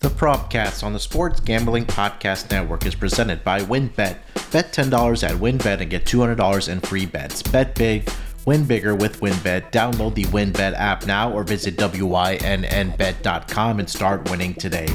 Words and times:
The 0.00 0.10
Propcast 0.10 0.84
on 0.84 0.92
the 0.92 1.00
Sports 1.00 1.40
Gambling 1.40 1.84
Podcast 1.84 2.52
Network 2.52 2.86
is 2.86 2.94
presented 2.94 3.42
by 3.42 3.62
WynnBet. 3.62 4.18
Bet 4.52 4.72
$10 4.72 5.28
at 5.28 5.34
WynnBet 5.34 5.80
and 5.80 5.90
get 5.90 6.04
$200 6.04 6.68
in 6.68 6.78
free 6.78 7.04
bets. 7.04 7.42
Bet 7.42 7.74
big, 7.74 8.08
win 8.46 8.64
bigger 8.64 8.94
with 8.94 9.20
WynnBet. 9.20 9.72
Download 9.72 10.14
the 10.14 10.26
WynnBet 10.26 10.74
app 10.74 11.04
now 11.06 11.32
or 11.32 11.42
visit 11.42 11.76
WYNNBet.com 11.78 13.80
and 13.80 13.90
start 13.90 14.30
winning 14.30 14.54
today. 14.54 14.86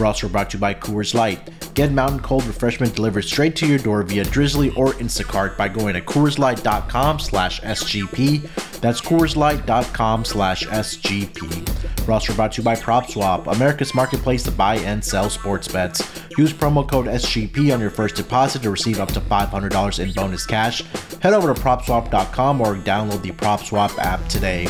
We're 0.00 0.06
also 0.06 0.30
brought 0.30 0.48
to 0.50 0.56
you 0.56 0.60
by 0.62 0.72
Coors 0.72 1.12
Light. 1.12 1.50
Get 1.74 1.92
mountain 1.92 2.20
cold 2.20 2.46
refreshment 2.46 2.96
delivered 2.96 3.22
straight 3.22 3.54
to 3.56 3.66
your 3.66 3.78
door 3.78 4.02
via 4.02 4.24
Drizly 4.24 4.74
or 4.74 4.94
Instacart 4.94 5.58
by 5.58 5.68
going 5.68 5.92
to 5.92 6.00
CoorsLight.com 6.00 7.18
slash 7.18 7.60
SGP. 7.60 8.80
That's 8.80 9.02
CoorsLight.com 9.02 10.24
slash 10.24 10.66
SGP. 10.66 12.06
We're 12.06 12.14
also 12.14 12.32
brought 12.32 12.52
to 12.52 12.62
you 12.62 12.64
by 12.64 12.76
PropSwap, 12.76 13.54
America's 13.54 13.94
marketplace 13.94 14.42
to 14.44 14.50
buy 14.50 14.76
and 14.78 15.04
sell 15.04 15.28
sports 15.28 15.68
bets. 15.68 16.00
Use 16.38 16.52
promo 16.52 16.88
code 16.88 17.06
SGP 17.06 17.72
on 17.74 17.80
your 17.80 17.90
first 17.90 18.14
deposit 18.14 18.62
to 18.62 18.70
receive 18.70 19.00
up 19.00 19.12
to 19.12 19.20
$500 19.20 20.02
in 20.02 20.12
bonus 20.12 20.46
cash. 20.46 20.82
Head 21.20 21.34
over 21.34 21.52
to 21.52 21.60
PropSwap.com 21.60 22.60
or 22.62 22.76
download 22.76 23.20
the 23.20 23.32
PropSwap 23.32 23.98
app 23.98 24.26
today. 24.28 24.66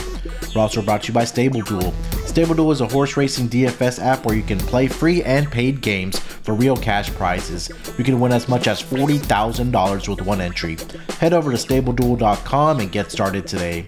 We're 0.55 0.63
also 0.63 0.83
brought 0.83 1.03
to 1.03 1.09
you 1.09 1.15
by 1.15 1.25
Stable 1.25 1.63
Duel. 1.63 1.93
Stable 2.27 2.55
Duel 2.55 2.73
is 2.73 2.81
a 2.81 2.89
horse 2.89 3.17
racing 3.17 3.49
DFS 3.49 4.03
app 4.03 4.25
where 4.25 4.35
you 4.35 4.43
can 4.43 4.59
play 4.59 4.89
free 4.89 5.23
and 5.23 5.51
paid 5.51 5.81
games 5.81 6.19
for 6.19 6.55
real 6.55 6.77
cash 6.77 7.11
prizes. 7.11 7.71
You 7.99 8.05
can 8.05 8.21
win 8.21 8.33
as 8.33 8.49
much 8.49 8.67
as 8.67 8.83
$40,000 8.83 10.09
with 10.09 10.23
one 10.23 10.41
entry. 10.41 10.77
Head 11.19 11.33
over 11.33 11.51
to 11.51 11.57
StableDuel.com 11.57 12.81
and 12.81 12.91
get 12.91 13.11
started 13.11 13.47
today. 13.47 13.87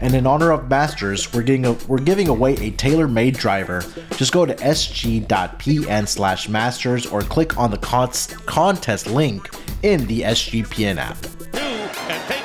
And 0.00 0.14
in 0.14 0.26
honor 0.26 0.50
of 0.50 0.68
Masters, 0.68 1.32
we're 1.32 1.42
getting 1.42 1.66
a, 1.66 1.72
we're 1.86 1.98
giving 1.98 2.28
away 2.28 2.54
a 2.54 2.70
tailor-made 2.70 3.36
driver. 3.36 3.84
Just 4.16 4.32
go 4.32 4.46
to 4.46 4.54
sg.pn 4.54 6.08
slash 6.08 6.48
masters 6.48 7.06
or 7.06 7.20
click 7.20 7.58
on 7.58 7.70
the 7.70 7.78
con- 7.78 8.10
contest 8.46 9.06
link 9.06 9.50
in 9.82 10.06
the 10.06 10.22
SGPN 10.22 10.96
app. 10.96 12.39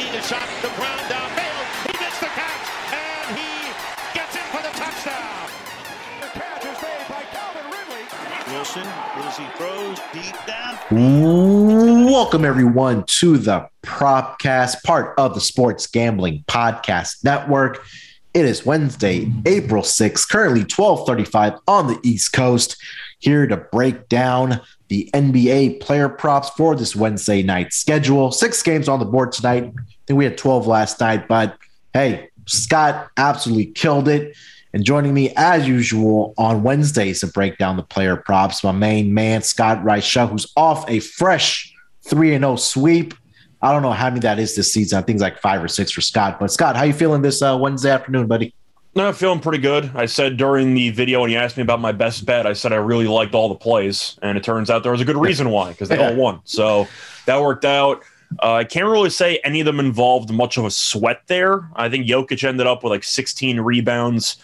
Welcome 10.92 12.46
everyone 12.46 13.06
to 13.06 13.38
the 13.38 13.68
Propcast, 13.84 14.84
part 14.84 15.18
of 15.18 15.34
the 15.34 15.42
Sports 15.42 15.88
Gambling 15.88 16.44
Podcast 16.48 17.24
Network. 17.24 17.86
It 18.34 18.46
is 18.46 18.66
Wednesday, 18.66 19.32
April 19.46 19.82
6th, 19.82 20.28
currently 20.30 20.64
12:35 20.64 21.60
on 21.68 21.88
the 21.88 22.00
East 22.04 22.34
Coast. 22.34 22.78
Here 23.20 23.48
to 23.48 23.58
break 23.58 24.10
down 24.10 24.60
the 24.90 25.10
NBA 25.14 25.80
player 25.80 26.10
props 26.10 26.50
for 26.52 26.76
this 26.76 26.96
Wednesday 26.96 27.42
night 27.42 27.74
schedule. 27.74 28.32
Six 28.32 28.62
games 28.62 28.90
on 28.90 29.00
the 29.00 29.06
board 29.06 29.32
tonight. 29.32 29.64
I 29.64 29.84
think 30.08 30.18
we 30.18 30.26
had 30.26 30.38
12 30.38 30.68
last 30.68 31.00
night, 31.00 31.28
but 31.28 31.58
hey, 31.94 32.30
Scott 32.46 33.10
absolutely 33.18 33.68
killed 33.68 34.08
it. 34.08 34.36
And 34.76 34.84
joining 34.84 35.14
me 35.14 35.32
as 35.38 35.66
usual 35.66 36.34
on 36.38 36.62
Wednesdays 36.62 37.22
to 37.22 37.28
break 37.28 37.58
down 37.58 37.78
the 37.78 37.82
player 37.82 38.18
props, 38.18 38.62
my 38.62 38.74
main 38.74 39.14
man, 39.14 39.42
Scott 39.42 39.82
Reichel, 39.86 40.30
who's 40.30 40.52
off 40.58 40.84
a 40.90 41.00
fresh 41.00 41.74
3 42.10 42.32
0 42.32 42.58
sweep. 42.58 43.14
I 43.62 43.72
don't 43.72 43.84
know 43.84 43.94
how 43.94 44.10
many 44.10 44.20
that 44.20 44.38
is 44.38 44.54
this 44.54 44.74
season. 44.74 45.00
I 45.00 45.02
think 45.02 45.16
it's 45.16 45.22
like 45.22 45.40
five 45.40 45.64
or 45.64 45.70
six 45.70 45.92
for 45.92 46.02
Scott. 46.02 46.42
But 46.42 46.52
Scott, 46.52 46.76
how 46.76 46.84
you 46.84 46.92
feeling 46.92 47.22
this 47.22 47.42
uh, 47.42 47.58
Wednesday 47.58 47.90
afternoon, 47.90 48.28
buddy? 48.28 48.54
No, 48.96 49.08
I'm 49.08 49.14
feeling 49.14 49.40
pretty 49.40 49.60
good. 49.60 49.92
I 49.96 50.08
said 50.08 50.36
during 50.36 50.74
the 50.74 50.90
video 50.90 51.22
when 51.22 51.32
you 51.32 51.38
asked 51.38 51.56
me 51.56 51.64
about 51.64 51.80
my 51.80 51.94
best 51.94 52.26
bet, 52.26 52.46
I 52.46 52.52
said 52.52 52.74
I 52.74 52.76
really 52.76 53.08
liked 53.08 53.34
all 53.34 53.48
the 53.48 53.56
plays, 53.56 54.20
and 54.24 54.38
it 54.38 54.44
turns 54.44 54.70
out 54.70 54.84
there 54.84 54.92
was 54.92 55.00
a 55.00 55.06
good 55.06 55.16
reason 55.16 55.52
why 55.52 55.72
because 55.72 55.88
they 55.88 56.06
all 56.06 56.16
won. 56.18 56.42
So 56.44 56.86
that 57.28 57.42
worked 57.42 57.64
out. 57.64 58.04
Uh, 58.44 58.56
I 58.56 58.66
can't 58.66 58.88
really 58.88 59.10
say 59.10 59.40
any 59.46 59.62
of 59.62 59.66
them 59.66 59.80
involved 59.80 60.34
much 60.34 60.58
of 60.58 60.66
a 60.66 60.72
sweat 60.72 61.22
there. 61.28 61.70
I 61.78 61.88
think 61.88 62.08
Jokic 62.08 62.46
ended 62.46 62.68
up 62.68 62.84
with 62.84 62.92
like 62.92 63.06
16 63.06 63.62
rebounds. 63.62 64.36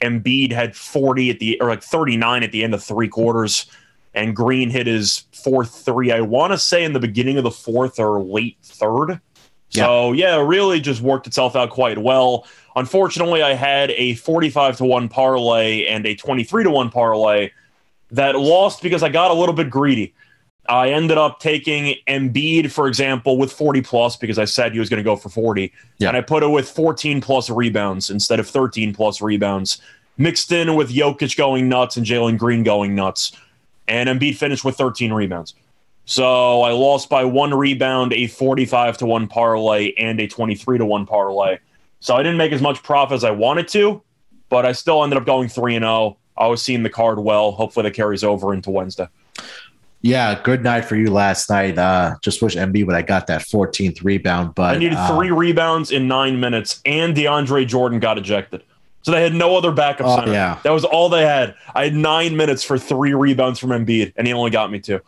Embiid 0.00 0.52
had 0.52 0.76
40 0.76 1.30
at 1.30 1.38
the 1.38 1.60
or 1.60 1.68
like 1.68 1.82
39 1.82 2.42
at 2.42 2.52
the 2.52 2.62
end 2.62 2.74
of 2.74 2.82
three 2.82 3.08
quarters, 3.08 3.66
and 4.14 4.34
Green 4.34 4.70
hit 4.70 4.86
his 4.86 5.24
fourth 5.32 5.74
three. 5.74 6.12
I 6.12 6.20
want 6.20 6.52
to 6.52 6.58
say 6.58 6.84
in 6.84 6.92
the 6.92 7.00
beginning 7.00 7.38
of 7.38 7.44
the 7.44 7.50
fourth 7.50 7.98
or 7.98 8.20
late 8.20 8.56
third. 8.62 9.20
So 9.70 10.12
yeah, 10.12 10.38
it 10.38 10.44
really 10.44 10.80
just 10.80 11.02
worked 11.02 11.26
itself 11.26 11.54
out 11.54 11.70
quite 11.70 11.98
well. 11.98 12.46
Unfortunately, 12.74 13.42
I 13.42 13.54
had 13.54 13.90
a 13.90 14.14
45 14.14 14.78
to 14.78 14.84
1 14.84 15.08
parlay 15.08 15.84
and 15.86 16.06
a 16.06 16.14
23 16.14 16.64
to 16.64 16.70
1 16.70 16.90
parlay 16.90 17.50
that 18.10 18.36
lost 18.36 18.82
because 18.82 19.02
I 19.02 19.08
got 19.08 19.30
a 19.30 19.34
little 19.34 19.54
bit 19.54 19.68
greedy. 19.68 20.14
I 20.68 20.90
ended 20.90 21.16
up 21.16 21.40
taking 21.40 21.96
Embiid, 22.06 22.70
for 22.70 22.88
example, 22.88 23.38
with 23.38 23.50
40 23.50 23.80
plus 23.80 24.16
because 24.16 24.38
I 24.38 24.44
said 24.44 24.72
he 24.72 24.78
was 24.78 24.90
going 24.90 24.98
to 24.98 25.04
go 25.04 25.16
for 25.16 25.30
40. 25.30 25.72
Yeah. 25.98 26.08
And 26.08 26.16
I 26.16 26.20
put 26.20 26.42
it 26.42 26.48
with 26.48 26.68
14 26.68 27.20
plus 27.20 27.48
rebounds 27.48 28.10
instead 28.10 28.38
of 28.38 28.46
13 28.46 28.94
plus 28.94 29.22
rebounds, 29.22 29.80
mixed 30.18 30.52
in 30.52 30.74
with 30.74 30.90
Jokic 30.90 31.36
going 31.36 31.68
nuts 31.68 31.96
and 31.96 32.04
Jalen 32.04 32.36
Green 32.36 32.62
going 32.62 32.94
nuts. 32.94 33.32
And 33.88 34.08
Embiid 34.08 34.36
finished 34.36 34.64
with 34.64 34.76
13 34.76 35.12
rebounds. 35.12 35.54
So 36.04 36.62
I 36.62 36.72
lost 36.72 37.08
by 37.08 37.24
one 37.24 37.52
rebound, 37.52 38.12
a 38.12 38.26
45 38.26 38.98
to 38.98 39.06
1 39.06 39.28
parlay, 39.28 39.92
and 39.98 40.20
a 40.20 40.26
23 40.26 40.78
to 40.78 40.84
1 40.84 41.06
parlay. 41.06 41.58
So 42.00 42.14
I 42.14 42.22
didn't 42.22 42.38
make 42.38 42.52
as 42.52 42.62
much 42.62 42.82
profit 42.82 43.16
as 43.16 43.24
I 43.24 43.30
wanted 43.30 43.68
to, 43.68 44.02
but 44.48 44.64
I 44.64 44.72
still 44.72 45.02
ended 45.02 45.18
up 45.18 45.26
going 45.26 45.48
3 45.48 45.76
and 45.76 45.82
0. 45.82 46.16
I 46.36 46.46
was 46.46 46.62
seeing 46.62 46.82
the 46.82 46.90
card 46.90 47.18
well. 47.18 47.52
Hopefully 47.52 47.84
that 47.84 47.94
carries 47.94 48.22
over 48.22 48.54
into 48.54 48.70
Wednesday. 48.70 49.08
Yeah, 50.00 50.40
good 50.42 50.62
night 50.62 50.82
for 50.84 50.94
you 50.94 51.10
last 51.10 51.50
night. 51.50 51.76
Uh, 51.76 52.14
just 52.22 52.40
wish 52.40 52.54
Embiid 52.54 52.86
would 52.86 52.94
I 52.94 53.02
got 53.02 53.26
that 53.26 53.42
14th 53.42 54.04
rebound, 54.04 54.54
but 54.54 54.76
I 54.76 54.78
needed 54.78 54.96
uh, 54.96 55.14
three 55.16 55.30
rebounds 55.32 55.90
in 55.90 56.06
nine 56.06 56.38
minutes, 56.38 56.80
and 56.86 57.16
DeAndre 57.16 57.66
Jordan 57.66 57.98
got 57.98 58.16
ejected. 58.16 58.62
So 59.02 59.10
they 59.12 59.22
had 59.22 59.34
no 59.34 59.56
other 59.56 59.72
backup 59.72 60.06
Oh, 60.06 60.16
center. 60.16 60.32
yeah. 60.32 60.58
That 60.62 60.70
was 60.70 60.84
all 60.84 61.08
they 61.08 61.24
had. 61.24 61.54
I 61.74 61.84
had 61.84 61.94
nine 61.94 62.36
minutes 62.36 62.62
for 62.62 62.78
three 62.78 63.14
rebounds 63.14 63.58
from 63.58 63.70
Embiid, 63.70 64.12
and 64.16 64.26
he 64.26 64.32
only 64.32 64.50
got 64.50 64.70
me 64.70 64.78
two. 64.80 65.00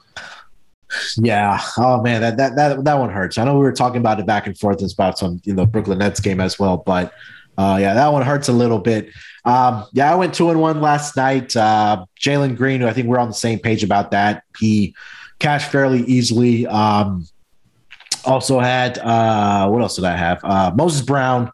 Yeah. 1.16 1.60
Oh 1.78 2.02
man, 2.02 2.20
that 2.20 2.36
that 2.38 2.56
that 2.56 2.84
that 2.84 2.94
one 2.94 3.10
hurts. 3.10 3.38
I 3.38 3.44
know 3.44 3.54
we 3.54 3.60
were 3.60 3.72
talking 3.72 3.98
about 4.00 4.18
it 4.18 4.26
back 4.26 4.46
and 4.48 4.58
forth 4.58 4.82
about 4.92 5.18
some 5.18 5.40
you 5.44 5.54
know 5.54 5.66
Brooklyn 5.66 5.98
Nets 5.98 6.18
game 6.18 6.40
as 6.40 6.58
well, 6.58 6.78
but 6.78 7.12
uh, 7.60 7.76
yeah, 7.76 7.92
that 7.92 8.10
one 8.10 8.22
hurts 8.22 8.48
a 8.48 8.52
little 8.52 8.78
bit. 8.78 9.10
Um, 9.44 9.84
yeah, 9.92 10.10
I 10.10 10.14
went 10.14 10.32
two 10.32 10.48
and 10.48 10.60
one 10.60 10.80
last 10.80 11.14
night. 11.14 11.54
Uh, 11.54 12.06
Jalen 12.18 12.56
Green, 12.56 12.82
I 12.82 12.94
think 12.94 13.06
we're 13.06 13.18
on 13.18 13.28
the 13.28 13.34
same 13.34 13.58
page 13.58 13.84
about 13.84 14.12
that. 14.12 14.44
He 14.58 14.94
cashed 15.38 15.70
fairly 15.70 16.00
easily. 16.04 16.66
Um, 16.66 17.26
also 18.24 18.60
had 18.60 18.98
uh, 18.98 19.68
what 19.68 19.82
else 19.82 19.96
did 19.96 20.06
I 20.06 20.16
have? 20.16 20.42
Uh, 20.42 20.72
Moses 20.74 21.02
Brown. 21.02 21.52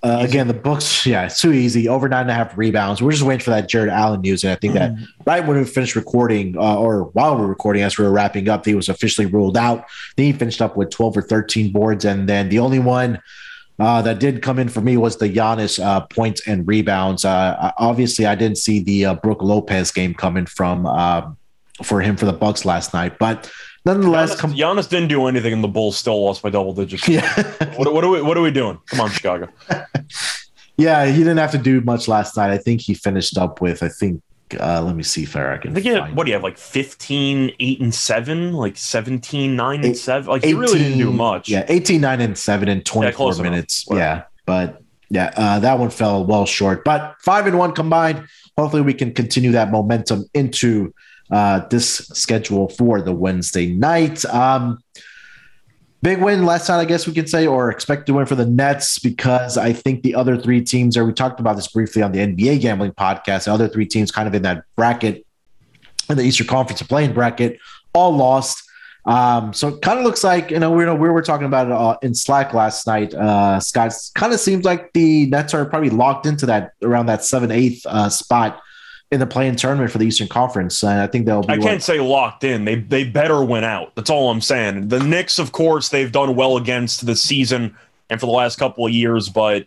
Uh, 0.00 0.18
again, 0.20 0.46
the 0.46 0.54
books, 0.54 1.04
yeah, 1.04 1.26
it's 1.26 1.40
too 1.40 1.52
easy. 1.52 1.88
Over 1.88 2.08
nine 2.08 2.22
and 2.22 2.30
a 2.30 2.34
half 2.34 2.56
rebounds. 2.56 3.02
We're 3.02 3.10
just 3.10 3.24
waiting 3.24 3.42
for 3.44 3.50
that 3.50 3.68
Jarrett 3.68 3.90
Allen 3.90 4.20
news, 4.20 4.44
and 4.44 4.52
I 4.52 4.54
think 4.54 4.74
that 4.74 4.94
right 5.26 5.44
when 5.44 5.58
we 5.58 5.64
finished 5.64 5.96
recording, 5.96 6.56
uh, 6.56 6.78
or 6.78 7.06
while 7.14 7.34
we 7.34 7.42
were 7.42 7.48
recording, 7.48 7.82
as 7.82 7.98
we 7.98 8.04
were 8.04 8.12
wrapping 8.12 8.48
up, 8.48 8.64
he 8.64 8.76
was 8.76 8.88
officially 8.88 9.26
ruled 9.26 9.56
out. 9.56 9.86
Then 10.16 10.26
he 10.26 10.32
finished 10.32 10.62
up 10.62 10.76
with 10.76 10.90
12 10.90 11.16
or 11.16 11.22
13 11.22 11.72
boards. 11.72 12.04
And 12.04 12.28
then 12.28 12.48
the 12.48 12.60
only 12.60 12.78
one 12.78 13.20
uh, 13.78 14.02
that 14.02 14.18
did 14.18 14.42
come 14.42 14.58
in 14.58 14.68
for 14.68 14.80
me 14.80 14.96
was 14.96 15.16
the 15.16 15.28
Giannis 15.28 15.82
uh, 15.82 16.00
points 16.00 16.46
and 16.46 16.66
rebounds. 16.66 17.24
Uh, 17.24 17.72
obviously, 17.78 18.26
I 18.26 18.34
didn't 18.34 18.58
see 18.58 18.80
the 18.80 19.04
uh, 19.06 19.14
Brook 19.14 19.42
Lopez 19.42 19.90
game 19.92 20.14
coming 20.14 20.46
from 20.46 20.86
um 20.86 21.36
for 21.82 22.00
him 22.00 22.16
for 22.16 22.26
the 22.26 22.32
Bucks 22.32 22.64
last 22.64 22.92
night. 22.92 23.18
But 23.18 23.50
nonetheless, 23.84 24.34
Giannis, 24.34 24.38
come, 24.38 24.54
Giannis 24.54 24.88
didn't 24.88 25.08
do 25.08 25.26
anything, 25.26 25.52
and 25.52 25.62
the 25.62 25.68
Bulls 25.68 25.96
still 25.96 26.24
lost 26.24 26.42
by 26.42 26.50
double 26.50 26.72
digits. 26.72 27.08
yeah. 27.08 27.42
What, 27.76 27.92
what 27.92 28.04
are 28.04 28.10
we? 28.10 28.22
What 28.22 28.36
are 28.36 28.42
we 28.42 28.50
doing? 28.50 28.78
Come 28.86 29.00
on, 29.00 29.10
Chicago. 29.10 29.48
yeah, 30.76 31.06
he 31.06 31.18
didn't 31.18 31.38
have 31.38 31.52
to 31.52 31.58
do 31.58 31.80
much 31.80 32.08
last 32.08 32.36
night. 32.36 32.50
I 32.50 32.58
think 32.58 32.80
he 32.80 32.94
finished 32.94 33.38
up 33.38 33.60
with, 33.60 33.82
I 33.82 33.88
think, 33.88 34.22
uh, 34.58 34.82
let 34.82 34.96
me 34.96 35.02
see 35.02 35.22
if 35.24 35.36
I 35.36 35.56
can 35.58 35.70
I 35.72 35.74
think 35.80 35.86
had, 35.86 36.14
what 36.16 36.24
do 36.24 36.30
you 36.30 36.34
have 36.34 36.42
like 36.42 36.58
15, 36.58 37.52
8 37.58 37.80
and 37.80 37.94
7, 37.94 38.52
like 38.52 38.76
17, 38.76 39.56
9 39.56 39.80
Eight- 39.80 39.84
and 39.86 39.96
7. 39.96 40.28
Like 40.28 40.44
he 40.44 40.54
really 40.54 40.78
didn't 40.78 40.98
do 40.98 41.12
much. 41.12 41.48
Yeah, 41.48 41.64
18, 41.68 42.00
9, 42.00 42.20
and 42.20 42.36
7 42.38 42.68
in 42.68 42.82
24 42.82 43.12
close 43.16 43.38
enough. 43.38 43.50
minutes. 43.50 43.84
Yeah, 43.90 44.24
but 44.46 44.82
yeah, 45.10 45.32
uh, 45.36 45.58
that 45.60 45.78
one 45.78 45.90
fell 45.90 46.24
well 46.24 46.46
short. 46.46 46.84
But 46.84 47.16
5 47.20 47.46
and 47.46 47.58
1 47.58 47.72
combined. 47.72 48.26
Hopefully, 48.56 48.82
we 48.82 48.94
can 48.94 49.12
continue 49.14 49.52
that 49.52 49.70
momentum 49.70 50.24
into 50.34 50.92
uh, 51.30 51.60
this 51.68 51.98
schedule 52.08 52.68
for 52.70 53.00
the 53.00 53.12
Wednesday 53.12 53.72
night. 53.72 54.24
Um, 54.26 54.78
big 56.02 56.20
win 56.20 56.44
last 56.44 56.68
night, 56.68 56.78
I 56.78 56.84
guess 56.84 57.06
we 57.06 57.12
can 57.12 57.26
say, 57.26 57.46
or 57.46 57.70
expected 57.70 58.12
win 58.12 58.26
for 58.26 58.34
the 58.34 58.46
Nets 58.46 58.98
because 58.98 59.56
I 59.56 59.72
think 59.72 60.02
the 60.02 60.14
other 60.14 60.36
three 60.36 60.62
teams 60.62 60.96
are, 60.96 61.04
we 61.04 61.12
talked 61.12 61.40
about 61.40 61.56
this 61.56 61.68
briefly 61.68 62.02
on 62.02 62.12
the 62.12 62.20
NBA 62.20 62.60
gambling 62.60 62.92
podcast, 62.92 63.44
the 63.44 63.52
other 63.52 63.68
three 63.68 63.86
teams 63.86 64.10
kind 64.10 64.28
of 64.28 64.34
in 64.34 64.42
that 64.42 64.64
bracket, 64.76 65.26
in 66.08 66.16
the 66.16 66.22
Eastern 66.22 66.46
Conference 66.46 66.82
play-in 66.82 67.12
bracket, 67.12 67.58
all 67.92 68.16
lost. 68.16 68.62
Um, 69.04 69.54
so 69.54 69.68
it 69.68 69.82
kind 69.82 69.98
of 69.98 70.04
looks 70.04 70.22
like 70.22 70.50
you 70.50 70.58
know 70.58 70.70
we 70.70 70.84
know 70.84 70.94
we 70.94 71.08
were 71.08 71.22
talking 71.22 71.46
about 71.46 71.68
it 71.68 71.72
uh, 71.72 71.96
in 72.02 72.14
Slack 72.14 72.52
last 72.52 72.86
night. 72.86 73.14
Uh, 73.14 73.58
Scott 73.58 73.94
kind 74.14 74.34
of 74.34 74.40
seems 74.40 74.64
like 74.64 74.92
the 74.92 75.26
Nets 75.26 75.54
are 75.54 75.64
probably 75.64 75.88
locked 75.88 76.26
into 76.26 76.44
that 76.46 76.72
around 76.82 77.06
that 77.06 77.24
seven 77.24 77.50
eighth 77.50 77.86
uh, 77.86 78.10
spot 78.10 78.60
in 79.10 79.20
the 79.20 79.26
play-in 79.26 79.56
tournament 79.56 79.90
for 79.90 79.98
the 79.98 80.06
Eastern 80.06 80.28
Conference, 80.28 80.82
and 80.82 81.00
I 81.00 81.06
think 81.06 81.26
they'll 81.26 81.42
be. 81.42 81.54
I 81.54 81.58
can't 81.58 81.82
say 81.82 81.98
locked 82.00 82.44
in. 82.44 82.64
They 82.64 82.76
they 82.76 83.04
better 83.04 83.42
win 83.42 83.64
out. 83.64 83.94
That's 83.94 84.10
all 84.10 84.30
I'm 84.30 84.40
saying. 84.40 84.88
The 84.88 85.00
Knicks, 85.00 85.38
of 85.38 85.52
course, 85.52 85.88
they've 85.88 86.12
done 86.12 86.34
well 86.34 86.56
against 86.56 87.06
the 87.06 87.16
season 87.16 87.76
and 88.10 88.20
for 88.20 88.26
the 88.26 88.32
last 88.32 88.58
couple 88.58 88.86
of 88.86 88.92
years, 88.92 89.28
but 89.28 89.66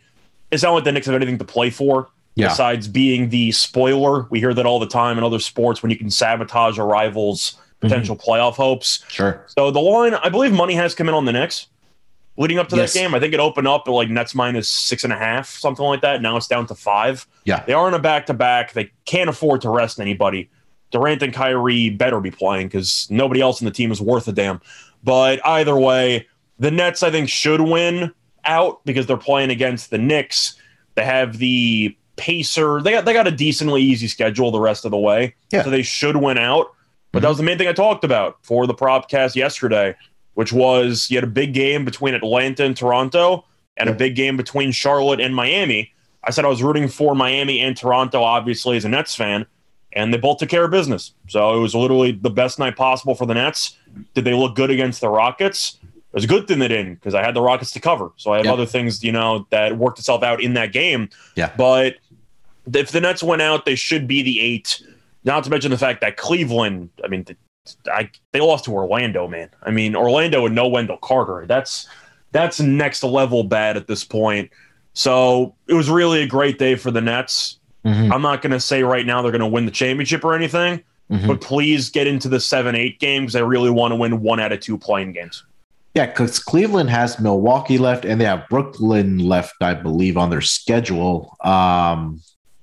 it's 0.52 0.64
not 0.64 0.74
like 0.74 0.84
the 0.84 0.92
Knicks 0.92 1.08
have 1.08 1.16
anything 1.16 1.38
to 1.38 1.46
play 1.46 1.70
for. 1.70 2.10
Yeah. 2.36 2.48
Besides 2.48 2.88
being 2.88 3.30
the 3.30 3.52
spoiler, 3.52 4.26
we 4.30 4.40
hear 4.40 4.54
that 4.54 4.66
all 4.66 4.80
the 4.80 4.88
time 4.88 5.18
in 5.18 5.24
other 5.24 5.40
sports 5.40 5.84
when 5.84 5.92
you 5.92 5.98
can 5.98 6.10
sabotage 6.10 6.78
a 6.78 6.84
rival's 6.84 7.52
mm-hmm. 7.52 7.88
potential 7.88 8.16
playoff 8.16 8.56
hopes. 8.56 9.04
Sure. 9.10 9.46
So 9.48 9.70
the 9.70 9.80
line, 9.80 10.14
I 10.14 10.30
believe 10.30 10.54
money 10.54 10.74
has 10.76 10.96
come 10.96 11.10
in 11.10 11.14
on 11.14 11.26
the 11.26 11.34
Knicks 11.34 11.68
leading 12.38 12.60
up 12.60 12.70
to 12.70 12.76
Yes. 12.76 12.94
that 12.94 13.00
game. 13.00 13.14
I 13.14 13.20
think 13.20 13.34
it 13.34 13.40
opened 13.40 13.68
up 13.68 13.84
at 13.88 13.92
like 13.92 14.10
Nets 14.10 14.34
minus 14.34 14.70
six 14.70 15.04
and 15.04 15.14
a 15.14 15.18
half, 15.18 15.50
something 15.50 15.86
like 15.86 16.02
that. 16.02 16.22
Now 16.22 16.38
it's 16.38 16.48
down 16.48 16.66
to 16.68 16.76
five. 16.76 17.28
Yeah. 17.46 17.64
They 17.66 17.74
are 17.74 17.88
in 17.88 17.94
a 17.94 18.00
back 18.00 18.26
to 18.28 18.34
back. 18.34 18.74
They 18.74 18.92
can't 19.06 19.30
afford 19.30 19.62
to 19.62 19.70
rest 19.70 20.00
anybody. 20.00 20.50
Durant 20.92 21.24
and 21.24 21.34
Kyrie 21.34 21.90
better 21.90 22.20
be 22.20 22.32
playing 22.32 22.68
because 22.68 23.08
nobody 23.10 23.42
else 23.42 23.62
in 23.62 23.66
the 23.66 23.72
team 23.72 23.92
is 23.92 24.02
worth 24.02 24.28
a 24.28 24.32
damn. 24.32 24.62
But 25.04 25.46
either 25.46 25.78
way, 25.78 26.28
the 26.60 26.72
Nets, 26.72 27.02
I 27.02 27.10
think, 27.12 27.30
should 27.30 27.62
win 27.62 28.14
out 28.46 28.84
because 28.86 29.06
they're 29.06 29.18
playing 29.18 29.50
against 29.52 29.90
the 29.90 29.98
Knicks. 29.98 30.56
They 30.96 31.06
have 31.06 31.38
the 31.38 31.96
Pacer. 32.18 32.82
They 32.82 32.92
got 32.92 33.06
they 33.06 33.14
got 33.14 33.26
a 33.26 33.32
decently 33.32 33.82
easy 33.82 34.08
schedule 34.08 34.52
the 34.52 34.60
rest 34.60 34.86
of 34.86 34.92
the 34.92 34.98
way. 34.98 35.34
Yeah. 35.52 35.64
So 35.64 35.70
they 35.70 35.82
should 35.82 36.18
win 36.18 36.38
out. 36.38 36.68
But 37.12 37.22
that 37.22 37.26
mm-hmm. 37.26 37.32
was 37.32 37.38
the 37.38 37.44
main 37.44 37.58
thing 37.58 37.68
I 37.68 37.74
talked 37.74 38.04
about 38.04 38.38
for 38.44 38.68
the 38.68 38.74
prop 38.74 39.10
cast 39.10 39.36
yesterday, 39.36 39.96
which 40.36 40.52
was 40.54 41.10
you 41.12 41.18
had 41.18 41.24
a 41.24 41.28
big 41.28 41.54
game 41.54 41.86
between 41.86 42.14
Atlanta 42.14 42.64
and 42.64 42.76
Toronto 42.76 43.46
and 43.78 43.90
a 43.90 43.94
big 43.94 44.16
game 44.16 44.38
between 44.38 44.72
Charlotte 44.72 45.20
and 45.20 45.36
Miami. 45.36 45.92
I 46.24 46.32
said 46.32 46.46
I 46.46 46.50
was 46.50 46.62
rooting 46.62 46.88
for 46.88 47.16
Miami 47.16 47.60
and 47.62 47.76
Toronto, 47.76 48.22
obviously, 48.22 48.78
as 48.78 48.86
a 48.86 48.90
Nets 48.90 49.16
fan, 49.16 49.46
and 49.94 50.14
they 50.14 50.18
both 50.18 50.38
took 50.38 50.50
care 50.50 50.64
of 50.66 50.72
business. 50.72 51.14
So 51.30 51.56
it 51.58 51.60
was 51.60 51.74
literally 51.74 52.12
the 52.12 52.30
best 52.30 52.60
night 52.60 52.76
possible 52.76 53.16
for 53.16 53.26
the 53.26 53.34
Nets. 53.34 53.78
Did 54.14 54.26
they 54.26 54.34
look 54.34 54.56
good 54.56 54.70
against 54.70 55.02
the 55.02 55.10
Rockets? 55.10 55.80
It 55.84 56.16
was 56.16 56.24
a 56.26 56.28
good 56.28 56.48
thing 56.48 56.60
they 56.60 56.68
didn't 56.68 56.96
because 56.96 57.16
I 57.16 57.24
had 57.24 57.34
the 57.34 57.42
Rockets 57.42 57.72
to 57.72 57.80
cover. 57.80 58.12
So 58.18 58.34
I 58.34 58.38
have 58.38 58.46
Yeah. 58.46 58.54
other 58.54 58.66
things, 58.66 59.04
you 59.04 59.12
know, 59.14 59.48
that 59.50 59.78
worked 59.78 59.98
itself 59.98 60.22
out 60.24 60.42
in 60.44 60.54
that 60.54 60.74
game. 60.74 61.10
Yeah. 61.36 61.50
But 61.58 61.96
if 62.74 62.92
the 62.92 63.02
Nets 63.02 63.24
went 63.24 63.42
out, 63.42 63.66
they 63.66 63.76
should 63.76 64.08
be 64.08 64.22
the 64.22 64.40
eight. 64.42 64.82
Not 65.24 65.44
to 65.46 65.50
mention 65.50 65.72
the 65.72 65.78
fact 65.78 66.02
that 66.02 66.18
Cleveland, 66.18 66.90
I 67.04 67.08
mean, 67.08 67.26
I, 67.92 68.10
they 68.32 68.40
lost 68.42 68.66
to 68.66 68.72
Orlando, 68.74 69.28
man. 69.28 69.50
I 69.64 69.72
mean, 69.72 69.96
Orlando 69.96 70.46
and 70.46 70.56
no 70.56 70.68
Wendell 70.68 70.98
Carter. 70.98 71.46
That's 71.48 71.88
that's 72.32 72.60
next 72.60 73.04
level 73.04 73.44
bad 73.44 73.78
at 73.78 73.88
this 73.88 74.04
point. 74.04 74.50
So 74.94 75.56
it 75.68 75.74
was 75.74 75.90
really 75.90 76.22
a 76.22 76.28
great 76.28 76.58
day 76.58 76.76
for 76.76 76.92
the 76.92 77.02
Nets. 77.02 77.60
Mhm. 77.86 78.12
I'm 78.12 78.22
not 78.22 78.42
going 78.42 78.52
to 78.52 78.60
say 78.60 78.84
right 78.84 79.06
now 79.06 79.22
they're 79.22 79.32
going 79.32 79.42
to 79.42 79.48
win 79.48 79.66
the 79.66 79.72
championship 79.72 80.24
or 80.24 80.34
anything, 80.34 80.82
Mhm. 81.12 81.28
but 81.28 81.42
please 81.42 81.90
get 81.90 82.08
into 82.08 82.30
the 82.30 82.40
seven, 82.40 82.76
eight 82.76 83.00
games. 83.00 83.36
I 83.36 83.40
really 83.40 83.70
want 83.70 83.92
to 83.92 83.96
win 83.96 84.22
one 84.22 84.40
out 84.40 84.52
of 84.52 84.60
two 84.60 84.78
play-in 84.78 85.12
games. 85.14 85.44
Yeah, 85.94 86.06
because 86.06 86.40
Cleveland 86.40 86.90
has 86.90 87.20
Milwaukee 87.20 87.78
left 87.78 88.06
and 88.06 88.20
they 88.22 88.26
have 88.26 88.48
Brooklyn 88.50 89.18
left, 89.20 89.56
I 89.62 89.74
believe, 89.74 90.16
on 90.18 90.30
their 90.30 90.42
schedule. 90.42 91.36
Um, 91.44 92.22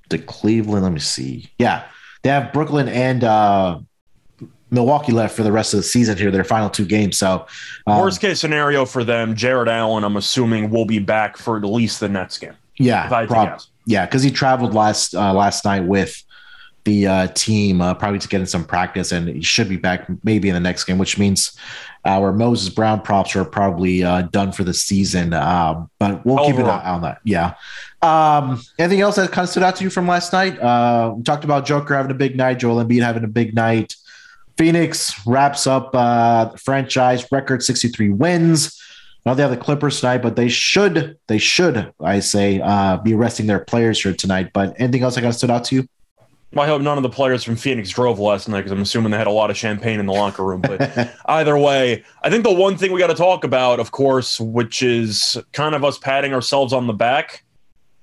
the 0.09 0.19
Cleveland, 0.19 0.83
let 0.85 0.93
me 0.93 1.01
see. 1.01 1.51
Yeah, 1.59 1.83
they 2.23 2.31
have 2.31 2.53
Brooklyn 2.55 2.89
and 2.89 3.23
uh, 3.25 3.81
Milwaukee 4.71 5.13
left 5.13 5.35
for 5.37 5.43
the 5.43 5.53
rest 5.53 5.73
of 5.75 5.79
the 5.79 5.85
season 5.85 6.17
here, 6.19 6.31
their 6.31 6.45
final 6.45 6.69
two 6.71 6.85
games. 6.85 7.19
So, 7.19 7.47
um, 7.87 8.01
Worst 8.01 8.21
case 8.21 8.41
scenario 8.41 8.85
for 8.85 9.05
them, 9.05 9.35
Jarrett 9.35 9.69
Allen, 9.69 10.05
I'm 10.05 10.17
assuming, 10.17 10.71
will 10.71 10.85
be 10.85 10.99
back 10.99 11.37
for 11.37 11.57
at 11.57 11.65
least 11.65 12.01
the 12.01 12.09
Nets 12.09 12.39
game. 12.39 12.55
yeah, 12.79 13.07
If 13.07 13.13
I 13.13 13.21
had 13.21 13.29
to 13.29 13.35
prob- 13.35 13.61
yeah, 13.87 14.05
because 14.07 14.23
he 14.23 14.31
traveled 14.31 14.75
last 14.75 15.15
uh, 15.15 15.33
last 15.33 15.65
night 15.65 15.85
with 15.85 16.23
the 16.85 17.07
uh, 17.07 17.27
team, 17.29 17.81
uh, 17.81 17.95
probably 17.95 18.19
to 18.19 18.29
get 18.29 18.41
in 18.41 18.47
some 18.47 18.65
practice, 18.65 19.13
and 19.13 19.29
he 19.29 19.43
should 19.43 19.69
be 19.69 19.77
back 19.77 20.07
maybe 20.25 20.49
in 20.49 20.55
the 20.55 20.61
next 20.61 20.85
game, 20.85 20.99
which 20.99 21.19
means 21.19 21.57
our 22.05 22.33
Moses 22.33 22.69
Brown 22.69 23.01
props 23.01 23.35
are 23.37 23.45
probably 23.45 24.05
uh, 24.05 24.23
done 24.23 24.53
for 24.53 24.65
the 24.65 24.73
season. 24.75 25.35
Um, 25.35 25.91
but 25.99 26.25
we'll 26.25 26.47
keep 26.47 26.57
an 26.57 26.67
eye 26.67 26.91
on 26.91 27.03
that. 27.03 27.21
Yeah. 27.25 27.55
Um, 28.01 28.63
anything 28.79 29.01
else 29.01 29.17
that 29.17 29.33
kind 29.33 29.45
of 29.45 29.51
stood 29.51 29.63
out 29.63 29.77
to 29.77 29.85
you 29.85 29.91
from 29.91 30.07
last 30.07 30.33
night? 30.33 30.59
Uh, 30.61 31.15
we 31.17 31.23
talked 31.23 31.45
about 31.45 31.67
Joker 31.67 31.95
having 31.95 32.11
a 32.11 32.15
big 32.15 32.37
night, 32.37 32.59
Joel 32.59 32.83
Embiid 32.83 33.03
having 33.03 33.25
a 33.25 33.29
big 33.29 33.55
night. 33.55 33.97
Phoenix 34.59 35.25
wraps 35.25 35.67
up 35.67 35.95
uh, 35.95 36.51
franchise 36.57 37.31
record 37.31 37.63
63 37.63 38.11
wins. 38.11 38.79
Now 39.25 39.35
they 39.35 39.43
have 39.43 39.53
the 39.53 39.57
Clippers 39.57 40.01
tonight, 40.01 40.19
but 40.19 40.37
they 40.37 40.49
should, 40.49 41.17
they 41.29 41.39
should, 41.39 41.93
I 42.01 42.21
say, 42.21 42.61
uh, 42.61 42.97
be 42.97 43.15
resting 43.15 43.47
their 43.47 43.61
players 43.61 44.03
here 44.03 44.13
tonight. 44.13 44.51
But 44.53 44.75
anything 44.79 45.03
else 45.03 45.17
I 45.17 45.21
got 45.21 45.35
stood 45.35 45.51
out 45.51 45.65
to 45.65 45.77
you? 45.77 45.89
Well, 46.53 46.65
I 46.65 46.67
hope 46.67 46.81
none 46.81 46.97
of 46.97 47.03
the 47.03 47.11
players 47.11 47.45
from 47.45 47.57
Phoenix 47.57 47.91
drove 47.91 48.19
last 48.19 48.49
night 48.49 48.61
because 48.61 48.73
I'm 48.73 48.81
assuming 48.81 49.13
they 49.13 49.19
had 49.19 49.27
a 49.27 49.31
lot 49.31 49.51
of 49.51 49.57
champagne 49.57 50.01
in 50.01 50.07
the 50.07 50.15
locker 50.15 50.43
room. 50.43 50.63
But 50.63 51.15
either 51.27 51.59
way, 51.59 52.03
I 52.23 52.31
think 52.31 52.43
the 52.43 52.53
one 52.53 52.77
thing 52.77 52.91
we 52.91 52.99
got 52.99 53.09
to 53.09 53.15
talk 53.15 53.45
about, 53.45 53.81
of 53.81 53.91
course, 53.91 54.41
which 54.41 54.83
is 54.83 55.37
kind 55.53 55.75
of 55.75 55.85
us 55.85 55.99
patting 55.99 56.33
ourselves 56.33 56.73
on 56.73 56.87
the 56.87 56.95
back. 56.95 57.45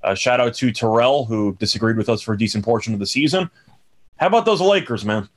Uh, 0.04 0.14
shout 0.14 0.40
out 0.40 0.54
to 0.54 0.72
Terrell, 0.72 1.26
who 1.26 1.56
disagreed 1.56 1.98
with 1.98 2.08
us 2.08 2.22
for 2.22 2.34
a 2.34 2.38
decent 2.38 2.64
portion 2.64 2.94
of 2.94 3.00
the 3.00 3.08
season. 3.08 3.50
How 4.18 4.28
about 4.28 4.46
those 4.46 4.62
Lakers, 4.62 5.04
man? 5.04 5.28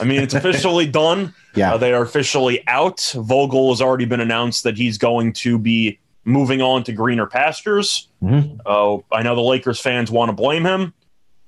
I 0.00 0.04
mean, 0.04 0.20
it's 0.20 0.34
officially 0.34 0.86
done. 1.02 1.34
Yeah. 1.54 1.74
Uh, 1.74 1.78
they 1.78 1.92
are 1.92 2.02
officially 2.02 2.66
out. 2.68 3.00
Vogel 3.16 3.70
has 3.70 3.80
already 3.80 4.04
been 4.04 4.20
announced 4.20 4.62
that 4.64 4.76
he's 4.76 4.98
going 4.98 5.32
to 5.34 5.58
be 5.58 5.98
moving 6.24 6.60
on 6.62 6.84
to 6.84 6.92
greener 6.92 7.26
pastures. 7.26 8.08
Mhm. 8.22 8.60
Uh, 8.66 9.02
I 9.14 9.22
know 9.22 9.34
the 9.34 9.40
Lakers 9.40 9.80
fans 9.80 10.10
want 10.10 10.28
to 10.28 10.32
blame 10.34 10.64
him. 10.64 10.92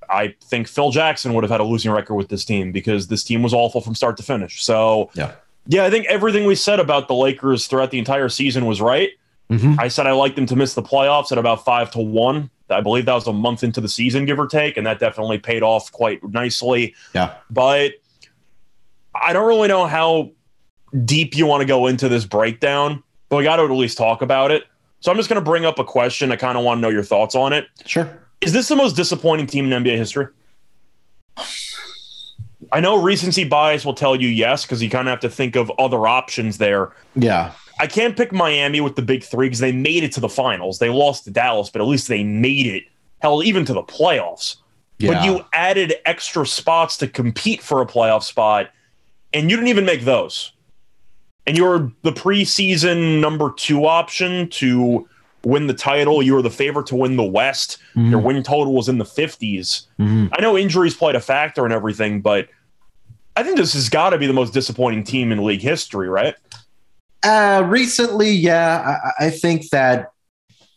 I 0.09 0.35
think 0.45 0.67
Phil 0.69 0.91
Jackson 0.91 1.33
would 1.35 1.45
have 1.45 1.51
had 1.51 1.61
a 1.61 1.65
losing 1.65 1.91
record 1.91 2.15
with 2.17 2.29
this 2.29 2.45
team 2.45 2.73
because 2.73 3.07
this 3.09 3.23
team 3.23 3.43
was 3.43 3.55
awful 3.55 3.81
from 3.81 3.95
start 3.95 4.17
to 4.19 4.23
finish. 4.23 4.63
So, 4.65 5.11
Yeah. 5.15 5.33
yeah, 5.67 5.85
I 5.85 5.91
think 5.91 6.07
everything 6.07 6.45
we 6.47 6.55
said 6.55 6.81
about 6.81 7.07
the 7.09 7.15
Lakers 7.15 7.67
throughout 7.67 7.91
the 7.91 7.99
entire 7.99 8.29
season 8.29 8.67
was 8.67 8.81
right. 8.81 9.11
Mhm. 9.51 9.77
I 9.79 9.89
said 9.89 10.07
I 10.07 10.13
liked 10.13 10.37
them 10.37 10.47
to 10.47 10.57
miss 10.57 10.75
the 10.75 10.83
playoffs 10.83 11.31
at 11.33 11.39
about 11.39 11.65
five 11.65 11.91
to 11.93 12.01
one. 12.01 12.51
I 12.71 12.81
believe 12.81 13.05
that 13.05 13.15
was 13.15 13.27
a 13.27 13.33
month 13.35 13.63
into 13.63 13.83
the 13.83 13.89
season, 13.89 14.25
give 14.25 14.39
or 14.41 14.47
take, 14.47 14.79
and 14.79 14.87
that 14.87 14.99
definitely 14.99 15.37
paid 15.39 15.63
off 15.63 15.93
quite 15.93 16.21
nicely. 16.27 16.95
Yeah. 17.15 17.33
But 17.51 17.93
I 19.15 19.33
don't 19.33 19.47
really 19.47 19.69
know 19.69 19.87
how 19.87 20.31
deep 21.05 21.37
you 21.37 21.47
want 21.47 21.61
to 21.63 21.67
go 21.67 21.87
into 21.87 22.09
this 22.09 22.25
breakdown, 22.25 23.03
but 23.29 23.37
we 23.37 23.45
got 23.45 23.57
to 23.57 23.65
at 23.65 23.71
least 23.71 23.99
talk 23.99 24.23
about 24.23 24.51
it. 24.51 24.65
So 25.01 25.11
I'm 25.11 25.17
just 25.17 25.29
going 25.29 25.43
to 25.43 25.45
bring 25.45 25.65
up 25.65 25.79
a 25.79 25.85
question. 25.85 26.31
I 26.31 26.37
kind 26.37 26.57
of 26.57 26.65
want 26.65 26.79
to 26.79 26.83
know 26.83 26.89
your 26.89 27.03
thoughts 27.03 27.35
on 27.35 27.53
it. 27.53 27.67
Sure. 27.87 28.09
Is 28.41 28.53
this 28.53 28.69
the 28.69 28.77
most 28.77 28.95
disappointing 28.95 29.47
team 29.47 29.71
in 29.71 29.83
NBA 29.83 29.97
history? 29.97 30.29
I 32.73 32.81
know 32.81 33.03
recency 33.03 33.45
bias 33.45 33.85
will 33.85 33.95
tell 33.95 34.17
you 34.17 34.29
yes, 34.29 34.63
because 34.63 34.83
you 34.83 34.89
kind 34.89 35.09
of 35.09 35.11
have 35.13 35.21
to 35.21 35.29
think 35.29 35.57
of 35.57 35.71
other 35.79 36.07
options 36.07 36.59
there. 36.59 36.93
Yeah. 37.15 37.53
I 37.81 37.87
can't 37.87 38.17
pick 38.17 38.33
Miami 38.33 38.81
with 38.81 38.97
the 38.97 39.03
big 39.03 39.25
three 39.25 39.47
because 39.47 39.59
they 39.59 39.73
made 39.73 40.05
it 40.05 40.13
to 40.13 40.21
the 40.21 40.29
finals. 40.29 40.79
They 40.79 40.89
lost 40.89 41.25
to 41.25 41.31
Dallas, 41.31 41.69
but 41.69 41.81
at 41.81 41.87
least 41.87 42.09
they 42.09 42.23
made 42.23 42.67
it. 42.67 42.85
Hell, 43.21 43.43
even 43.43 43.65
to 43.65 43.73
the 43.73 43.83
playoffs. 43.83 44.57
But 45.01 45.25
you 45.25 45.45
added 45.53 45.95
extra 46.05 46.47
spots 46.47 46.97
to 46.99 47.09
compete 47.09 47.61
for 47.61 47.83
a 47.83 47.87
playoff 47.87 48.23
spot, 48.23 48.71
and 49.35 49.51
you 49.51 49.57
didn't 49.57 49.69
even 49.69 49.85
make 49.85 50.03
those. 50.05 50.53
And 51.47 51.57
you're 51.57 51.91
the 52.03 52.13
preseason 52.13 53.21
number 53.21 53.53
two 53.57 53.87
option 53.87 54.49
to 54.51 55.09
win 55.45 55.67
the 55.67 55.75
title. 55.75 56.23
You 56.23 56.35
were 56.35 56.43
the 56.43 56.51
favorite 56.51 56.87
to 56.87 56.95
win 56.97 57.17
the 57.17 57.25
West. 57.25 57.79
Your 57.97 58.21
Mhm. 58.21 58.25
win 58.25 58.43
total 58.45 58.73
was 58.75 58.89
in 58.89 58.99
the 58.99 59.05
50s. 59.05 59.89
Mhm. 59.99 60.29
I 60.33 60.41
know 60.41 60.57
injuries 60.57 60.95
played 60.95 61.17
a 61.17 61.21
factor 61.21 61.65
and 61.65 61.73
everything, 61.75 62.21
but 62.21 62.49
I 63.37 63.43
think 63.43 63.57
this 63.57 63.73
has 63.73 63.89
got 63.89 64.11
to 64.11 64.19
be 64.19 64.27
the 64.29 64.33
most 64.33 64.53
disappointing 64.53 65.03
team 65.05 65.33
in 65.33 65.43
league 65.45 65.63
history, 65.63 66.09
right? 66.09 66.35
Uh, 67.25 67.65
recently, 67.67 68.31
yeah, 68.31 68.99
I, 69.19 69.27
I 69.27 69.31
think 69.31 69.69
that. 69.71 70.11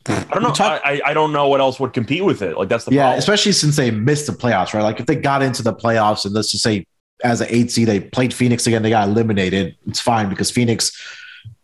I 0.07 0.23
don't 0.31 0.43
know. 0.43 0.51
Talk- 0.53 0.81
I, 0.85 1.01
I 1.03 1.13
don't 1.15 1.31
know 1.33 1.47
what 1.47 1.59
else 1.59 1.79
would 1.79 1.93
compete 1.93 2.23
with 2.23 2.41
it. 2.43 2.57
Like 2.57 2.69
that's 2.69 2.85
the 2.85 2.93
yeah, 2.93 3.01
problem. 3.03 3.19
especially 3.19 3.51
since 3.53 3.75
they 3.75 3.89
missed 3.91 4.27
the 4.27 4.33
playoffs, 4.33 4.73
right? 4.73 4.83
Like 4.83 4.99
if 4.99 5.07
they 5.07 5.15
got 5.15 5.41
into 5.41 5.63
the 5.63 5.73
playoffs 5.73 6.25
and 6.25 6.33
let's 6.35 6.51
just 6.51 6.63
say 6.63 6.85
as 7.23 7.41
an 7.41 7.47
eight 7.49 7.71
seed, 7.71 7.87
they 7.87 7.99
played 7.99 8.33
Phoenix 8.33 8.67
again, 8.67 8.83
they 8.83 8.89
got 8.89 9.07
eliminated. 9.07 9.75
It's 9.87 9.99
fine 9.99 10.29
because 10.29 10.51
Phoenix 10.51 10.91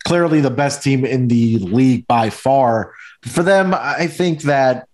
clearly 0.03 0.41
the 0.41 0.49
best 0.49 0.81
team 0.83 1.05
in 1.05 1.27
the 1.27 1.59
league 1.59 2.07
by 2.07 2.29
far. 2.29 2.93
For 3.23 3.43
them, 3.43 3.73
I 3.75 4.07
think 4.07 4.43
that 4.43 4.87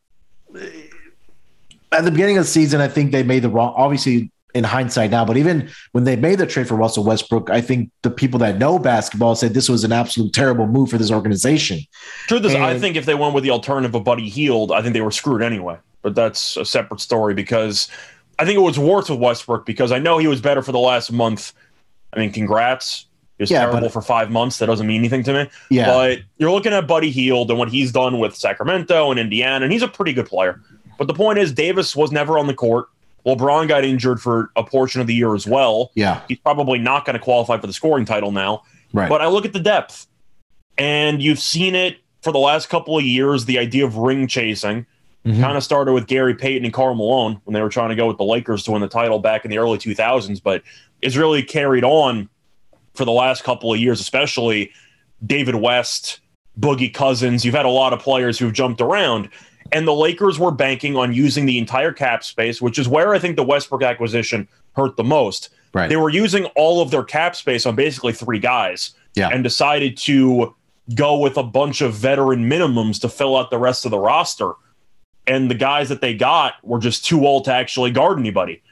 at 1.92 2.04
the 2.04 2.12
beginning 2.12 2.38
of 2.38 2.44
the 2.44 2.50
season, 2.50 2.82
I 2.82 2.88
think 2.88 3.12
they 3.12 3.24
made 3.24 3.44
the 3.44 3.50
wrong. 3.50 3.74
Obviously, 3.78 4.32
in 4.54 4.64
hindsight 4.64 5.12
now, 5.12 5.24
but 5.24 5.38
even 5.38 5.70
when 5.92 6.04
they 6.04 6.16
made 6.16 6.40
the 6.40 6.48
trade 6.48 6.68
for 6.68 6.76
Russell 6.76 7.04
Westbrook, 7.04 7.50
I 7.50 7.62
think 7.62 7.92
the 8.02 8.10
people 8.10 8.40
that 8.40 8.58
know 8.58 8.80
basketball 8.80 9.36
said 9.36 9.54
this 9.54 9.70
was 9.70 9.84
an 9.84 9.92
absolute 9.92 10.34
terrible 10.34 10.66
move 10.66 10.90
for 10.90 10.98
this 10.98 11.12
organization. 11.12 11.80
Truth 12.28 12.46
is, 12.46 12.56
I 12.56 12.80
think 12.80 12.96
if 12.96 13.06
they 13.06 13.14
went 13.14 13.36
with 13.36 13.44
the 13.44 13.52
alternative 13.52 13.94
of 13.94 14.04
Buddy 14.04 14.28
Hield, 14.28 14.72
I 14.72 14.82
think 14.82 14.94
they 14.94 15.02
were 15.02 15.12
screwed 15.12 15.44
anyway. 15.44 15.78
But 16.02 16.16
that's 16.16 16.58
a 16.58 16.66
separate 16.66 17.02
story 17.02 17.34
because 17.34 17.90
I 18.39 18.46
think 18.46 18.58
it 18.58 18.62
was 18.62 18.77
worse 18.77 19.10
with 19.10 19.20
Westbrook 19.20 19.65
because 19.65 19.91
I 19.91 20.00
know 20.00 20.17
he 20.17 20.27
was 20.27 20.41
better 20.41 20.62
for 20.62 20.72
the 20.72 20.79
last 20.79 21.12
month. 21.12 21.53
I 22.13 22.20
mean, 22.20 22.32
congrats. 22.32 23.06
He 23.38 23.44
was 23.44 23.51
Yeah, 23.51 23.62
terrible 23.62 23.82
but- 23.82 23.91
for 23.94 24.01
five 24.01 24.29
months. 24.32 24.58
That 24.60 24.65
doesn't 24.67 24.88
mean 24.88 25.00
anything 25.00 25.24
to 25.24 25.34
me. 25.34 25.50
Yeah, 25.70 25.88
But 25.88 26.20
you're 26.38 26.51
looking 26.51 26.74
at 26.74 26.88
Buddy 26.88 27.12
Hield 27.12 27.50
and 27.50 27.60
what 27.60 27.70
he's 27.70 27.91
done 27.91 28.20
with 28.20 28.36
Sacramento 28.36 29.12
and 29.12 29.20
Indiana, 29.20 29.63
and 29.65 29.72
he's 29.74 29.82
a 29.84 29.88
pretty 29.88 30.13
good 30.13 30.25
player. 30.27 30.62
But 30.98 31.08
the 31.08 31.13
point 31.13 31.38
is, 31.39 31.51
Davis 31.51 31.96
was 31.96 32.12
never 32.12 32.39
on 32.39 32.48
the 32.48 32.53
court. 32.56 32.88
LeBron 33.25 33.67
got 33.67 33.84
injured 33.84 34.22
for 34.22 34.51
a 34.56 34.63
portion 34.63 35.01
of 35.01 35.08
the 35.08 35.13
year 35.13 35.36
as 35.36 35.46
well. 35.46 35.91
Yeah. 35.96 36.22
He's 36.27 36.39
probably 36.39 36.79
not 36.79 37.06
going 37.06 37.13
to 37.15 37.20
qualify 37.20 37.58
for 37.60 37.67
the 37.67 37.74
scoring 37.74 38.06
title 38.06 38.32
now. 38.32 38.63
Right. 38.94 39.10
But 39.10 39.22
I 39.22 39.27
look 39.27 39.46
at 39.46 39.53
the 39.53 39.60
depth, 39.60 40.08
and 40.77 41.22
you've 41.22 41.39
seen 41.39 41.75
it 41.75 41.98
for 42.22 42.32
the 42.32 42.39
last 42.39 42.70
couple 42.70 42.98
of 42.98 43.03
years. 43.03 43.46
The 43.46 43.60
idea 43.60 43.86
of 43.86 43.98
ring 43.98 44.27
chasing 44.27 44.86
Mhm. 45.27 45.41
kind 45.41 45.57
of 45.57 45.63
started 45.63 45.93
with 45.93 46.07
Gary 46.07 46.34
Payton 46.36 46.63
and 46.65 46.74
Karl 46.74 46.96
Malone 46.96 47.39
when 47.43 47.53
they 47.53 47.62
were 47.62 47.69
trying 47.69 47.89
to 47.89 47.96
go 47.96 48.07
with 48.07 48.17
the 48.17 48.24
Lakers 48.24 48.63
to 48.63 48.72
win 48.72 48.81
the 48.81 48.88
title 48.88 49.19
back 49.19 49.43
in 49.46 49.51
the 49.51 49.57
early 49.57 49.77
2000s, 49.77 50.39
but 50.39 50.62
it's 51.01 51.15
really 51.15 51.43
carried 51.43 51.84
on 51.84 52.29
for 52.96 53.05
the 53.05 53.12
last 53.12 53.43
couple 53.43 53.72
of 53.74 53.79
years, 53.79 54.00
especially 54.00 54.72
David 55.25 55.55
West, 55.55 56.19
Boogie 56.60 56.93
Cousins. 56.93 57.43
You've 57.46 57.55
had 57.55 57.65
a 57.65 57.69
lot 57.69 57.93
of 57.93 58.00
players 58.00 58.39
who've 58.39 58.53
jumped 58.53 58.81
around. 58.81 59.29
And 59.74 59.86
the 59.86 59.93
Lakers 59.93 60.39
were 60.39 60.51
banking 60.51 60.96
on 60.96 61.13
using 61.13 61.46
the 61.46 61.57
entire 61.57 61.91
cap 61.91 62.24
space, 62.24 62.62
which 62.62 62.79
is 62.79 62.88
where 62.88 63.13
I 63.13 63.19
think 63.19 63.36
the 63.36 63.43
Westbrook 63.43 63.84
acquisition 63.84 64.48
hurt 64.77 64.96
the 64.96 65.03
most. 65.03 65.50
Right. 65.74 65.89
They 65.89 65.98
were 65.98 66.10
using 66.10 66.46
all 66.55 66.81
of 66.81 66.89
their 66.89 67.03
cap 67.03 67.36
space 67.36 67.65
on 67.65 67.75
basically 67.75 68.13
three 68.13 68.39
guys 68.39 68.91
Yeah. 69.15 69.27
and 69.27 69.43
decided 69.43 69.98
to 69.98 70.55
go 70.96 71.17
with 71.17 71.36
a 71.36 71.43
bunch 71.43 71.81
of 71.81 71.93
veteran 71.93 72.50
minimums 72.50 73.01
to 73.01 73.10
fill 73.10 73.36
out 73.36 73.51
the 73.51 73.57
rest 73.57 73.84
of 73.84 73.91
the 73.91 74.00
roster. 74.00 74.53
And 75.27 75.51
the 75.51 75.55
guys 75.55 75.89
that 75.89 76.01
they 76.01 76.13
got 76.15 76.53
were 76.63 76.79
just 76.79 77.05
too 77.05 77.27
old 77.27 77.46
to 77.46 77.53
actually 77.53 77.91
guard 77.91 78.17
anybody. 78.17 78.63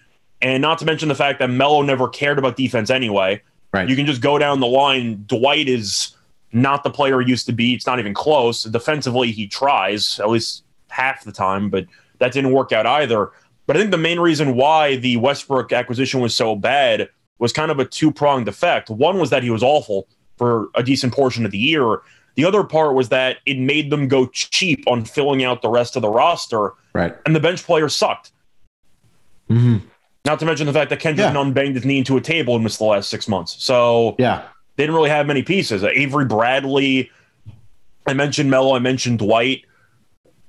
And 0.42 0.62
not 0.62 0.80
to 0.80 0.86
mention 0.86 1.10
the 1.10 1.16
fact 1.16 1.40
that 1.40 1.50
Melo 1.50 1.82
never 1.82 2.08
cared 2.08 2.40
about 2.40 2.56
defense 2.56 2.90
anyway. 2.90 3.42
Right. 3.74 3.90
You 3.90 3.96
can 3.96 4.06
just 4.06 4.22
go 4.22 4.38
down 4.38 4.62
the 4.62 4.68
line. 4.68 5.26
Dwight 5.28 5.68
is 5.68 6.16
not 6.54 6.84
the 6.84 6.90
player 6.90 7.20
he 7.20 7.30
used 7.30 7.46
to 7.48 7.52
be. 7.52 7.74
It's 7.74 7.86
not 7.86 8.00
even 8.00 8.14
close. 8.14 8.64
Defensively, 8.64 9.32
he 9.32 9.48
tries 9.48 10.20
at 10.20 10.30
least 10.30 10.64
half 10.88 11.26
the 11.26 11.32
time, 11.32 11.70
but 11.70 11.86
that 12.20 12.32
didn't 12.32 12.54
work 12.54 12.72
out 12.72 12.86
either. 12.86 13.32
But 13.68 13.76
I 13.76 13.80
think 13.80 13.92
the 13.92 13.98
main 13.98 14.20
reason 14.20 14.56
why 14.56 14.96
the 14.96 15.18
Westbrook 15.18 15.74
acquisition 15.74 16.22
was 16.22 16.36
so 16.36 16.56
bad 16.56 17.10
was 17.40 17.52
kind 17.52 17.72
of 17.72 17.80
a 17.80 17.86
two 17.86 18.12
pronged 18.12 18.48
effect. 18.48 18.90
One 18.90 19.20
was 19.20 19.30
that 19.32 19.44
he 19.44 19.50
was 19.50 19.64
awful 19.64 20.08
for 20.38 20.70
a 20.76 20.84
decent 20.84 21.14
portion 21.14 21.46
of 21.46 21.52
the 21.52 21.58
year. 21.58 22.00
The 22.36 22.46
other 22.46 22.64
part 22.64 22.94
was 22.96 23.10
that 23.10 23.38
it 23.46 23.58
made 23.58 23.90
them 23.90 24.08
go 24.08 24.28
cheap 24.28 24.84
on 24.88 25.06
filling 25.06 25.44
out 25.44 25.62
the 25.62 25.70
rest 25.70 25.96
of 25.96 26.02
the 26.02 26.10
roster, 26.10 26.72
right. 26.94 27.16
and 27.26 27.36
the 27.36 27.40
bench 27.40 27.64
players 27.64 27.96
sucked. 27.96 28.32
hmm 29.50 29.78
Not 30.26 30.40
to 30.40 30.46
mention 30.46 30.68
the 30.68 30.74
fact 30.74 30.90
that 30.90 31.00
Kendrick 31.00 31.26
Yeah. 31.28 31.32
Nunn 31.32 31.54
banged 31.54 31.76
his 31.76 31.86
knee 31.86 32.00
into 32.00 32.18
a 32.18 32.22
table 32.22 32.56
and 32.56 32.64
missed 32.64 32.80
the 32.80 32.86
last 32.86 33.10
six 33.10 33.28
months. 33.28 33.56
So 33.64 34.16
Yeah. 34.20 34.42
they 34.76 34.84
didn't 34.84 34.96
really 34.96 35.10
have 35.10 35.28
many 35.28 35.44
pieces. 35.44 35.84
Avery 35.84 36.26
Bradley, 36.26 37.10
I 38.08 38.14
mentioned 38.14 38.50
Melo, 38.50 38.76
I 38.76 38.80
mentioned 38.80 39.20
Dwight, 39.20 39.64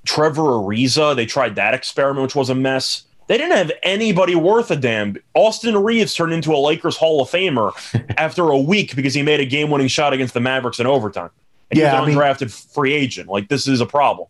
Trevor 0.04 0.42
Ariza. 0.42 1.14
They 1.14 1.26
tried 1.26 1.54
that 1.56 1.74
experiment, 1.74 2.22
which 2.24 2.34
was 2.36 2.50
a 2.50 2.54
mess. 2.54 3.02
They 3.28 3.36
didn't 3.38 3.56
have 3.56 3.72
anybody 3.82 4.34
worth 4.36 4.70
a 4.70 4.76
damn. 4.76 5.16
Austin 5.34 5.76
Reaves 5.76 6.14
turned 6.14 6.32
into 6.32 6.52
a 6.54 6.58
Lakers 6.58 6.96
Hall 6.96 7.20
of 7.20 7.28
Famer 7.28 7.72
after 8.18 8.44
a 8.50 8.58
week 8.58 8.94
because 8.96 9.14
he 9.14 9.22
made 9.22 9.40
a 9.40 9.44
game-winning 9.44 9.88
shot 9.88 10.12
against 10.12 10.32
the 10.34 10.40
Mavericks 10.40 10.78
in 10.80 10.86
overtime. 10.86 11.30
And 11.70 11.78
Yeah, 11.80 11.94
I 11.96 12.00
he 12.00 12.06
mean- 12.08 12.16
was 12.16 12.40
an 12.40 12.48
undrafted 12.48 12.72
free 12.74 12.92
agent. 12.94 13.28
Like 13.28 13.48
this 13.48 13.66
is 13.66 13.80
a 13.80 13.86
problem. 13.86 14.28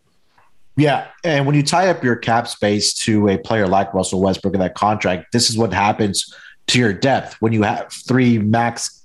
Yeah, 0.75 1.07
and 1.23 1.47
when 1.47 1.55
you 1.55 1.63
tie 1.63 1.89
up 1.89 2.03
your 2.03 2.15
cap 2.15 2.47
space 2.47 2.93
to 3.05 3.29
a 3.29 3.37
player 3.39 3.67
like 3.67 3.91
Russell 3.95 4.21
Westbrook 4.21 4.53
in 4.53 4.59
that 4.59 4.75
contract, 4.75 5.31
this 5.31 5.49
is 5.49 5.57
what 5.57 5.73
happens 5.73 6.31
to 6.67 6.77
your 6.77 6.93
depth 6.93 7.35
when 7.39 7.51
you 7.51 7.63
have 7.63 7.91
three 7.91 8.37
max 8.37 9.03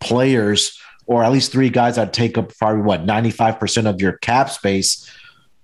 players, 0.00 0.76
or 1.06 1.22
at 1.22 1.30
least 1.30 1.52
three 1.52 1.70
guys 1.70 1.94
that 1.96 2.12
take 2.12 2.36
up 2.36 2.52
probably 2.56 2.82
what 2.82 3.04
ninety 3.04 3.30
five 3.30 3.60
percent 3.60 3.86
of 3.86 4.00
your 4.00 4.12
cap 4.18 4.50
space. 4.50 5.08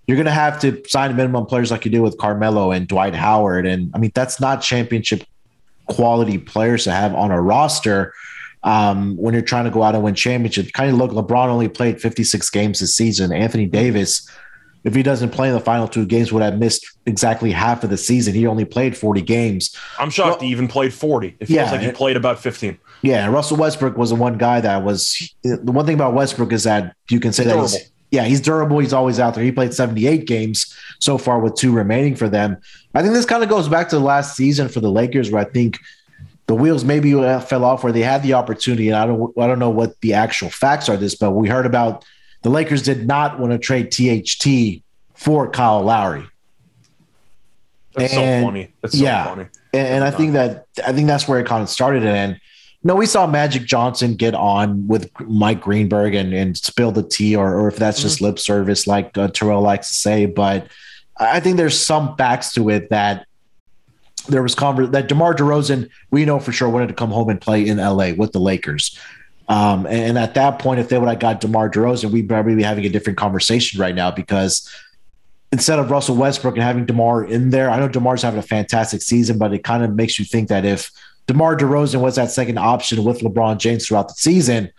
You're 0.06 0.16
going 0.16 0.26
to 0.26 0.32
have 0.32 0.60
to 0.60 0.82
sign 0.88 1.14
minimum 1.16 1.46
players 1.46 1.70
like 1.70 1.84
you 1.84 1.90
do 1.90 2.02
with 2.02 2.18
Carmelo 2.18 2.70
and 2.72 2.86
Dwight 2.86 3.14
Howard, 3.14 3.66
and 3.66 3.90
I 3.94 3.98
mean 3.98 4.12
that's 4.14 4.40
not 4.40 4.62
championship 4.62 5.24
quality 5.86 6.38
players 6.38 6.84
to 6.84 6.92
have 6.92 7.14
on 7.14 7.30
a 7.32 7.40
roster. 7.40 8.12
Um, 8.64 9.16
when 9.16 9.34
you're 9.34 9.42
trying 9.42 9.64
to 9.64 9.70
go 9.70 9.82
out 9.82 9.94
and 9.94 10.04
win 10.04 10.14
championships, 10.14 10.70
kind 10.70 10.90
of 10.90 10.96
look. 10.96 11.10
LeBron 11.10 11.48
only 11.48 11.68
played 11.68 12.00
56 12.00 12.48
games 12.50 12.78
this 12.80 12.94
season. 12.94 13.32
Anthony 13.32 13.66
Davis 13.66 14.28
if 14.84 14.94
he 14.94 15.02
doesn't 15.02 15.30
play 15.30 15.48
in 15.48 15.54
the 15.54 15.60
final 15.60 15.86
two 15.86 16.04
games, 16.04 16.32
would 16.32 16.42
have 16.42 16.58
missed 16.58 16.84
exactly 17.06 17.52
half 17.52 17.84
of 17.84 17.90
the 17.90 17.96
season. 17.96 18.34
He 18.34 18.46
only 18.46 18.64
played 18.64 18.96
40 18.96 19.20
games. 19.20 19.76
I'm 19.98 20.10
shocked 20.10 20.40
Well- 20.40 20.46
he 20.46 20.48
even 20.48 20.68
played 20.68 20.92
40. 20.92 21.36
It 21.38 21.46
feels 21.46 21.50
Yeah, 21.50 21.70
like 21.70 21.80
he 21.82 21.92
played 21.92 22.16
about 22.16 22.40
15. 22.40 22.78
Yeah, 23.02 23.26
Russell 23.28 23.56
Westbrook 23.56 23.96
was 23.96 24.10
the 24.10 24.16
one 24.16 24.38
guy 24.38 24.60
that 24.60 24.84
was 24.84 25.34
the 25.42 25.72
one 25.72 25.86
thing 25.86 25.94
about 25.94 26.14
Westbrook 26.14 26.52
is 26.52 26.64
that 26.64 26.94
you 27.10 27.18
can 27.20 27.32
say 27.32 27.44
that 27.44 27.58
he's, 27.58 27.90
yeah, 28.12 28.24
he's 28.24 28.40
durable. 28.40 28.78
He's 28.78 28.92
always 28.92 29.18
out 29.18 29.34
there. 29.34 29.42
He 29.42 29.50
played 29.50 29.74
78 29.74 30.26
games 30.26 30.72
so 31.00 31.18
far 31.18 31.40
with 31.40 31.56
two 31.56 31.72
remaining 31.72 32.14
for 32.14 32.28
them. 32.28 32.56
I 32.94 33.02
think 33.02 33.14
this 33.14 33.24
kind 33.24 33.42
of 33.42 33.48
goes 33.48 33.68
back 33.68 33.88
to 33.88 33.96
the 33.96 34.04
last 34.04 34.36
season 34.36 34.68
for 34.68 34.80
the 34.80 34.90
Lakers 34.90 35.30
where 35.30 35.42
I 35.44 35.50
think 35.50 35.78
the 36.52 36.56
wheels 36.56 36.84
maybe 36.84 37.12
fell 37.12 37.64
off 37.64 37.82
where 37.82 37.94
they 37.94 38.02
had 38.02 38.22
the 38.22 38.34
opportunity. 38.34 38.90
And 38.90 38.96
I 38.98 39.06
don't 39.06 39.32
I 39.38 39.46
don't 39.46 39.58
know 39.58 39.70
what 39.70 39.98
the 40.02 40.12
actual 40.12 40.50
facts 40.50 40.86
are 40.90 40.98
this, 40.98 41.14
but 41.14 41.30
we 41.30 41.48
heard 41.48 41.64
about 41.64 42.04
the 42.42 42.50
Lakers 42.50 42.82
did 42.82 43.06
not 43.06 43.40
want 43.40 43.52
to 43.52 43.58
trade 43.58 43.90
THT 43.90 44.82
for 45.14 45.50
Kyle 45.50 45.80
Lowry. 45.82 46.26
That's 47.94 48.12
And- 48.12 48.42
so 48.42 48.46
funny. 48.46 48.74
That's 48.82 48.98
so 48.98 49.02
yeah. 49.02 49.24
funny. 49.24 49.46
And, 49.72 49.88
and 49.88 50.04
I 50.04 50.10
think 50.10 50.34
that 50.34 50.66
I 50.86 50.92
think 50.92 51.06
that's 51.06 51.26
where 51.26 51.40
it 51.40 51.46
kind 51.46 51.62
of 51.62 51.70
started. 51.70 52.04
And 52.04 52.38
know, 52.84 52.96
we 52.96 53.06
saw 53.06 53.26
Magic 53.26 53.64
Johnson 53.64 54.14
get 54.14 54.34
on 54.34 54.86
with 54.86 55.10
Mike 55.20 55.62
Greenberg 55.62 56.14
and, 56.14 56.34
and 56.34 56.54
spill 56.54 56.92
the 56.92 57.02
tea, 57.02 57.34
or, 57.34 57.54
or 57.56 57.68
if 57.68 57.76
that's 57.76 58.02
just 58.02 58.20
lip 58.20 58.38
service, 58.38 58.86
like 58.86 59.16
uh, 59.16 59.28
Terrell 59.28 59.62
likes 59.62 59.88
to 59.88 59.94
say. 59.94 60.26
But 60.26 60.68
I 61.16 61.40
think 61.40 61.56
there's 61.56 61.80
some 61.80 62.14
facts 62.16 62.52
to 62.54 62.68
it 62.68 62.90
that 62.90 63.26
there 64.28 64.42
was 64.42 64.54
conver- 64.54 64.90
that 64.92 65.08
DeMar 65.08 65.34
DeRozan, 65.34 65.88
we 66.10 66.24
know 66.24 66.38
for 66.38 66.52
sure, 66.52 66.68
wanted 66.68 66.88
to 66.88 66.94
come 66.94 67.10
home 67.10 67.28
and 67.28 67.40
play 67.40 67.66
in 67.66 67.78
LA 67.78 68.12
with 68.12 68.32
the 68.32 68.40
Lakers. 68.40 68.98
Um, 69.48 69.86
and, 69.86 70.10
and 70.10 70.18
at 70.18 70.34
that 70.34 70.58
point, 70.58 70.80
if 70.80 70.88
they 70.88 70.98
would 70.98 71.08
have 71.08 71.18
got 71.18 71.40
DeMar 71.40 71.70
DeRozan, 71.70 72.10
we'd 72.10 72.28
probably 72.28 72.54
be 72.54 72.62
having 72.62 72.84
a 72.84 72.88
different 72.88 73.18
conversation 73.18 73.80
right 73.80 73.94
now 73.94 74.10
because 74.10 74.70
instead 75.50 75.78
of 75.78 75.90
Russell 75.90 76.16
Westbrook 76.16 76.54
and 76.54 76.62
having 76.62 76.86
DeMar 76.86 77.24
in 77.24 77.50
there, 77.50 77.70
I 77.70 77.78
know 77.78 77.88
DeMar's 77.88 78.22
having 78.22 78.38
a 78.38 78.42
fantastic 78.42 79.02
season, 79.02 79.38
but 79.38 79.52
it 79.52 79.64
kind 79.64 79.84
of 79.84 79.94
makes 79.94 80.18
you 80.18 80.24
think 80.24 80.48
that 80.48 80.64
if 80.64 80.90
DeMar 81.26 81.56
DeRozan 81.56 82.00
was 82.00 82.16
that 82.16 82.30
second 82.30 82.58
option 82.58 83.04
with 83.04 83.20
LeBron 83.20 83.58
James 83.58 83.86
throughout 83.86 84.08
the 84.08 84.14
season, 84.14 84.70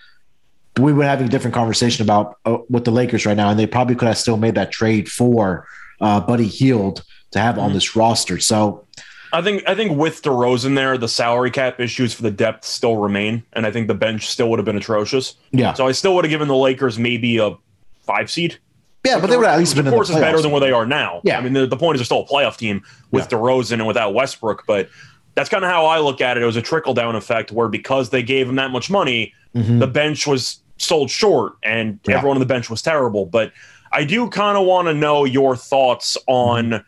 we 0.80 0.92
would 0.92 1.06
have 1.06 1.22
a 1.22 1.28
different 1.28 1.54
conversation 1.54 2.04
about 2.04 2.38
uh, 2.46 2.58
with 2.70 2.86
the 2.86 2.92
Lakers 2.92 3.26
right 3.26 3.38
now, 3.38 3.50
and 3.50 3.60
they 3.60 3.68
probably 3.68 3.96
could 3.96 4.08
have 4.08 4.18
still 4.18 4.38
made 4.38 4.56
that 4.56 4.72
trade 4.72 5.10
for 5.10 5.68
uh, 6.02 6.20
Buddy 6.20 6.48
Hield 6.48 7.04
to 7.32 7.40
have 7.40 7.60
on 7.60 7.74
this 7.74 7.96
roster. 7.96 8.40
So 8.40 8.86
I 9.34 9.42
think 9.42 9.64
I 9.68 9.74
think 9.76 9.98
with 9.98 10.22
DeRozan 10.22 10.76
there, 10.76 10.98
the 10.98 11.08
salary 11.08 11.50
cap 11.52 11.80
issues 11.80 12.14
for 12.14 12.22
the 12.22 12.32
depth 12.32 12.64
still 12.66 12.98
remain, 12.98 13.44
and 13.54 13.66
I 13.66 13.72
think 13.72 13.88
the 13.88 13.96
bench 13.96 14.30
still 14.30 14.50
would 14.52 14.60
have 14.60 14.66
been 14.66 14.78
atrocious. 14.78 15.36
yeah, 15.52 15.74
So 15.74 15.88
I 15.88 15.92
still 15.92 16.14
would 16.16 16.24
have 16.24 16.30
given 16.30 16.48
the 16.48 16.56
Lakers 16.56 17.00
maybe 17.00 17.38
a 17.40 17.56
five 18.02 18.30
seed. 18.30 18.60
yeah, 19.04 19.20
but 19.20 19.28
they 19.32 19.36
would 19.36 19.46
have 19.46 19.56
at 19.56 19.60
least 19.60 19.76
been 19.76 19.88
of 19.88 19.94
course 19.94 20.10
is 20.10 20.16
better 20.18 20.40
than 20.40 20.52
where 20.52 20.62
they 20.62 20.72
are 20.72 20.86
now. 20.86 21.20
Yeah. 21.24 21.40
I 21.40 21.42
mean 21.42 21.54
the, 21.54 21.66
the 21.66 21.76
point 21.78 21.96
is 21.96 22.00
they're 22.00 22.06
still 22.06 22.22
a 22.22 22.28
playoff 22.28 22.58
team 22.58 22.84
with 23.12 23.28
DeRozan 23.28 23.74
and 23.74 23.88
without 23.88 24.14
Westbrook, 24.14 24.66
but 24.68 24.88
that's 25.36 25.50
kind 25.50 25.66
of 25.66 25.72
how 25.72 25.88
I 25.88 26.00
look 26.00 26.22
at 26.22 26.38
it. 26.38 26.44
It 26.44 26.46
was 26.46 26.56
a 26.56 26.62
trickle 26.62 26.94
down 26.94 27.16
effect 27.16 27.52
where 27.52 27.68
because 27.68 28.12
they 28.12 28.22
gave 28.22 28.48
him 28.48 28.56
that 28.58 28.70
much 28.72 28.90
money, 28.92 29.34
Mhm. 29.56 29.80
the 29.80 29.88
bench 29.88 30.28
was 30.28 30.60
sold 30.78 31.10
short 31.10 31.54
and 31.64 32.00
Yeah. 32.08 32.18
everyone 32.18 32.38
on 32.38 32.40
the 32.40 32.46
bench 32.46 32.70
was 32.70 32.82
terrible. 32.84 33.26
But 33.26 33.52
I 33.92 34.04
do 34.04 34.28
kind 34.30 34.58
of 34.60 34.66
want 34.66 34.88
to 34.90 34.94
know 34.94 35.26
your 35.26 35.56
thoughts 35.56 36.18
on 36.28 36.84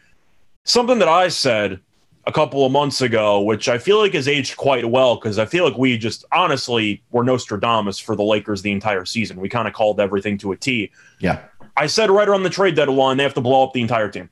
something 0.64 1.00
that 1.00 1.08
I 1.08 1.28
said 1.30 1.80
a 2.28 2.32
couple 2.32 2.66
of 2.66 2.72
months 2.72 3.02
ago, 3.02 3.40
which 3.42 3.70
I 3.70 3.78
feel 3.78 4.00
like 4.00 4.14
has 4.14 4.28
aged 4.28 4.58
quite 4.58 4.86
well 4.90 5.16
because 5.16 5.38
I 5.38 5.46
feel 5.46 5.64
like 5.64 5.78
we 5.78 5.98
just 5.98 6.26
honestly 6.32 7.04
were 7.12 7.24
Nostradamus 7.24 8.00
for 8.00 8.16
the 8.16 8.24
Lakers 8.24 8.62
the 8.64 8.72
entire 8.72 9.06
season. 9.06 9.40
We 9.40 9.48
kind 9.48 9.68
of 9.68 9.74
called 9.74 10.00
everything 10.00 10.38
to 10.40 10.52
a 10.52 10.58
T. 10.58 10.92
yeah, 11.20 11.40
I 11.78 11.88
said 11.88 12.10
right 12.10 12.28
around 12.28 12.44
the 12.44 12.50
trade 12.50 12.76
deadline 12.76 13.18
they 13.18 13.24
have 13.24 13.34
to 13.36 13.42
blow 13.42 13.64
up 13.64 13.74
the 13.74 13.82
entire 13.82 14.10
team. 14.10 14.30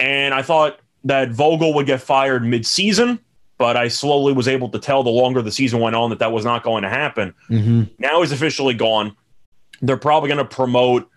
And 0.00 0.34
I 0.34 0.42
thought 0.42 0.80
that 1.04 1.30
Vogel 1.30 1.74
would 1.74 1.86
get 1.86 2.00
fired 2.00 2.44
mid-season, 2.44 3.20
but 3.58 3.76
I 3.76 3.86
slowly 3.88 4.32
was 4.32 4.48
able 4.48 4.68
to 4.70 4.78
tell 4.78 5.02
the 5.04 5.10
longer 5.10 5.42
the 5.42 5.52
season 5.52 5.78
went 5.80 5.94
on 5.94 6.10
that 6.10 6.18
that 6.18 6.32
was 6.32 6.44
not 6.44 6.64
going 6.64 6.82
to 6.82 6.88
happen. 6.88 7.34
hmm 7.46 7.84
Now 7.98 8.20
he's 8.20 8.32
officially 8.32 8.74
gone. 8.74 9.14
They're 9.80 9.96
probably 9.96 10.28
going 10.28 10.38
to 10.38 10.44
promote 10.44 11.08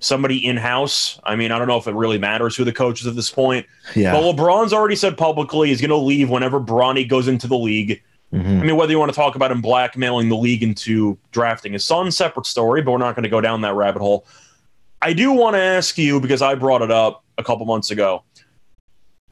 somebody 0.00 0.44
in-house. 0.44 1.20
I 1.24 1.36
mean, 1.36 1.52
I 1.52 1.58
don't 1.58 1.68
know 1.68 1.76
if 1.76 1.86
it 1.86 1.94
really 1.94 2.18
matters 2.18 2.56
who 2.56 2.64
the 2.64 2.72
coach 2.72 3.00
is 3.02 3.06
at 3.06 3.14
this 3.14 3.30
point. 3.30 3.66
yeah. 3.94 4.12
But 4.12 4.22
LeBron's 4.22 4.72
already 4.72 4.96
said 4.96 5.16
publicly 5.16 5.68
he's 5.68 5.80
going 5.80 5.90
to 5.90 5.96
leave 5.96 6.30
whenever 6.30 6.58
Bronny 6.58 7.06
goes 7.08 7.28
into 7.28 7.46
the 7.46 7.56
league. 7.58 8.02
Mhm. 8.32 8.60
I 8.60 8.64
mean, 8.64 8.76
whether 8.76 8.92
you 8.92 8.98
want 8.98 9.10
to 9.12 9.16
talk 9.16 9.34
about 9.34 9.50
him 9.52 9.60
blackmailing 9.60 10.28
the 10.28 10.36
league 10.36 10.62
into 10.62 11.18
drafting 11.32 11.72
his 11.72 11.84
son, 11.84 12.10
separate 12.10 12.46
story, 12.46 12.80
but 12.80 12.92
we're 12.92 12.98
not 12.98 13.14
going 13.14 13.24
to 13.24 13.28
go 13.28 13.40
down 13.40 13.60
that 13.62 13.74
rabbit 13.74 14.00
hole. 14.00 14.24
I 15.02 15.12
do 15.12 15.32
want 15.32 15.54
to 15.54 15.60
ask 15.60 15.98
you 15.98 16.20
because 16.20 16.40
I 16.42 16.54
brought 16.54 16.82
it 16.82 16.90
up 16.90 17.24
a 17.38 17.44
couple 17.44 17.66
months 17.66 17.90
ago. 17.90 18.22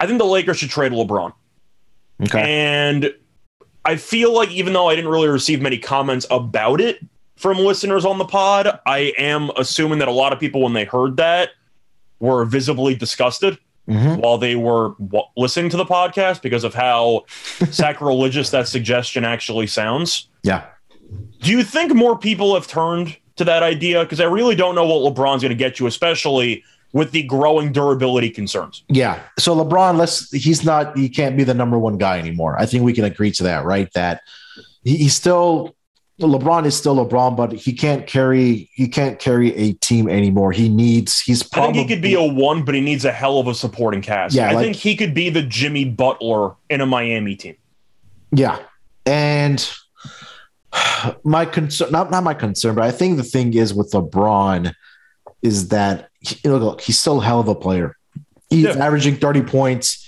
I 0.00 0.06
think 0.06 0.18
the 0.18 0.24
Lakers 0.24 0.58
should 0.58 0.70
trade 0.70 0.92
LeBron. 0.92 1.32
Okay. 2.24 2.42
And 2.42 3.14
I 3.84 3.96
feel 3.96 4.34
like 4.34 4.50
even 4.50 4.72
though 4.72 4.88
I 4.88 4.96
didn't 4.96 5.10
really 5.10 5.28
receive 5.28 5.60
many 5.62 5.78
comments 5.78 6.26
about 6.30 6.80
it 6.80 6.98
from 7.38 7.58
listeners 7.58 8.04
on 8.04 8.18
the 8.18 8.24
pod, 8.24 8.80
I 8.86 9.12
am 9.18 9.50
assuming 9.56 9.98
that 10.00 10.08
a 10.08 10.12
lot 10.12 10.32
of 10.32 10.40
people, 10.40 10.62
when 10.62 10.72
they 10.72 10.84
heard 10.84 11.16
that, 11.18 11.50
were 12.20 12.44
visibly 12.44 12.94
disgusted. 12.94 13.58
Mhm. 13.88 14.18
while 14.20 14.36
they 14.36 14.54
were 14.54 14.90
w- 14.98 15.24
listening 15.38 15.70
to 15.70 15.78
the 15.78 15.84
podcast 15.86 16.42
because 16.42 16.62
of 16.62 16.74
how 16.74 17.24
sacrilegious 17.70 18.50
that 18.50 18.68
suggestion 18.68 19.24
actually 19.24 19.66
sounds. 19.66 20.28
Yeah. 20.42 20.64
Do 21.40 21.50
you 21.50 21.62
think 21.62 21.94
more 21.94 22.18
people 22.18 22.52
have 22.52 22.66
turned 22.66 23.16
to 23.36 23.44
that 23.44 23.62
idea? 23.62 24.02
Because 24.02 24.20
I 24.20 24.24
really 24.24 24.54
don't 24.54 24.74
know 24.74 24.84
what 24.84 25.14
LeBron's 25.14 25.40
going 25.40 25.48
to 25.50 25.54
get 25.54 25.80
you, 25.80 25.86
especially 25.86 26.62
with 26.92 27.12
the 27.12 27.22
growing 27.22 27.72
durability 27.72 28.28
concerns. 28.28 28.84
Yeah. 28.88 29.20
So 29.38 29.56
LeBron, 29.56 29.96
let's 29.96 30.30
he's 30.32 30.64
not 30.66 30.94
he 30.94 31.08
can't 31.08 31.34
be 31.34 31.44
the 31.44 31.54
number 31.54 31.78
one 31.78 31.96
guy 31.96 32.18
anymore. 32.18 32.58
I 32.58 32.66
think 32.66 32.84
we 32.84 32.92
can 32.92 33.04
agree 33.04 33.30
to 33.32 33.42
that, 33.44 33.64
right? 33.64 33.90
That 33.94 34.20
he's 34.84 35.14
still 35.14 35.74
LeBron 36.20 36.66
is 36.66 36.76
still 36.76 36.96
LeBron, 36.96 37.36
but 37.36 37.52
he 37.52 37.72
can't 37.72 38.06
carry 38.06 38.68
he 38.74 38.88
can't 38.88 39.18
carry 39.20 39.54
a 39.54 39.72
team 39.74 40.08
anymore. 40.08 40.50
He 40.52 40.68
needs 40.68 41.20
he's 41.20 41.42
I 41.42 41.46
probably 41.52 41.74
think 41.74 41.88
he 41.90 41.94
could 41.96 42.02
be 42.02 42.14
a 42.14 42.22
one, 42.22 42.64
but 42.64 42.74
he 42.74 42.80
needs 42.80 43.04
a 43.04 43.12
hell 43.12 43.38
of 43.38 43.46
a 43.46 43.54
supporting 43.54 44.02
cast. 44.02 44.34
Yeah, 44.34 44.50
I 44.50 44.54
like- 44.54 44.64
think 44.64 44.76
he 44.76 44.96
could 44.96 45.14
be 45.14 45.30
the 45.30 45.42
Jimmy 45.42 45.84
Butler 45.84 46.54
in 46.68 46.80
a 46.80 46.86
Miami 46.86 47.36
team. 47.36 47.56
Yeah. 48.32 48.58
And 49.06 49.66
my 51.24 51.44
concern, 51.44 51.90
not, 51.92 52.10
not 52.10 52.22
my 52.24 52.34
concern, 52.34 52.74
but 52.74 52.84
I 52.84 52.90
think 52.90 53.16
the 53.16 53.22
thing 53.24 53.54
is 53.54 53.72
with 53.72 53.90
LeBron 53.92 54.72
is 55.42 55.68
that 55.68 56.08
he, 56.20 56.48
look, 56.48 56.80
he's 56.80 56.98
still 56.98 57.20
a 57.22 57.24
hell 57.24 57.40
of 57.40 57.48
a 57.48 57.54
player. 57.54 57.96
He's 58.50 58.64
Yeah. 58.64 58.84
averaging 58.84 59.16
30 59.16 59.42
points 59.42 60.04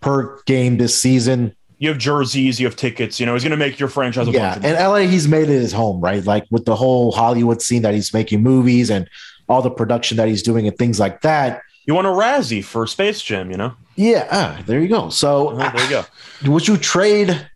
per 0.00 0.40
game 0.44 0.76
this 0.78 1.00
season. 1.00 1.54
You 1.82 1.88
have 1.88 1.98
jerseys, 1.98 2.60
you 2.60 2.66
have 2.68 2.76
tickets. 2.76 3.18
You 3.18 3.26
know, 3.26 3.32
he's 3.32 3.42
going 3.42 3.50
to 3.50 3.56
make 3.56 3.80
your 3.80 3.88
franchise 3.88 4.28
a 4.28 4.30
Yeah. 4.30 4.54
And 4.62 4.78
LA, 4.78 4.98
he's 4.98 5.26
made 5.26 5.50
it 5.50 5.60
his 5.60 5.72
home, 5.72 6.00
right? 6.00 6.24
Like 6.24 6.46
with 6.48 6.64
the 6.64 6.76
whole 6.76 7.10
Hollywood 7.10 7.60
scene 7.60 7.82
that 7.82 7.92
he's 7.92 8.14
making 8.14 8.40
movies 8.40 8.88
and 8.88 9.10
all 9.48 9.62
the 9.62 9.70
production 9.70 10.16
that 10.18 10.28
he's 10.28 10.44
doing 10.44 10.68
and 10.68 10.78
things 10.78 11.00
like 11.00 11.22
that. 11.22 11.60
You 11.84 11.96
want 11.96 12.06
a 12.06 12.10
Razzie 12.10 12.62
for 12.62 12.86
Space 12.86 13.20
Jam, 13.20 13.50
you 13.50 13.56
know? 13.56 13.74
Yeah. 13.96 14.28
Ah, 14.30 14.62
there 14.64 14.78
you 14.78 14.86
go. 14.86 15.08
So 15.08 15.50
Oh, 15.50 15.56
there 15.56 15.82
you 15.82 15.90
go. 15.90 16.04
would 16.52 16.68
you 16.68 16.76
trade? 16.76 17.48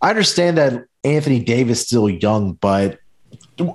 I 0.00 0.10
understand 0.10 0.58
that 0.58 0.84
Anthony 1.02 1.40
Davis 1.40 1.80
is 1.80 1.86
still 1.88 2.08
young, 2.08 2.52
but 2.52 3.00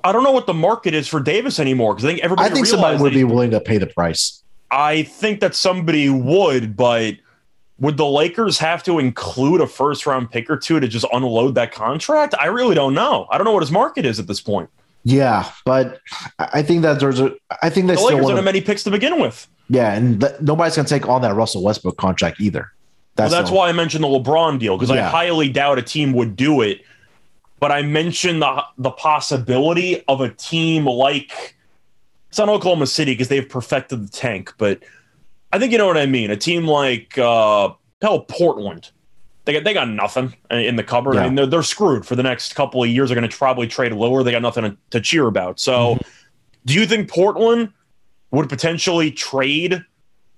I 0.04 0.10
don't 0.10 0.24
know 0.24 0.32
what 0.32 0.46
the 0.46 0.54
market 0.54 0.94
is 0.94 1.06
for 1.06 1.20
Davis 1.20 1.60
anymore 1.60 1.92
because 1.92 2.06
I 2.06 2.08
think 2.08 2.20
everybody. 2.20 2.50
I 2.50 2.54
think 2.54 2.64
somebody 2.64 2.96
would 2.96 3.12
be 3.12 3.24
willing 3.24 3.50
to 3.50 3.60
pay 3.60 3.76
the 3.76 3.88
price. 3.88 4.42
I 4.70 5.02
think 5.02 5.40
that 5.40 5.54
somebody 5.54 6.08
would, 6.08 6.78
but 6.78 7.16
would 7.82 7.96
the 7.96 8.06
Lakers 8.06 8.58
have 8.58 8.82
to 8.84 9.00
include 9.00 9.60
a 9.60 9.66
first 9.66 10.06
round 10.06 10.30
pick 10.30 10.48
or 10.48 10.56
two 10.56 10.78
to 10.78 10.86
just 10.86 11.04
unload 11.12 11.56
that 11.56 11.72
contract? 11.72 12.32
I 12.38 12.46
really 12.46 12.76
don't 12.76 12.94
know. 12.94 13.26
I 13.28 13.36
don't 13.36 13.44
know 13.44 13.52
what 13.52 13.62
his 13.62 13.72
market 13.72 14.06
is 14.06 14.20
at 14.20 14.28
this 14.28 14.40
point. 14.40 14.70
Yeah, 15.04 15.50
but 15.64 16.00
I 16.38 16.62
think 16.62 16.82
that 16.82 17.00
there's 17.00 17.18
a. 17.18 17.34
I 17.60 17.70
think 17.70 17.88
they 17.88 17.94
The 17.94 17.98
still 17.98 18.06
Lakers 18.10 18.22
want 18.22 18.28
don't 18.28 18.36
have 18.36 18.44
many 18.44 18.60
picks 18.60 18.84
to 18.84 18.90
begin 18.92 19.20
with. 19.20 19.48
Yeah, 19.68 19.92
and 19.94 20.20
th- 20.20 20.34
nobody's 20.40 20.76
gonna 20.76 20.86
take 20.86 21.08
on 21.08 21.22
that 21.22 21.34
Russell 21.34 21.64
Westbrook 21.64 21.96
contract 21.96 22.40
either. 22.40 22.70
Well, 23.18 23.28
that's 23.28 23.50
the- 23.50 23.56
why 23.56 23.68
I 23.68 23.72
mentioned 23.72 24.04
the 24.04 24.08
LeBron 24.08 24.60
deal 24.60 24.76
because 24.78 24.92
I 24.92 25.00
highly 25.00 25.48
doubt 25.48 25.78
a 25.78 25.82
team 25.82 26.12
would 26.12 26.36
do 26.36 26.60
it. 26.60 26.82
But 27.58 27.72
I 27.72 27.82
mentioned 27.82 28.42
the 28.42 28.62
the 28.78 28.92
possibility 28.92 30.04
of 30.06 30.20
a 30.20 30.28
team 30.28 30.86
like 30.86 31.56
it's 32.28 32.38
not 32.38 32.48
Oklahoma 32.48 32.86
City 32.86 33.12
because 33.12 33.26
they've 33.26 33.48
perfected 33.48 34.06
the 34.06 34.08
tank, 34.08 34.54
but 34.56 34.82
I 35.52 35.58
think 35.58 35.72
you 35.72 35.78
know 35.78 35.86
what 35.86 35.98
I 35.98 36.06
mean. 36.06 36.30
A 36.30 36.36
team 36.36 36.66
like 36.66 37.16
uh, 37.18 37.70
hell 38.00 38.20
Portland, 38.20 38.90
they 39.44 39.52
got 39.52 39.64
they 39.64 39.74
got 39.74 39.88
nothing 39.88 40.34
in 40.50 40.76
the 40.76 40.82
cupboard. 40.82 41.16
I 41.16 41.24
mean, 41.24 41.34
they're, 41.34 41.46
they're 41.46 41.62
screwed 41.62 42.06
for 42.06 42.16
the 42.16 42.22
next 42.22 42.54
couple 42.54 42.82
of 42.82 42.88
years. 42.88 43.08
They're 43.10 43.18
going 43.18 43.28
to 43.28 43.36
probably 43.36 43.66
trade 43.66 43.92
lower. 43.92 44.22
They 44.22 44.30
got 44.32 44.42
nothing 44.42 44.64
to, 44.64 44.76
to 44.90 45.00
cheer 45.00 45.26
about. 45.26 45.60
So, 45.60 45.94
Mm-hmm. 45.96 46.08
do 46.66 46.74
you 46.74 46.86
think 46.86 47.10
Portland 47.10 47.72
would 48.30 48.48
potentially 48.48 49.10
trade 49.10 49.84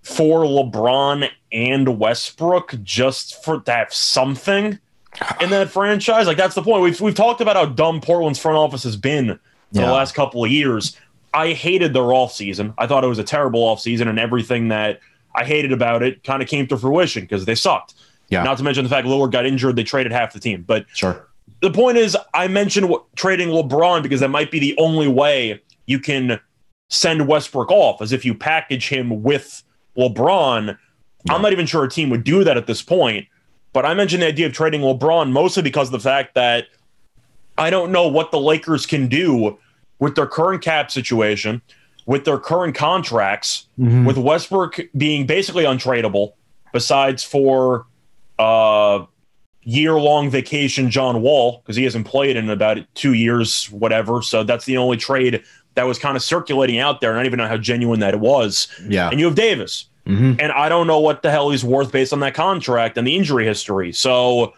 for 0.03 0.43
LeBron 0.45 1.29
and 1.53 1.99
Westbrook 1.99 2.75
just 2.83 3.43
for 3.45 3.61
to 3.61 3.71
have 3.73 3.93
something 3.95 4.79
in 5.41 5.51
that 5.51 5.71
franchise? 5.71 6.27
Like 6.27 6.37
that's 6.37 6.55
the 6.57 6.63
point. 6.63 6.83
We've 6.83 7.01
we've 7.01 7.15
talked 7.15 7.41
about 7.41 7.57
how 7.57 7.67
dumb 7.67 8.01
Portland's 8.01 8.39
front 8.41 8.59
office 8.59 8.83
has 8.83 8.97
been 8.97 9.29
for 9.29 9.39
Yeah. 9.81 9.87
the 9.87 9.93
last 9.93 10.15
couple 10.15 10.45
of 10.45 10.51
years. 10.51 10.97
I 11.35 11.53
hated 11.53 11.93
their 11.93 12.03
offseason. 12.03 12.73
I 12.79 12.87
thought 12.87 13.03
it 13.05 13.09
was 13.09 13.19
a 13.19 13.25
terrible 13.25 13.61
offseason 13.63 14.09
and 14.09 14.19
everything 14.19 14.69
that 14.69 15.01
I 15.35 15.45
hated 15.45 15.73
about 15.73 16.03
it 16.03 16.23
kind 16.23 16.41
of 16.41 16.49
came 16.49 16.67
to 16.69 16.79
fruition 16.79 17.23
because 17.23 17.45
they 17.45 17.57
sucked. 17.57 17.95
Yeah. 18.29 18.45
Not 18.45 18.57
to 18.59 18.65
mention 18.65 18.85
the 18.85 18.91
fact 18.91 19.07
Lillard 19.07 19.33
got 19.33 19.45
injured, 19.45 19.75
they 19.77 19.83
traded 19.83 20.13
half 20.13 20.33
the 20.33 20.41
team. 20.41 20.63
But 20.67 20.87
Sure. 20.95 21.27
the 21.61 21.71
point 21.71 21.99
is, 21.99 22.17
I 22.33 22.47
mentioned 22.47 22.89
what, 22.89 23.05
trading 23.17 23.49
LeBron 23.49 24.03
because 24.03 24.21
that 24.21 24.29
might 24.29 24.51
be 24.53 24.61
the 24.61 24.77
only 24.79 25.09
way 25.09 25.61
you 25.87 25.99
can 25.99 26.39
send 26.89 27.27
Westbrook 27.27 27.71
off, 27.71 28.01
as 28.01 28.13
if 28.13 28.25
you 28.25 28.33
package 28.35 28.89
him 28.89 29.23
with 29.25 29.63
LeBron. 29.99 30.79
I'm 31.29 31.43
not 31.43 31.53
even 31.53 31.67
sure 31.67 31.83
a 31.83 31.91
team 31.91 32.11
would 32.11 32.23
do 32.25 32.45
that 32.45 32.57
at 32.57 32.67
this 32.67 32.81
point. 32.81 33.27
But 33.73 33.85
I 33.85 33.95
mentioned 33.95 34.23
the 34.23 34.29
idea 34.29 34.47
of 34.47 34.53
trading 34.53 34.83
LeBron 34.83 35.33
mostly 35.33 35.63
because 35.65 35.89
of 35.89 35.93
the 35.93 36.01
fact 36.01 36.35
that 36.35 36.69
I 37.59 37.71
don't 37.71 37.91
know 37.91 38.07
what 38.07 38.31
the 38.31 38.39
Lakers 38.39 38.87
can 38.87 39.09
do 39.09 39.59
with 40.05 40.15
their 40.15 40.27
current 40.27 40.63
cap 40.63 40.91
situation, 40.91 41.63
with 42.07 42.27
their 42.27 42.37
current 42.39 42.75
contracts, 42.75 43.67
Mhm. 43.81 44.05
with 44.05 44.19
Westbrook 44.19 44.79
being 44.97 45.25
basically 45.27 45.65
untradeable, 45.65 46.33
besides 46.73 47.25
for 47.25 47.87
uh, 48.39 49.05
year 49.63 49.95
long 49.95 50.29
vacation 50.29 50.91
John 50.91 51.23
Wall, 51.23 51.63
because 51.63 51.77
he 51.77 51.85
hasn't 51.85 52.05
played 52.07 52.37
in 52.37 52.51
about 52.51 52.79
two 52.95 53.13
years, 53.15 53.67
whatever. 53.71 54.21
So 54.23 54.43
that's 54.43 54.65
the 54.65 54.77
only 54.77 54.97
trade 54.97 55.43
that 55.77 55.87
was 55.87 55.99
kind 56.01 56.17
of 56.17 56.23
circulating 56.23 56.79
out 56.81 57.01
there. 57.01 57.11
And 57.11 57.19
I 57.19 57.23
don't 57.23 57.27
even 57.27 57.39
know 57.39 57.47
how 57.49 57.57
genuine 57.57 58.01
that 58.01 58.13
it 58.13 58.21
was. 58.21 58.67
Yeah. 58.89 59.09
And 59.09 59.21
you 59.21 59.27
have 59.27 59.37
Davis. 59.37 59.87
Mhm. 60.07 60.37
And 60.41 60.51
I 60.53 60.69
don't 60.69 60.87
know 60.89 60.99
what 60.99 61.23
the 61.23 61.31
hell 61.31 61.49
he's 61.51 61.65
worth 61.65 61.93
based 61.93 62.13
on 62.13 62.21
that 62.21 62.35
contract 62.35 62.99
and 62.99 63.07
the 63.07 63.17
injury 63.17 63.47
history. 63.47 63.93
So 63.93 64.53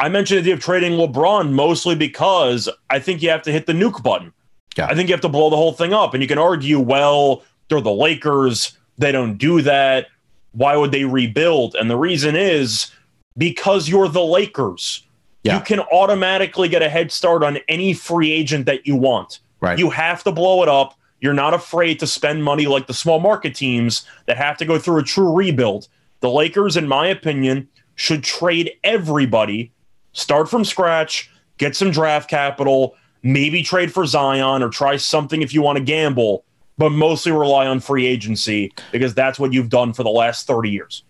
I 0.00 0.08
mentioned 0.08 0.38
the 0.38 0.42
idea 0.42 0.54
of 0.54 0.60
trading 0.60 0.92
LeBron 0.92 1.52
mostly 1.52 1.94
because 1.94 2.68
I 2.90 2.98
think 2.98 3.22
you 3.22 3.30
have 3.30 3.42
to 3.42 3.52
hit 3.52 3.66
the 3.66 3.72
nuke 3.72 4.02
button. 4.02 4.32
Yeah. 4.76 4.86
I 4.86 4.94
think 4.94 5.08
you 5.08 5.14
have 5.14 5.22
to 5.22 5.28
blow 5.28 5.50
the 5.50 5.56
whole 5.56 5.72
thing 5.72 5.92
up. 5.92 6.14
And 6.14 6.22
you 6.22 6.28
can 6.28 6.38
argue, 6.38 6.78
well, 6.78 7.42
they're 7.68 7.80
the 7.80 7.92
Lakers. 7.92 8.76
They 8.98 9.12
don't 9.12 9.36
do 9.36 9.62
that. 9.62 10.08
Why 10.52 10.76
would 10.76 10.92
they 10.92 11.04
rebuild? 11.04 11.74
And 11.74 11.90
the 11.90 11.96
reason 11.96 12.36
is 12.36 12.90
because 13.36 13.88
you're 13.88 14.08
the 14.08 14.24
Lakers. 14.24 15.06
Yeah. 15.42 15.58
You 15.58 15.64
can 15.64 15.80
automatically 15.80 16.68
get 16.68 16.82
a 16.82 16.88
head 16.88 17.10
start 17.12 17.42
on 17.42 17.58
any 17.68 17.94
free 17.94 18.30
agent 18.30 18.66
that 18.66 18.86
you 18.86 18.96
want. 18.96 19.40
Right. 19.60 19.78
You 19.78 19.90
have 19.90 20.22
to 20.24 20.32
blow 20.32 20.62
it 20.62 20.68
up. 20.68 20.98
You're 21.20 21.34
not 21.34 21.54
afraid 21.54 21.98
to 22.00 22.06
spend 22.06 22.44
money 22.44 22.66
like 22.66 22.86
the 22.86 22.94
small 22.94 23.20
market 23.20 23.54
teams 23.54 24.06
that 24.26 24.36
have 24.36 24.56
to 24.58 24.64
go 24.64 24.78
through 24.78 24.98
a 24.98 25.02
true 25.02 25.32
rebuild. 25.32 25.88
The 26.20 26.30
Lakers, 26.30 26.76
in 26.76 26.88
my 26.88 27.06
opinion, 27.06 27.68
should 27.94 28.24
trade 28.24 28.72
everybody, 28.84 29.72
start 30.12 30.48
from 30.48 30.64
scratch, 30.64 31.30
get 31.58 31.76
some 31.76 31.90
draft 31.90 32.28
capital, 32.28 32.96
maybe 33.22 33.62
trade 33.62 33.92
for 33.92 34.06
Zion 34.06 34.62
or 34.62 34.68
try 34.68 34.96
something 34.96 35.42
if 35.42 35.52
you 35.54 35.62
want 35.62 35.78
to 35.78 35.84
gamble, 35.84 36.44
but 36.78 36.90
mostly 36.90 37.32
rely 37.32 37.66
on 37.66 37.80
free 37.80 38.06
agency 38.06 38.72
because 38.92 39.14
that's 39.14 39.38
what 39.38 39.52
you've 39.52 39.68
done 39.68 39.92
for 39.92 40.02
the 40.02 40.10
last 40.10 40.46
30 40.46 40.70
years. 40.70 41.04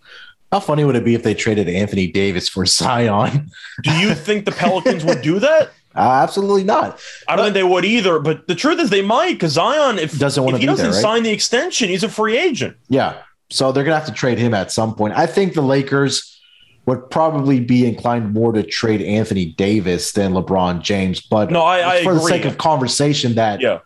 How 0.51 0.59
funny 0.59 0.83
would 0.83 0.97
it 0.97 1.05
be 1.05 1.15
if 1.15 1.23
they 1.23 1.33
traded 1.33 1.69
Anthony 1.69 2.07
Davis 2.07 2.49
for 2.49 2.65
Zion? 2.65 3.49
Do 3.83 3.91
you 3.91 4.13
think 4.13 4.45
the 4.45 4.51
Pelicans 4.51 5.05
would 5.05 5.21
do 5.21 5.39
that? 5.39 5.71
Uh, 5.93 5.99
absolutely 6.23 6.63
not. 6.63 6.97
I 7.27 7.35
don't 7.35 7.47
think 7.47 7.53
they 7.53 7.63
would 7.63 7.83
either, 7.83 8.17
but 8.19 8.47
the 8.47 8.55
truth 8.55 8.79
is 8.79 8.89
they 8.89 9.01
might 9.01 9.33
because 9.33 9.51
Zion, 9.51 9.99
if, 9.99 10.17
Doesn't 10.17 10.41
wanna 10.41 10.55
if 10.55 10.61
he 10.61 10.65
doesn't 10.65 10.85
there, 10.85 10.93
right? 10.93 11.01
sign 11.01 11.23
the 11.23 11.31
extension, 11.31 11.89
he's 11.89 12.05
a 12.05 12.07
free 12.07 12.37
agent. 12.37 12.77
Yeah. 12.87 13.17
So 13.49 13.73
they're 13.73 13.83
gonna 13.83 13.97
have 13.97 14.05
to 14.05 14.13
trade 14.13 14.37
him 14.37 14.53
at 14.53 14.71
some 14.71 14.95
point. 14.95 15.15
I 15.17 15.25
think 15.25 15.53
the 15.53 15.61
Lakers 15.61 16.30
would 16.85 17.09
probably 17.11 17.59
be 17.59 17.85
inclined 17.85 18.33
more 18.33 18.51
to 18.53 18.63
trade 18.63 19.01
Anthony 19.01 19.45
Davis 19.45 20.13
than 20.13 20.33
LeBron 20.33 20.81
James. 20.81 21.21
But 21.21 21.51
No, 21.51 21.61
I- 21.61 21.97
I 21.97 22.03
for 22.03 22.13
the 22.15 22.19
sake 22.21 22.45
of 22.45 22.57
conversation, 22.57 23.35
that 23.35 23.61
Yeah. 23.61 23.79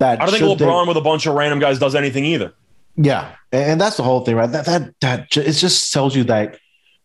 that 0.00 0.20
I 0.20 0.26
don't 0.26 0.34
think 0.34 0.48
should 0.50 0.58
they- 0.58 0.64
LeBron 0.66 0.86
with 0.88 0.96
a 0.96 1.00
bunch 1.00 1.26
of 1.26 1.34
random 1.34 1.58
guys 1.60 1.78
does 1.78 1.94
anything 1.94 2.24
either. 2.26 2.52
Yeah, 2.96 3.30
and 3.52 3.80
that's 3.80 3.96
the 3.96 4.02
whole 4.02 4.20
thing, 4.24 4.36
right? 4.36 4.50
That 4.52 4.66
that 4.66 4.90
that 5.00 5.36
it 5.36 5.52
just 5.52 5.92
tells 5.92 6.14
you 6.14 6.24
that 6.24 6.58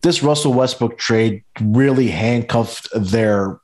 this 0.03 0.21
Russell 0.21 0.53
Westbrook 0.53 0.97
trade 0.99 1.43
really 1.61 2.07
handcuffed 2.09 2.87
their 2.93 3.57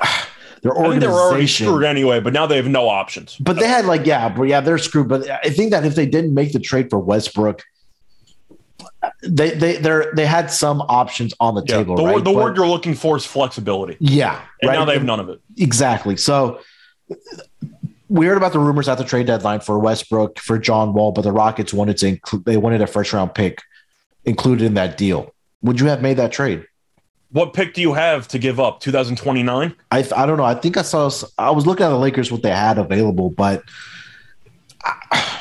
their 0.62 0.76
I 0.78 0.88
think 0.90 1.00
they 1.00 1.06
were 1.08 1.12
already 1.14 1.34
organization. 1.34 1.66
screwed 1.66 1.84
anyway, 1.84 2.20
but 2.20 2.32
now 2.32 2.46
they 2.46 2.56
have 2.56 2.68
no 2.68 2.88
options. 2.88 3.36
But 3.38 3.58
they 3.58 3.68
had 3.68 3.84
like, 3.84 4.06
yeah, 4.06 4.28
but 4.28 4.44
yeah, 4.44 4.60
they're 4.60 4.78
screwed. 4.78 5.08
But 5.08 5.28
I 5.30 5.50
think 5.50 5.70
that 5.72 5.84
if 5.84 5.94
they 5.94 6.06
didn't 6.06 6.34
make 6.34 6.52
the 6.52 6.58
trade 6.58 6.88
for 6.90 6.98
Westbrook, 6.98 7.62
they 9.22 9.50
they 9.50 9.76
they 9.76 10.02
they 10.14 10.26
had 10.26 10.50
some 10.50 10.80
options 10.82 11.34
on 11.40 11.54
the 11.54 11.62
Yeah. 11.66 11.76
table. 11.78 11.96
The, 11.96 12.04
right? 12.04 12.14
word, 12.16 12.24
the 12.24 12.32
But- 12.32 12.44
word 12.44 12.56
you're 12.56 12.66
looking 12.68 12.94
for 12.94 13.16
is 13.16 13.24
flexibility. 13.26 13.96
yeah, 14.00 14.40
And 14.62 14.68
right? 14.70 14.78
now 14.78 14.84
they 14.84 14.94
have 14.94 15.04
none 15.04 15.20
of 15.20 15.28
it. 15.28 15.40
Exactly. 15.58 16.16
So 16.16 16.60
we 18.08 18.26
heard 18.26 18.36
about 18.36 18.52
the 18.52 18.58
rumors 18.58 18.88
at 18.88 18.98
the 18.98 19.04
trade 19.04 19.26
deadline 19.26 19.60
for 19.60 19.78
Westbrook 19.78 20.38
for 20.38 20.58
John 20.58 20.92
Wall, 20.94 21.12
but 21.12 21.22
the 21.22 21.32
Rockets 21.32 21.72
wanted 21.74 21.96
to 21.98 22.06
include 22.08 22.44
they 22.44 22.56
wanted 22.56 22.80
a 22.82 22.86
first 22.86 23.12
round 23.12 23.34
pick 23.34 23.62
included 24.24 24.64
in 24.64 24.74
that 24.74 24.96
deal. 24.96 25.32
Would 25.62 25.80
you 25.80 25.86
have 25.86 26.02
made 26.02 26.16
that 26.18 26.32
trade? 26.32 26.64
What 27.32 27.52
pick 27.52 27.74
do 27.74 27.80
you 27.80 27.92
have 27.94 28.28
to 28.28 28.38
give 28.38 28.60
up? 28.60 28.78
2029? 28.80 29.74
I 29.90 29.98
I 30.16 30.26
don't 30.26 30.36
know. 30.36 30.44
I 30.44 30.54
think 30.54 30.76
I 30.76 30.82
saw 30.82 31.10
I 31.38 31.50
was 31.50 31.66
looking 31.66 31.84
at 31.84 31.88
the 31.90 31.98
Lakers 31.98 32.30
what 32.30 32.42
they 32.42 32.50
had 32.50 32.78
available, 32.78 33.30
but 33.30 33.62
I, 34.84 35.35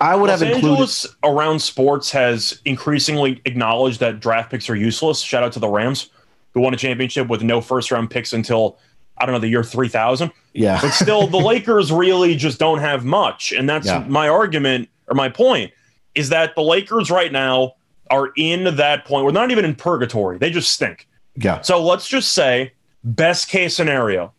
I 0.00 0.16
would 0.16 0.28
Los 0.30 0.40
have 0.40 0.48
included. 0.48 0.68
Angeles 0.70 1.06
around 1.22 1.60
sports 1.60 2.10
has 2.10 2.60
increasingly 2.64 3.40
acknowledged 3.44 4.00
that 4.00 4.20
draft 4.20 4.50
picks 4.50 4.68
are 4.70 4.76
useless. 4.76 5.20
Shout 5.20 5.42
out 5.42 5.52
to 5.52 5.58
the 5.60 5.68
Rams, 5.68 6.10
who 6.52 6.60
won 6.60 6.74
a 6.74 6.76
championship 6.76 7.28
with 7.28 7.42
no 7.42 7.60
first 7.60 7.90
round 7.90 8.10
picks 8.10 8.32
until 8.32 8.78
I 9.18 9.26
don't 9.26 9.32
know 9.32 9.38
the 9.40 9.48
year 9.48 9.62
three 9.62 9.88
thousand. 9.88 10.32
Yeah, 10.52 10.78
But 10.80 10.90
still, 10.90 11.26
the 11.26 11.38
Lakers 11.52 11.92
really 11.92 12.34
just 12.36 12.58
don't 12.58 12.78
have 12.78 13.04
much, 13.04 13.52
and 13.52 13.68
that's 13.68 13.86
Yeah. 13.86 14.04
my 14.08 14.28
argument 14.28 14.88
or 15.08 15.14
my 15.14 15.28
point 15.28 15.72
is 16.14 16.28
that 16.30 16.54
the 16.54 16.62
Lakers 16.62 17.10
right 17.10 17.30
now 17.32 17.74
are 18.10 18.30
in 18.36 18.76
that 18.76 19.04
point. 19.04 19.24
We're 19.24 19.32
not 19.32 19.50
even 19.50 19.64
in 19.64 19.74
purgatory; 19.74 20.38
they 20.38 20.50
just 20.50 20.70
stink. 20.70 21.08
yeah, 21.36 21.60
So 21.60 21.82
let's 21.82 22.06
just 22.08 22.32
say, 22.32 22.72
best 23.02 23.48
case 23.48 23.74
scenario, 23.76 24.32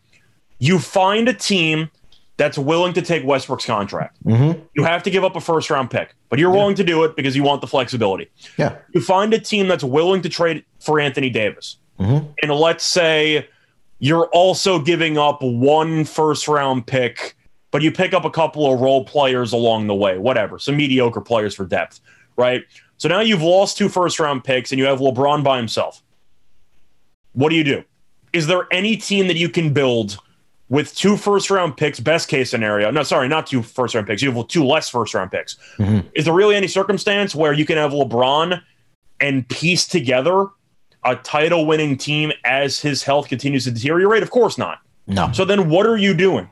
you 0.58 0.78
find 0.78 1.28
a 1.28 1.34
team 1.34 1.90
that's 2.38 2.58
willing 2.58 2.92
to 2.92 3.00
take 3.02 3.24
Westbrook's 3.24 3.64
contract. 3.64 4.16
Mhm. 4.24 4.60
You 4.74 4.84
have 4.84 5.02
to 5.04 5.10
give 5.10 5.24
up 5.24 5.36
a 5.36 5.40
first 5.40 5.70
round 5.70 5.90
pick, 5.90 6.14
but 6.28 6.38
you're 6.38 6.50
willing 6.50 6.74
to 6.76 6.84
do 6.84 7.02
it 7.04 7.16
because 7.16 7.34
you 7.34 7.42
want 7.42 7.60
the 7.62 7.66
flexibility. 7.66 8.28
yeah. 8.58 8.74
You 8.92 9.00
find 9.00 9.32
a 9.32 9.38
team 9.38 9.68
that's 9.68 9.82
willing 9.84 10.20
to 10.22 10.28
trade 10.28 10.64
for 10.80 11.00
Anthony 11.00 11.30
Davis. 11.30 11.78
Mhm. 11.98 12.26
And 12.42 12.50
let's 12.52 12.84
say 12.84 13.48
you're 14.00 14.26
also 14.26 14.78
giving 14.78 15.16
up 15.16 15.40
one 15.42 16.04
first 16.04 16.46
round 16.46 16.86
pick, 16.86 17.34
but 17.70 17.80
you 17.80 17.90
pick 17.90 18.12
up 18.12 18.26
a 18.26 18.30
couple 18.30 18.70
of 18.70 18.80
role 18.80 19.04
players 19.04 19.52
along 19.54 19.86
the 19.86 19.94
way, 19.94 20.18
whatever, 20.18 20.58
some 20.58 20.76
mediocre 20.76 21.22
players 21.22 21.54
for 21.54 21.64
depth, 21.64 22.00
right? 22.36 22.64
So 22.98 23.08
now 23.08 23.20
you've 23.20 23.42
lost 23.42 23.78
two 23.78 23.88
first 23.88 24.20
round 24.20 24.44
picks 24.44 24.72
and 24.72 24.78
you 24.78 24.84
have 24.84 24.98
LeBron 25.00 25.42
by 25.42 25.56
himself. 25.56 26.02
What 27.32 27.48
do 27.48 27.56
you 27.56 27.64
do? 27.64 27.82
Is 28.34 28.46
there 28.46 28.66
any 28.70 28.96
team 28.96 29.26
that 29.28 29.36
you 29.36 29.48
can 29.48 29.72
build 29.72 30.18
with 30.68 30.94
two 30.94 31.16
first 31.16 31.50
round 31.50 31.76
picks, 31.76 32.00
best 32.00 32.28
case 32.28 32.50
scenario? 32.50 32.90
No, 32.90 33.02
sorry, 33.02 33.28
not 33.28 33.46
two 33.46 33.62
first 33.62 33.94
round 33.94 34.06
picks. 34.06 34.22
You 34.22 34.32
have 34.32 34.48
two 34.48 34.64
less 34.64 34.88
first 34.88 35.14
round 35.14 35.30
picks. 35.30 35.56
Mhm. 35.78 36.04
Is 36.14 36.24
there 36.24 36.34
really 36.34 36.56
any 36.56 36.66
circumstance 36.66 37.34
where 37.34 37.52
you 37.52 37.64
can 37.64 37.76
have 37.76 37.92
LeBron 37.92 38.60
and 39.20 39.48
piece 39.48 39.86
together 39.86 40.46
a 41.04 41.16
title 41.16 41.66
winning 41.66 41.96
team 41.96 42.32
as 42.44 42.80
his 42.80 43.02
health 43.02 43.28
continues 43.28 43.64
to 43.64 43.70
deteriorate? 43.70 44.22
Of 44.22 44.30
course 44.30 44.58
not. 44.58 44.78
No, 45.06 45.30
So 45.32 45.44
then 45.44 45.68
what 45.68 45.86
are 45.86 45.96
you 45.96 46.14
doing? 46.14 46.48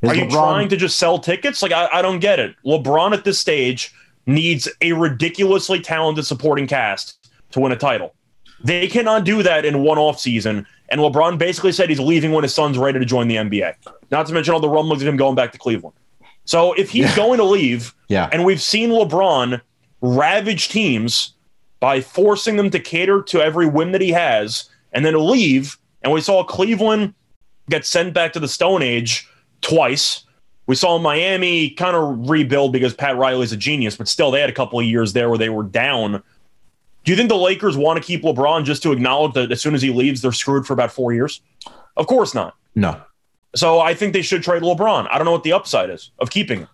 Is 0.00 0.10
Are 0.10 0.14
you 0.14 0.28
trying 0.30 0.68
to 0.68 0.76
just 0.76 0.96
sell 0.98 1.18
tickets? 1.18 1.60
Like, 1.62 1.72
I, 1.72 1.88
I 1.92 2.02
don't 2.02 2.18
get 2.18 2.38
it. 2.38 2.54
LeBron 2.64 3.12
at 3.12 3.24
this 3.24 3.38
stage 3.38 3.92
needs 4.26 4.68
a 4.80 4.92
ridiculously 4.92 5.80
talented 5.80 6.24
supporting 6.26 6.66
cast 6.66 7.28
to 7.50 7.60
win 7.60 7.72
a 7.72 7.76
title. 7.76 8.14
They 8.62 8.88
cannot 8.88 9.24
do 9.24 9.42
that 9.42 9.64
in 9.64 9.82
one 9.82 9.98
off 9.98 10.18
season. 10.20 10.66
And 10.88 11.00
LeBron 11.00 11.36
basically 11.38 11.72
said 11.72 11.88
he's 11.88 12.00
leaving 12.00 12.32
when 12.32 12.42
his 12.42 12.54
son's 12.54 12.78
ready 12.78 12.98
to 12.98 13.04
join 13.04 13.28
the 13.28 13.36
NBA. 13.36 13.74
Not 14.10 14.26
to 14.28 14.32
mention 14.32 14.54
all 14.54 14.60
the 14.60 14.68
rumblings 14.68 15.02
of 15.02 15.08
him 15.08 15.16
going 15.16 15.34
back 15.34 15.52
to 15.52 15.58
Cleveland. 15.58 15.96
So 16.44 16.72
if 16.74 16.90
he's 16.90 17.06
Yeah. 17.06 17.16
going 17.16 17.38
to 17.38 17.44
leave, 17.44 17.92
Yeah, 18.08 18.28
and 18.32 18.44
we've 18.44 18.62
seen 18.62 18.90
LeBron 18.90 19.60
ravage 20.00 20.68
teams 20.68 21.32
by 21.80 22.00
forcing 22.00 22.56
them 22.56 22.70
to 22.70 22.78
cater 22.78 23.20
to 23.22 23.42
every 23.42 23.66
whim 23.66 23.92
that 23.92 24.00
he 24.00 24.12
has 24.12 24.68
and 24.92 25.04
then 25.04 25.14
leave. 25.28 25.76
And 26.02 26.12
we 26.12 26.20
saw 26.20 26.44
Cleveland 26.44 27.14
get 27.68 27.84
sent 27.84 28.14
back 28.14 28.32
to 28.34 28.40
the 28.40 28.48
Stone 28.48 28.82
Age 28.82 29.28
twice. 29.60 30.22
We 30.68 30.74
saw 30.76 30.98
Miami 30.98 31.70
kind 31.70 31.96
of 31.96 32.30
rebuild 32.30 32.72
because 32.72 32.94
Pat 32.94 33.16
Riley's 33.16 33.52
a 33.52 33.56
genius, 33.56 33.96
but 33.96 34.08
still, 34.08 34.30
they 34.30 34.40
had 34.40 34.50
a 34.50 34.54
couple 34.54 34.78
of 34.78 34.84
years 34.86 35.12
there 35.12 35.28
where 35.28 35.38
they 35.38 35.48
were 35.48 35.62
down. 35.64 36.22
Do 37.06 37.12
you 37.12 37.16
think 37.16 37.28
the 37.28 37.36
Lakers 37.36 37.76
want 37.76 37.96
to 38.00 38.04
keep 38.04 38.22
LeBron 38.22 38.64
just 38.64 38.82
to 38.82 38.90
acknowledge 38.92 39.32
that 39.34 39.52
as 39.52 39.62
soon 39.62 39.74
as 39.74 39.80
he 39.80 39.90
leaves, 39.90 40.20
they're 40.22 40.32
screwed 40.32 40.66
for 40.66 40.72
about 40.72 40.90
four 40.92 41.12
years? 41.14 41.40
Of 41.96 42.06
course 42.08 42.34
not. 42.34 42.54
no. 42.74 43.00
So 43.54 43.80
I 43.80 43.94
think 43.94 44.12
they 44.12 44.20
should 44.20 44.42
trade 44.42 44.62
LeBron. 44.62 45.08
I 45.10 45.16
don't 45.16 45.24
know 45.24 45.32
what 45.32 45.44
the 45.44 45.54
upside 45.54 45.88
is 45.88 46.10
of 46.18 46.28
keeping 46.28 46.58
him. 46.58 46.68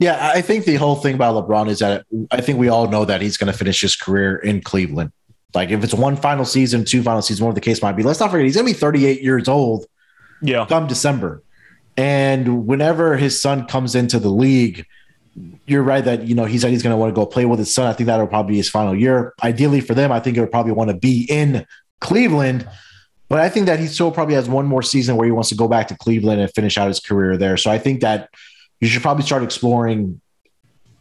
Yeah, 0.00 0.32
I 0.34 0.40
think 0.40 0.64
the 0.64 0.74
whole 0.74 0.96
thing 0.96 1.14
about 1.14 1.46
LeBron 1.46 1.68
is 1.68 1.78
that 1.78 2.04
I 2.32 2.40
think 2.40 2.58
we 2.58 2.68
all 2.68 2.88
know 2.88 3.04
that 3.04 3.20
he's 3.20 3.36
going 3.36 3.52
to 3.52 3.56
finish 3.56 3.80
his 3.80 3.94
career 3.94 4.36
in 4.38 4.60
Cleveland. 4.60 5.12
Like 5.54 5.70
if 5.70 5.84
it's 5.84 5.94
one 5.94 6.16
final 6.16 6.44
season, 6.44 6.84
two 6.84 7.02
final 7.04 7.22
seasons, 7.22 7.42
whatever 7.42 7.54
the 7.54 7.60
case 7.60 7.80
might 7.80 7.92
be. 7.92 8.02
Let's 8.02 8.18
not 8.18 8.30
forget 8.32 8.44
he's 8.46 8.56
going 8.56 8.66
to 8.66 8.72
be 8.72 8.78
38 8.78 9.22
years 9.22 9.46
old 9.46 9.86
Yeah. 10.42 10.66
come 10.68 10.88
December. 10.88 11.42
And 11.96 12.66
whenever 12.66 13.16
his 13.16 13.40
son 13.40 13.66
comes 13.66 13.94
into 13.94 14.18
the 14.18 14.30
league, 14.30 14.86
you're 15.66 15.82
right 15.82 16.04
that 16.04 16.24
you 16.24 16.34
know 16.34 16.44
he 16.44 16.58
said 16.58 16.70
he's 16.70 16.82
going 16.82 16.92
to 16.92 16.96
want 16.96 17.10
to 17.10 17.14
go 17.14 17.24
play 17.26 17.46
with 17.46 17.58
his 17.58 17.72
son. 17.72 17.86
I 17.86 17.92
think 17.92 18.06
that'll 18.06 18.26
probably 18.26 18.52
be 18.52 18.56
his 18.56 18.68
final 18.68 18.94
year. 18.94 19.34
Ideally 19.42 19.80
for 19.80 19.94
them, 19.94 20.12
I 20.12 20.20
think 20.20 20.36
it 20.36 20.40
would 20.40 20.50
probably 20.50 20.72
want 20.72 20.90
to 20.90 20.96
be 20.96 21.26
in 21.28 21.66
Cleveland. 22.00 22.68
But 23.28 23.38
I 23.38 23.48
think 23.48 23.66
that 23.66 23.78
he 23.78 23.86
still 23.86 24.10
probably 24.10 24.34
has 24.34 24.48
one 24.48 24.66
more 24.66 24.82
season 24.82 25.16
where 25.16 25.24
he 25.24 25.30
wants 25.30 25.50
to 25.50 25.54
go 25.54 25.68
back 25.68 25.86
to 25.88 25.96
Cleveland 25.96 26.40
and 26.40 26.50
finish 26.52 26.76
out 26.76 26.88
his 26.88 26.98
career 26.98 27.36
there. 27.36 27.56
So 27.56 27.70
I 27.70 27.78
think 27.78 28.00
that 28.00 28.28
you 28.80 28.88
should 28.88 29.02
probably 29.02 29.22
start 29.22 29.44
exploring 29.44 30.20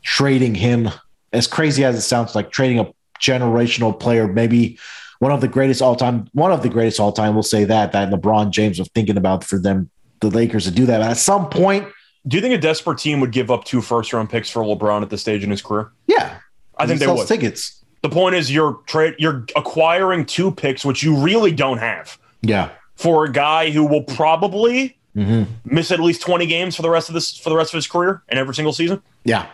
trading 0.03 0.53
him. 0.53 0.89
As 1.33 1.47
crazy 1.47 1.83
as 1.83 1.95
it 1.95 2.01
sounds, 2.01 2.35
like 2.35 2.51
trading 2.51 2.79
a 2.79 2.91
generational 3.19 3.99
player, 3.99 4.27
maybe 4.27 4.77
one 5.19 5.31
of 5.31 5.41
the 5.41 5.47
greatest 5.47 5.81
all 5.81 5.95
time, 5.95 6.27
one 6.33 6.51
of 6.51 6.61
the 6.61 6.69
greatest 6.69 6.99
all 6.99 7.11
time. 7.11 7.33
We'll 7.33 7.43
say 7.43 7.63
that 7.65 7.91
that 7.91 8.09
LeBron 8.09 8.51
James 8.51 8.79
was 8.79 8.89
thinking 8.89 9.17
about 9.17 9.43
for 9.43 9.59
them, 9.59 9.89
the 10.21 10.29
Lakers 10.29 10.65
to 10.65 10.71
do 10.71 10.85
that 10.85 11.01
But 11.01 11.09
at 11.09 11.17
some 11.17 11.49
point. 11.49 11.87
Do 12.29 12.37
you 12.37 12.41
think 12.41 12.53
a 12.53 12.57
desperate 12.57 12.99
team 12.99 13.19
would 13.19 13.31
give 13.31 13.51
up 13.51 13.65
two 13.65 13.81
first 13.81 14.13
round 14.13 14.29
picks 14.29 14.49
for 14.49 14.61
LeBron 14.63 15.01
at 15.01 15.09
this 15.09 15.19
stage 15.21 15.43
in 15.43 15.49
his 15.49 15.61
career? 15.61 15.91
Yeah, 16.07 16.37
I 16.77 16.85
think 16.87 16.99
he 17.01 17.05
they 17.05 17.11
would. 17.11 17.27
tickets. 17.27 17.83
The 18.03 18.09
point 18.09 18.35
is 18.35 18.49
you're 18.49 18.75
trade 18.85 19.15
you're 19.19 19.45
acquiring 19.57 20.25
two 20.25 20.51
picks 20.51 20.85
which 20.85 21.03
you 21.03 21.17
really 21.17 21.51
don't 21.51 21.79
have 21.79 22.17
Yeah, 22.41 22.69
for 22.95 23.25
a 23.25 23.31
guy 23.31 23.71
who 23.71 23.83
will 23.85 24.03
probably 24.03 24.95
hmm 25.15 25.43
miss 25.65 25.91
at 25.91 25.99
least 25.99 26.21
20 26.21 26.45
games 26.45 26.75
for 26.75 26.81
the 26.83 26.89
rest 26.89 27.09
of 27.09 27.15
this 27.15 27.35
for 27.37 27.49
the 27.49 27.55
rest 27.57 27.73
of 27.73 27.77
his 27.77 27.87
career 27.87 28.21
in 28.29 28.37
every 28.37 28.53
single 28.55 28.71
season. 28.73 29.01
yeah. 29.25 29.47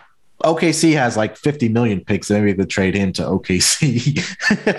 OKC 0.44 0.92
has 0.94 1.16
like 1.16 1.38
50 1.38 1.70
million 1.70 2.02
picks. 2.04 2.30
Maybe 2.30 2.52
they 2.52 2.66
trade 2.66 2.94
him 2.94 3.14
to 3.14 3.22
OKC. 3.24 4.20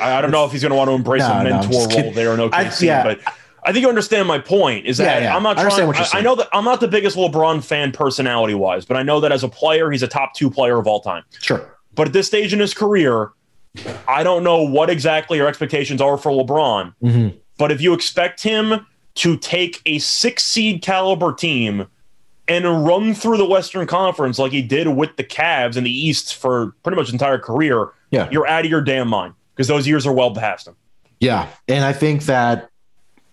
I, 0.03 0.19
I 0.19 0.21
don't 0.21 0.31
know 0.31 0.45
if 0.45 0.53
he's 0.53 0.61
going 0.61 0.71
to 0.71 0.77
want 0.77 0.89
to 0.91 0.95
embrace 0.95 1.23
No, 1.27 1.33
a 1.33 1.45
mentor 1.45 1.73
just 1.73 1.97
role 1.99 2.13
there 2.13 2.35
in 2.35 2.41
I- 2.41 2.65
OKC, 2.67 2.83
yeah. 2.83 3.03
but 3.03 3.21
I 3.67 3.73
think 3.73 3.83
you 3.83 3.89
understand 3.89 4.27
my 4.29 4.39
point. 4.39 4.87
Is 4.87 4.97
that 4.99 5.21
Yeah, 5.23 5.29
yeah. 5.29 5.37
I'm 5.37 5.43
not 5.43 5.59
I 5.59 5.63
trying. 5.63 5.65
understand 5.65 5.89
what 5.89 5.97
you're 5.99 6.07
I, 6.15 6.19
I 6.19 6.23
know 6.23 6.35
that 6.37 6.49
I'm 6.53 6.65
not 6.65 6.81
the 6.81 6.89
biggest 6.89 7.17
LeBron 7.17 7.63
fan 7.65 7.93
personality 7.93 8.55
wise, 8.55 8.85
but 8.85 8.97
I 8.97 9.03
know 9.03 9.21
that 9.21 9.33
as 9.33 9.43
a 9.43 9.49
player, 9.49 9.91
he's 9.91 10.03
a 10.03 10.09
top 10.09 10.35
two 10.35 10.49
player 10.51 10.79
of 10.79 10.87
all 10.87 11.01
time. 11.01 11.25
sure. 11.43 11.77
But 11.95 12.07
at 12.09 12.13
this 12.13 12.27
stage 12.27 12.53
in 12.53 12.61
his 12.61 12.73
career, 12.75 13.31
I 14.07 14.23
don't 14.23 14.45
know 14.45 14.63
what 14.63 14.89
exactly 14.89 15.37
your 15.39 15.49
expectations 15.49 16.01
are 16.01 16.17
for 16.17 16.31
LeBron. 16.31 16.95
hmm 17.01 17.29
But 17.59 17.73
if 17.73 17.81
you 17.81 17.93
expect 17.93 18.43
him 18.43 18.87
to 19.17 19.37
take 19.39 19.83
a 19.87 19.99
six 19.99 20.45
seed 20.45 20.83
caliber 20.83 21.33
team 21.35 21.87
and 22.49 22.87
run 22.87 23.15
through 23.15 23.39
the 23.39 23.45
Western 23.49 23.87
Conference 23.87 24.39
like 24.39 24.53
he 24.53 24.63
did 24.63 24.87
with 24.89 25.17
the 25.17 25.25
Cavs 25.25 25.77
in 25.77 25.83
the 25.85 25.91
East 25.91 26.37
for 26.37 26.73
pretty 26.85 26.95
much 26.97 27.07
his 27.07 27.15
entire 27.15 27.39
career, 27.39 27.89
Yeah. 28.13 28.29
you're 28.31 28.47
out 28.47 28.65
of 28.65 28.71
your 28.71 28.83
damn 28.83 29.09
mind 29.09 29.35
because 29.55 29.67
those 29.69 29.89
years 29.89 30.07
are 30.07 30.13
well 30.13 30.33
past 30.35 30.69
him. 30.69 30.77
Yeah, 31.19 31.49
and 31.67 31.83
I 31.85 31.93
think 31.95 32.25
that 32.27 32.69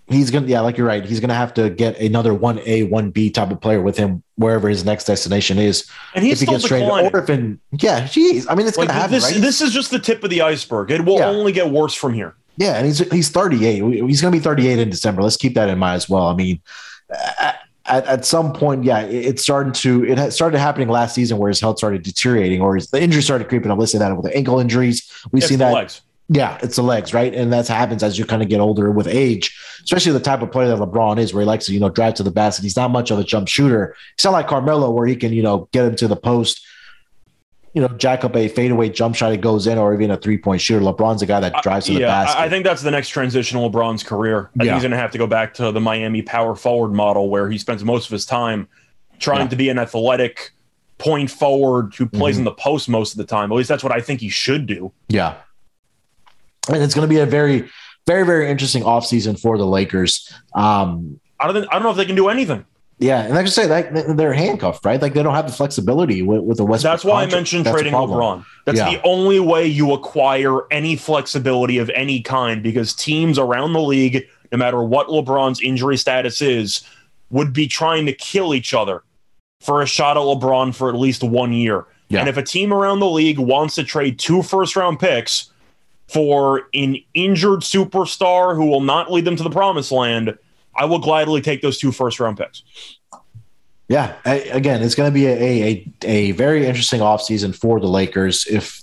he's 0.08 0.32
gonna. 0.32 0.48
Yeah, 0.48 0.62
like 0.62 0.78
you're 0.78 0.88
right. 0.88 1.04
He's 1.06 1.20
gonna 1.20 1.34
have 1.34 1.54
to 1.56 1.70
get 1.70 2.00
another 2.00 2.34
one 2.34 2.60
A, 2.66 2.84
one 2.84 3.12
B 3.12 3.30
type 3.30 3.52
of 3.52 3.62
player 3.62 3.82
with 3.82 3.98
him 3.98 4.24
wherever 4.36 4.68
his 4.70 4.84
next 4.86 5.06
destination 5.06 5.58
is. 5.60 5.90
And 6.16 6.24
he's 6.24 6.34
if 6.34 6.40
he 6.40 6.46
still 6.46 6.58
gets 6.60 6.68
traded, 6.68 6.90
or 7.14 7.20
if 7.20 7.30
in 7.30 7.60
yeah, 7.72 8.06
geez, 8.08 8.48
I 8.48 8.56
mean 8.56 8.68
it's 8.68 8.78
Like, 8.78 8.88
gonna 8.90 9.00
happen, 9.00 9.14
this, 9.14 9.32
right? 9.32 9.42
this 9.42 9.62
is 9.62 9.72
just 9.72 9.92
the 9.92 10.00
tip 10.00 10.24
of 10.24 10.30
the 10.30 10.42
iceberg. 10.42 10.92
It 10.92 11.06
will 11.06 11.18
Yeah. 11.20 11.28
only 11.30 11.52
get 11.52 11.70
worse 11.70 11.94
from 11.94 12.14
here. 12.14 12.36
yeah, 12.58 12.74
and 12.76 12.86
he's 12.86 13.00
he's 13.12 13.30
38. 13.30 13.84
He's 14.08 14.22
gonna 14.22 14.32
be 14.32 14.40
38 14.40 14.80
in 14.80 14.90
December. 14.90 15.22
Let's 15.24 15.38
keep 15.38 15.54
that 15.56 15.70
in 15.70 15.78
mind 15.80 15.98
as 15.98 16.10
well. 16.10 16.28
I 16.28 16.36
mean. 16.36 16.62
At, 17.86 18.06
at, 18.08 18.26
some 18.26 18.54
point, 18.54 18.86
yeah, 18.86 19.02
it, 19.02 19.26
it's 19.26 19.44
starting 19.44 19.74
to. 19.74 20.06
It 20.06 20.32
started 20.32 20.58
happening 20.60 20.88
last 20.88 21.14
season 21.14 21.38
where 21.38 21.50
his 21.50 21.60
health 21.60 21.78
started 21.78 22.02
deteriorating, 22.02 22.62
or 22.62 22.76
his, 22.76 22.90
the 22.90 23.02
injury 23.02 23.22
started 23.22 23.50
creeping 23.50 23.70
up. 23.72 23.78
Let's 23.78 23.92
say 23.92 23.98
that 23.98 24.16
with 24.16 24.24
the 24.24 24.36
ankle 24.36 24.62
injuries, 24.62 25.12
we've 25.34 25.44
It's 25.44 25.50
seen 25.50 25.60
that. 25.60 25.74
legs. 25.74 26.00
Yeah, 26.30 26.58
it's 26.64 26.78
the 26.78 26.84
legs, 26.84 27.14
right? 27.14 27.34
And 27.34 27.52
that 27.52 27.68
happens 27.68 28.02
as 28.02 28.18
you 28.18 28.26
kind 28.26 28.42
of 28.42 28.48
get 28.50 28.60
older 28.62 28.90
with 28.92 29.08
age, 29.08 29.56
especially 29.84 30.14
the 30.14 30.20
type 30.22 30.42
of 30.42 30.52
player 30.52 30.70
that 30.70 30.78
LeBron 30.78 31.20
is, 31.20 31.34
where 31.34 31.42
he 31.42 31.46
likes 31.48 31.66
to, 31.66 31.74
you 31.74 31.80
know, 31.80 31.90
drive 31.90 32.14
to 32.16 32.24
the 32.24 32.32
basket. 32.32 32.64
He's 32.64 32.78
not 32.78 32.92
much 32.92 33.12
of 33.12 33.20
a 33.20 33.24
jump 33.24 33.48
shooter. 33.50 33.96
He's 34.18 34.24
not 34.24 34.32
like 34.32 34.48
Carmelo, 34.48 34.90
where 34.90 35.06
he 35.06 35.16
can, 35.16 35.34
you 35.34 35.44
know, 35.44 35.68
get 35.74 35.86
him 35.86 35.96
to 35.98 36.08
the 36.08 36.16
post, 36.16 36.66
you 37.74 37.82
know, 37.82 37.90
jack 37.90 38.24
up 38.24 38.36
a 38.38 38.48
fadeaway 38.48 38.88
jump 38.90 39.16
shot, 39.16 39.34
it 39.34 39.42
goes 39.42 39.68
in, 39.68 39.78
or 39.78 39.94
even 39.94 40.12
a 40.12 40.18
three 40.18 40.38
point 40.38 40.62
shooter. 40.62 40.80
LeBron's 40.84 41.22
a 41.22 41.26
guy 41.26 41.40
that 41.42 41.62
drives 41.62 41.88
to 41.88 41.94
the 41.94 42.00
yeah, 42.00 42.08
basket. 42.08 42.40
I 42.40 42.48
think 42.48 42.64
that's 42.64 42.82
the 42.84 42.92
next 42.92 43.10
transition 43.10 43.58
of 43.60 43.72
LeBron's 43.72 44.04
career. 44.04 44.50
I 44.60 44.64
think 44.64 44.74
he's 44.74 44.82
going 44.84 44.92
to 44.92 44.98
have 44.98 45.12
to 45.12 45.18
go 45.18 45.28
back 45.28 45.54
to 45.56 45.72
the 45.72 45.82
Miami 45.82 46.22
power 46.22 46.56
forward 46.56 46.94
model 46.94 47.30
where 47.30 47.50
he 47.50 47.58
spends 47.58 47.84
most 47.84 48.06
of 48.06 48.12
his 48.12 48.26
time 48.26 48.68
trying 49.20 49.42
Yeah. 49.42 49.48
to 49.50 49.56
be 49.58 49.70
an 49.70 49.78
athletic 49.78 50.52
point 51.00 51.30
forward 51.30 51.94
who 51.98 52.06
plays 52.06 52.36
Mhm. 52.36 52.40
in 52.40 52.44
the 52.46 52.52
post 52.52 52.88
most 52.88 53.12
of 53.12 53.18
the 53.18 53.26
time. 53.26 53.52
At 53.52 53.56
least 53.56 53.68
that's 53.70 53.84
what 53.84 53.92
I 53.92 54.00
think 54.00 54.22
he 54.22 54.30
should 54.30 54.66
do. 54.68 54.94
yeah. 55.10 55.34
And 56.70 56.82
it's 56.82 56.94
going 56.94 57.08
to 57.08 57.14
be 57.14 57.20
a 57.20 57.26
very, 57.26 57.70
very, 58.08 58.26
very 58.26 58.50
interesting 58.50 58.84
offseason 58.84 59.40
for 59.40 59.58
the 59.58 59.66
Lakers. 59.66 60.32
Um, 60.56 61.20
I 61.40 61.46
don't, 61.46 61.56
think, 61.56 61.68
I 61.72 61.74
don't 61.76 61.84
know 61.84 61.92
if 61.92 61.98
they 61.98 62.06
can 62.06 62.16
do 62.16 62.30
anything. 62.30 62.66
yeah, 63.00 63.24
and 63.24 63.34
like 63.34 63.46
I 63.46 63.50
say, 63.50 63.68
like 63.68 63.92
they're 64.16 64.32
handcuffed, 64.34 64.86
right? 64.86 65.02
Like 65.02 65.14
they 65.14 65.24
don't 65.24 65.36
have 65.36 65.48
the 65.48 65.52
flexibility 65.54 66.22
with, 66.22 66.42
with 66.44 66.58
the 66.58 66.64
West. 66.66 66.84
That's 66.84 67.04
why 67.04 67.24
I 67.24 67.26
mentioned 67.26 67.66
trading 67.66 67.92
LeBron. 67.94 68.46
That's 68.66 68.78
Yeah. 68.78 68.92
the 68.92 69.02
only 69.04 69.40
way 69.42 69.68
you 69.68 69.92
acquire 69.92 70.60
any 70.72 70.96
flexibility 70.96 71.80
of 71.80 71.90
any 71.90 72.22
kind 72.22 72.64
because 72.64 72.94
teams 72.94 73.38
around 73.38 73.74
the 73.74 73.82
league, 73.82 74.26
no 74.54 74.58
matter 74.58 74.82
what 74.84 75.08
LeBron's 75.08 75.60
injury 75.62 75.98
status 75.98 76.42
is, 76.42 76.82
would 77.30 77.52
be 77.52 77.68
trying 77.68 78.06
to 78.06 78.14
kill 78.14 78.54
each 78.54 78.74
other 78.74 79.04
for 79.60 79.82
a 79.82 79.86
shot 79.86 80.16
at 80.16 80.22
LeBron 80.22 80.74
for 80.74 80.88
at 80.88 80.96
least 80.96 81.24
one 81.24 81.52
year. 81.52 81.86
Yeah. 82.10 82.20
And 82.20 82.30
if 82.30 82.38
a 82.38 82.44
team 82.44 82.72
around 82.72 83.00
the 83.00 83.10
league 83.10 83.40
wants 83.40 83.76
to 83.76 83.84
trade 83.84 84.20
two 84.20 84.44
first 84.44 84.76
round 84.76 85.00
picks 85.00 85.50
for 86.14 86.70
an 86.74 86.98
injured 87.14 87.62
superstar 87.62 88.56
who 88.56 88.68
will 88.68 88.82
not 88.82 89.12
lead 89.12 89.26
them 89.26 89.36
to 89.36 89.44
the 89.44 89.50
promised 89.50 89.92
land, 89.92 90.38
I 90.76 90.86
will 90.86 91.00
gladly 91.00 91.42
take 91.42 91.62
those 91.62 91.78
two 91.80 91.92
first 91.92 92.20
round 92.20 92.38
picks. 92.38 92.64
Yeah, 93.90 94.16
I, 94.26 94.36
again, 94.36 94.82
it's 94.82 94.96
going 94.96 95.10
to 95.10 95.14
be 95.14 95.28
a, 95.28 95.34
a 95.34 95.94
a 96.04 96.32
very 96.32 96.66
interesting 96.66 97.02
offseason 97.02 97.56
for 97.56 97.80
the 97.80 97.88
Lakers. 97.88 98.48
If 98.48 98.82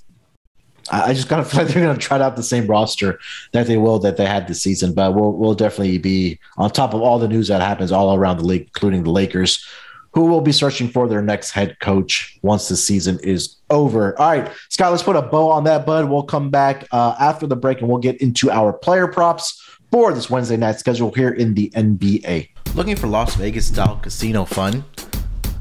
I 0.91 1.15
just 1.15 1.29
kind 1.29 1.41
of 1.41 1.51
feel 1.51 1.63
like 1.63 1.73
they're 1.73 1.83
going 1.83 1.97
to 1.97 2.01
try 2.01 2.21
out 2.21 2.37
the 2.37 2.43
same 2.43 2.67
roster 2.67 3.19
that 3.53 3.67
they 3.67 3.77
will 3.77 3.99
that 4.01 4.17
they 4.17 4.27
had 4.27 4.47
this 4.47 4.63
season, 4.63 4.93
but 4.93 5.15
we'll 5.15 5.33
we'll 5.33 5.55
definitely 5.55 5.99
be 5.99 6.39
on 6.59 6.71
top 6.71 6.95
of 6.95 7.01
all 7.01 7.19
the 7.19 7.29
news 7.29 7.49
that 7.49 7.63
happens 7.63 7.93
all 7.93 8.15
around 8.15 8.39
the 8.39 8.45
league, 8.45 8.63
including 8.63 9.05
the 9.05 9.11
Lakers, 9.11 9.65
who 10.13 10.25
will 10.27 10.41
be 10.41 10.53
searching 10.53 10.89
for 10.89 11.09
their 11.09 11.23
next 11.23 11.53
head 11.53 11.79
coach 11.81 12.39
once 12.43 12.69
the 12.69 12.77
season 12.77 13.19
is 13.23 13.57
over. 13.71 14.19
All 14.19 14.31
right, 14.31 14.51
Scott, 14.69 14.91
let's 14.91 15.03
put 15.03 15.17
a 15.17 15.23
bow 15.23 15.51
on 15.51 15.65
that, 15.65 15.87
bud. 15.87 16.09
We'll 16.09 16.23
come 16.23 16.51
back 16.51 16.87
uh, 16.93 17.15
after 17.21 17.47
the 17.47 17.57
break 17.57 17.81
and 17.81 17.89
we'll 17.89 17.99
get 17.99 18.21
into 18.21 18.51
our 18.51 18.73
player 18.73 19.07
props 19.07 19.63
for 19.91 20.13
this 20.13 20.31
Wednesday 20.31 20.57
night 20.57 20.79
schedule 20.79 21.13
here 21.13 21.31
in 21.31 21.55
the 21.55 21.71
NBA. 21.71 22.51
Looking 22.75 22.97
for 22.97 23.07
Las 23.07 23.35
Vegas 23.35 23.67
style 23.67 23.97
casino 23.97 24.45
fun? 24.45 24.85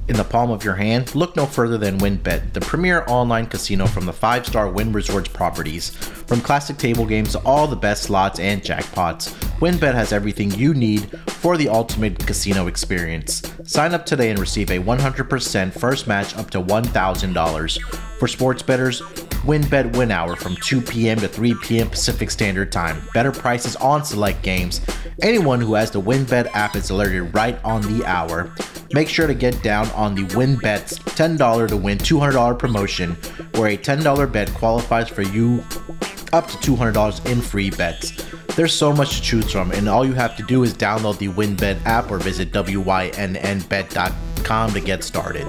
In 0.10 0.16
the 0.16 0.24
palm 0.24 0.50
of 0.50 0.64
your 0.64 0.74
hand, 0.74 1.14
look 1.14 1.36
no 1.36 1.46
further 1.46 1.78
than 1.78 2.00
WynnBet, 2.00 2.54
the 2.54 2.62
premier 2.62 3.06
online 3.08 3.46
casino 3.46 3.86
from 3.86 4.08
the 4.08 4.12
five 4.12 4.44
star 4.44 4.68
Wynn 4.68 4.92
Resorts 4.92 5.30
properties. 5.30 5.92
From 5.92 6.42
classic 6.42 6.78
table 6.78 7.06
games 7.06 7.34
to 7.34 7.40
all 7.46 7.68
the 7.68 7.76
best 7.76 8.02
slots 8.02 8.40
and 8.40 8.64
jackpots, 8.64 9.32
WynnBet 9.60 9.94
has 9.94 10.12
everything 10.12 10.50
you 10.50 10.74
need 10.74 11.12
for 11.28 11.58
the 11.58 11.70
ultimate 11.70 12.26
casino 12.26 12.66
experience. 12.66 13.44
Sign 13.66 13.94
up 13.94 14.04
today 14.04 14.32
and 14.32 14.40
receive 14.40 14.72
a 14.72 14.80
100% 14.80 15.80
first 15.80 16.08
match 16.08 16.36
up 16.38 16.50
to 16.50 16.60
$1,000. 16.60 17.82
For 18.18 18.28
sports 18.28 18.64
bettors, 18.64 19.04
WynnBet 19.44 19.96
Win 19.96 20.10
Hour 20.10 20.36
from 20.36 20.56
2 20.56 20.82
p.m. 20.82 21.20
to 21.20 21.28
3 21.28 21.54
p.m. 21.62 21.88
Pacific 21.88 22.32
Standard 22.32 22.72
Time. 22.72 23.00
Better 23.14 23.32
prices 23.32 23.76
on 23.76 24.04
select 24.04 24.42
games. 24.42 24.82
Anyone 25.22 25.62
who 25.62 25.76
has 25.76 25.92
the 25.92 26.02
WynnBet 26.02 26.48
app 26.56 26.76
is 26.76 26.90
alerted 26.90 27.32
right 27.36 27.64
on 27.64 27.84
the 27.84 28.04
hour. 28.08 28.52
Make 28.92 29.08
sure 29.08 29.28
to 29.28 29.36
get 29.36 29.62
down 29.62 29.88
on 29.92 30.16
the 30.16 30.24
WynnBet's 30.24 30.98
$10 31.00 31.68
to 31.68 31.78
win 31.78 32.00
$200 32.00 32.58
promotion, 32.58 33.12
where 33.56 33.70
a 33.70 33.78
$10 33.78 34.32
bet 34.32 34.52
qualifies 34.56 35.08
for 35.08 35.22
you 35.22 35.64
up 36.34 36.48
to 36.48 36.58
$200 36.58 37.26
in 37.32 37.40
free 37.42 37.70
bets. 37.70 38.12
There's 38.56 38.74
so 38.74 38.92
much 38.92 39.18
to 39.18 39.22
choose 39.22 39.52
from, 39.52 39.72
and 39.72 39.88
all 39.88 40.04
you 40.06 40.14
have 40.14 40.36
to 40.38 40.44
do 40.44 40.64
is 40.64 40.74
download 40.74 41.20
the 41.20 41.28
WynnBet 41.28 41.86
app 41.86 42.10
or 42.10 42.18
visit 42.18 42.52
wynnbet.com 42.52 43.14
to 44.74 44.82
get 44.82 45.04
started. 45.04 45.46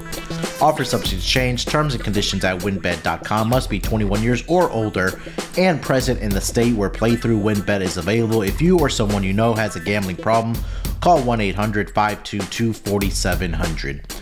Offer 0.61 0.83
subject 0.83 1.21
to 1.21 1.27
change. 1.27 1.65
Terms 1.65 1.95
and 1.95 2.03
conditions 2.03 2.43
at 2.43 2.59
wynnbet.com 2.59 3.49
must 3.49 3.71
be 3.71 3.79
21 3.79 4.21
years 4.21 4.43
or 4.47 4.69
older 4.69 5.19
and 5.57 5.81
present 5.81 6.21
in 6.21 6.29
the 6.29 6.39
state 6.39 6.75
where 6.75 6.89
playthrough 6.89 7.41
WynnBet 7.41 7.81
is 7.81 7.97
available. 7.97 8.43
If 8.43 8.61
you 8.61 8.77
or 8.79 8.87
someone 8.89 9.23
you 9.23 9.33
know 9.33 9.55
has 9.55 9.75
a 9.75 9.79
gambling 9.79 10.17
problem, 10.17 10.55
call 11.01 11.21
1 11.21 11.41
800 11.41 11.89
522 11.89 12.73
4700. 12.73 14.15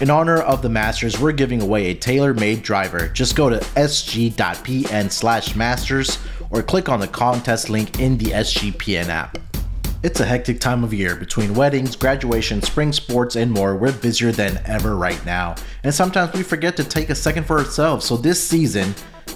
In 0.00 0.10
honor 0.10 0.40
of 0.42 0.60
the 0.60 0.68
Masters, 0.68 1.20
we're 1.20 1.32
giving 1.32 1.62
away 1.62 1.86
a 1.86 1.94
tailor-made 1.94 2.62
driver. 2.62 3.08
Just 3.08 3.36
go 3.36 3.48
to 3.48 3.58
sg.pn 3.58 5.10
slash 5.10 5.56
masters 5.56 6.18
or 6.50 6.62
click 6.62 6.88
on 6.88 7.00
the 7.00 7.08
contest 7.08 7.70
link 7.70 8.00
in 8.00 8.18
the 8.18 8.26
SGPN 8.26 9.08
app. 9.08 9.38
It's 10.02 10.20
a 10.20 10.26
hectic 10.26 10.60
time 10.60 10.84
of 10.84 10.92
year. 10.92 11.16
Between 11.16 11.54
weddings, 11.54 11.96
graduation, 11.96 12.60
spring 12.60 12.92
sports, 12.92 13.36
and 13.36 13.50
more, 13.50 13.76
we're 13.76 13.92
busier 13.92 14.32
than 14.32 14.60
ever 14.66 14.96
right 14.96 15.24
now. 15.24 15.54
And 15.82 15.94
sometimes 15.94 16.34
we 16.34 16.42
forget 16.42 16.76
to 16.76 16.84
take 16.84 17.08
a 17.08 17.14
second 17.14 17.44
for 17.44 17.58
ourselves. 17.58 18.04
So 18.04 18.16
this 18.16 18.42
season, 18.42 18.94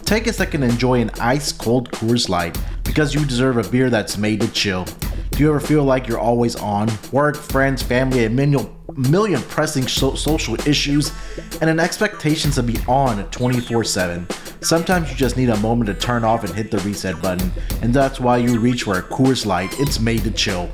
take 0.09 0.27
a 0.27 0.33
second 0.33 0.63
and 0.63 0.73
enjoy 0.73 1.03
an 1.03 1.11
ice 1.21 1.53
cold 1.53 1.91
Coors 1.91 2.31
Light 2.31 2.59
because 2.83 3.13
you 3.13 3.27
deserve 3.27 3.59
a 3.59 3.69
beer 3.69 3.91
that's 3.91 4.17
made 4.17 4.41
to 4.41 4.49
chill. 4.49 4.87
Do 5.33 5.43
you 5.43 5.51
ever 5.51 5.61
feel 5.61 5.85
like 5.85 6.09
you're 6.09 6.19
always 6.19 6.57
on? 6.57 6.89
Work, 7.13 7.37
friends, 7.37 7.83
family, 7.83 8.25
a 8.25 8.31
million, 8.31 8.75
million 8.97 9.43
pressing 9.43 9.87
so- 9.87 10.15
social 10.15 10.59
issues, 10.67 11.13
and 11.61 11.69
an 11.69 11.79
expectation 11.79 12.51
to 12.53 12.63
be 12.63 12.79
on 12.89 13.23
24 13.31 13.85
7. 13.85 14.27
Sometimes 14.63 15.11
you 15.11 15.15
just 15.15 15.37
need 15.37 15.51
a 15.51 15.59
moment 15.59 15.89
to 15.89 15.95
turn 15.95 16.25
off 16.25 16.43
and 16.43 16.55
hit 16.55 16.71
the 16.71 16.79
reset 16.79 17.21
button, 17.21 17.53
and 17.83 17.93
that's 17.93 18.19
why 18.19 18.39
you 18.39 18.59
reach 18.59 18.85
for 18.85 18.97
a 18.97 19.03
Coors 19.03 19.45
Light. 19.45 19.79
It's 19.79 20.01
made 20.01 20.25
to 20.25 20.31
chill. 20.31 20.71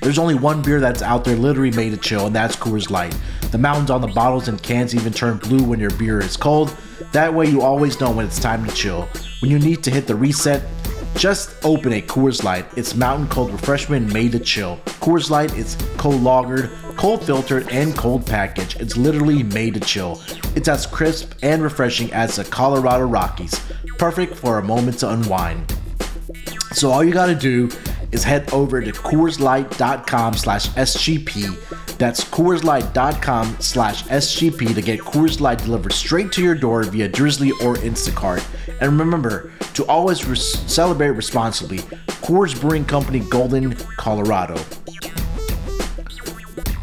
There's 0.00 0.18
only 0.18 0.36
one 0.36 0.62
beer 0.62 0.78
that's 0.78 1.02
out 1.02 1.24
there 1.24 1.34
literally 1.34 1.72
made 1.72 1.90
to 1.90 1.96
chill, 1.96 2.26
and 2.26 2.36
that's 2.36 2.54
Coors 2.54 2.88
Light. 2.88 3.18
The 3.50 3.58
mountains 3.58 3.90
on 3.90 4.00
the 4.00 4.06
bottles 4.06 4.46
and 4.46 4.62
cans 4.62 4.94
even 4.94 5.12
turn 5.12 5.38
blue 5.38 5.64
when 5.64 5.80
your 5.80 5.90
beer 5.90 6.20
is 6.20 6.36
cold. 6.36 6.72
That 7.12 7.32
way, 7.32 7.46
you 7.46 7.62
always 7.62 8.00
know 8.00 8.10
when 8.10 8.26
it's 8.26 8.38
time 8.38 8.66
to 8.66 8.74
chill. 8.74 9.08
When 9.40 9.50
you 9.50 9.58
need 9.58 9.82
to 9.84 9.90
hit 9.90 10.06
the 10.06 10.14
reset, 10.14 10.62
just 11.16 11.50
open 11.64 11.92
a 11.92 12.02
Coors 12.02 12.44
Light. 12.44 12.66
It's 12.76 12.94
mountain 12.94 13.28
cold 13.28 13.50
refreshment 13.50 14.12
made 14.12 14.32
to 14.32 14.38
chill. 14.38 14.76
Coors 15.00 15.30
Light 15.30 15.56
is 15.56 15.76
cold 15.96 16.20
lagered, 16.22 16.70
cold 16.96 17.24
filtered, 17.24 17.68
and 17.70 17.96
cold 17.96 18.26
packaged. 18.26 18.80
It's 18.80 18.96
literally 18.96 19.42
made 19.42 19.74
to 19.74 19.80
chill. 19.80 20.22
It's 20.54 20.68
as 20.68 20.86
crisp 20.86 21.32
and 21.42 21.62
refreshing 21.62 22.12
as 22.12 22.36
the 22.36 22.44
Colorado 22.44 23.06
Rockies. 23.06 23.60
Perfect 23.98 24.34
for 24.34 24.58
a 24.58 24.62
moment 24.62 24.98
to 25.00 25.10
unwind. 25.10 25.74
So 26.72 26.90
all 26.90 27.02
you 27.02 27.12
gotta 27.12 27.34
do 27.34 27.68
is 28.12 28.22
head 28.22 28.52
over 28.52 28.80
to 28.80 28.92
CoorsLight.com 28.92 30.34
slash 30.34 30.68
SGP. 30.70 31.87
That's 31.98 32.24
CoorsLight.com 32.24 33.56
slash 33.58 34.04
SGP 34.04 34.74
to 34.74 34.80
get 34.80 35.00
Coors 35.00 35.40
Light 35.40 35.58
delivered 35.58 35.92
straight 35.92 36.30
to 36.32 36.42
your 36.42 36.54
door 36.54 36.84
via 36.84 37.08
Drizly 37.08 37.50
or 37.64 37.74
Instacart. 37.74 38.44
And 38.80 38.98
remember 38.98 39.50
to 39.74 39.84
always 39.86 40.20
celebrate 40.70 41.10
responsibly. 41.10 41.78
Coors 42.22 42.58
Brewing 42.58 42.84
Company, 42.84 43.20
Golden, 43.20 43.74
Colorado. 43.96 44.54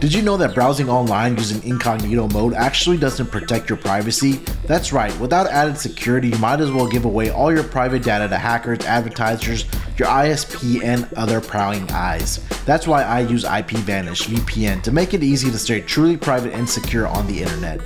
Did 0.02 0.14
you 0.14 0.22
know 0.22 0.36
that 0.38 0.54
browsing 0.54 0.90
online 0.90 1.38
using 1.38 1.64
incognito 1.64 2.28
mode 2.28 2.54
actually 2.54 2.98
doesn't 2.98 3.32
protect 3.32 3.70
your 3.70 3.78
privacy? 3.78 4.34
That's 4.66 4.92
right, 4.92 5.18
without 5.20 5.48
added 5.48 5.78
security, 5.78 6.28
you 6.28 6.38
might 6.38 6.60
as 6.60 6.70
well 6.72 6.88
give 6.88 7.06
away 7.06 7.30
all 7.30 7.52
your 7.52 7.64
private 7.64 8.04
data 8.04 8.28
to 8.28 8.38
hackers, 8.38 8.86
advertisers, 8.86 9.66
your 9.98 10.08
ISP, 10.08 10.84
and 10.84 11.08
other 11.16 11.42
prowling 11.42 11.90
eyes. 11.92 12.40
That's 12.66 12.88
why 12.88 13.04
I 13.04 13.22
use 13.22 13.44
IPVanish 13.44 14.28
VPN 14.28 14.82
to 14.84 14.92
make 14.92 15.14
it 15.14 15.24
easy 15.24 15.52
to 15.52 15.58
stay 15.58 15.82
truly 15.82 16.18
private 16.18 16.54
and 16.54 16.70
secure 16.70 17.08
on 17.08 17.28
the 17.28 17.42
internet. 17.42 17.80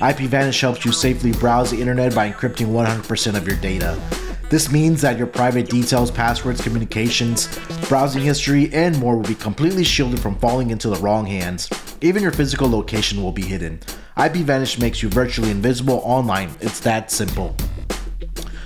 IPVanish 0.00 0.60
helps 0.60 0.84
you 0.84 0.92
safely 0.92 1.32
browse 1.32 1.70
the 1.70 1.80
internet 1.80 2.14
by 2.14 2.30
encrypting 2.30 2.68
100% 2.68 3.36
of 3.36 3.46
your 3.46 3.56
data. 3.56 3.98
This 4.48 4.70
means 4.70 5.00
that 5.00 5.18
your 5.18 5.26
private 5.26 5.68
details, 5.68 6.10
passwords, 6.10 6.60
communications, 6.60 7.48
browsing 7.88 8.22
history, 8.22 8.72
and 8.72 8.96
more 8.98 9.16
will 9.16 9.24
be 9.24 9.34
completely 9.34 9.82
shielded 9.82 10.20
from 10.20 10.38
falling 10.38 10.70
into 10.70 10.88
the 10.88 10.96
wrong 10.96 11.26
hands. 11.26 11.68
Even 12.00 12.22
your 12.22 12.30
physical 12.30 12.70
location 12.70 13.20
will 13.22 13.32
be 13.32 13.42
hidden. 13.42 13.80
IPVanish 14.16 14.80
makes 14.80 15.02
you 15.02 15.08
virtually 15.08 15.50
invisible 15.50 16.00
online. 16.04 16.50
It's 16.60 16.78
that 16.80 17.10
simple. 17.10 17.56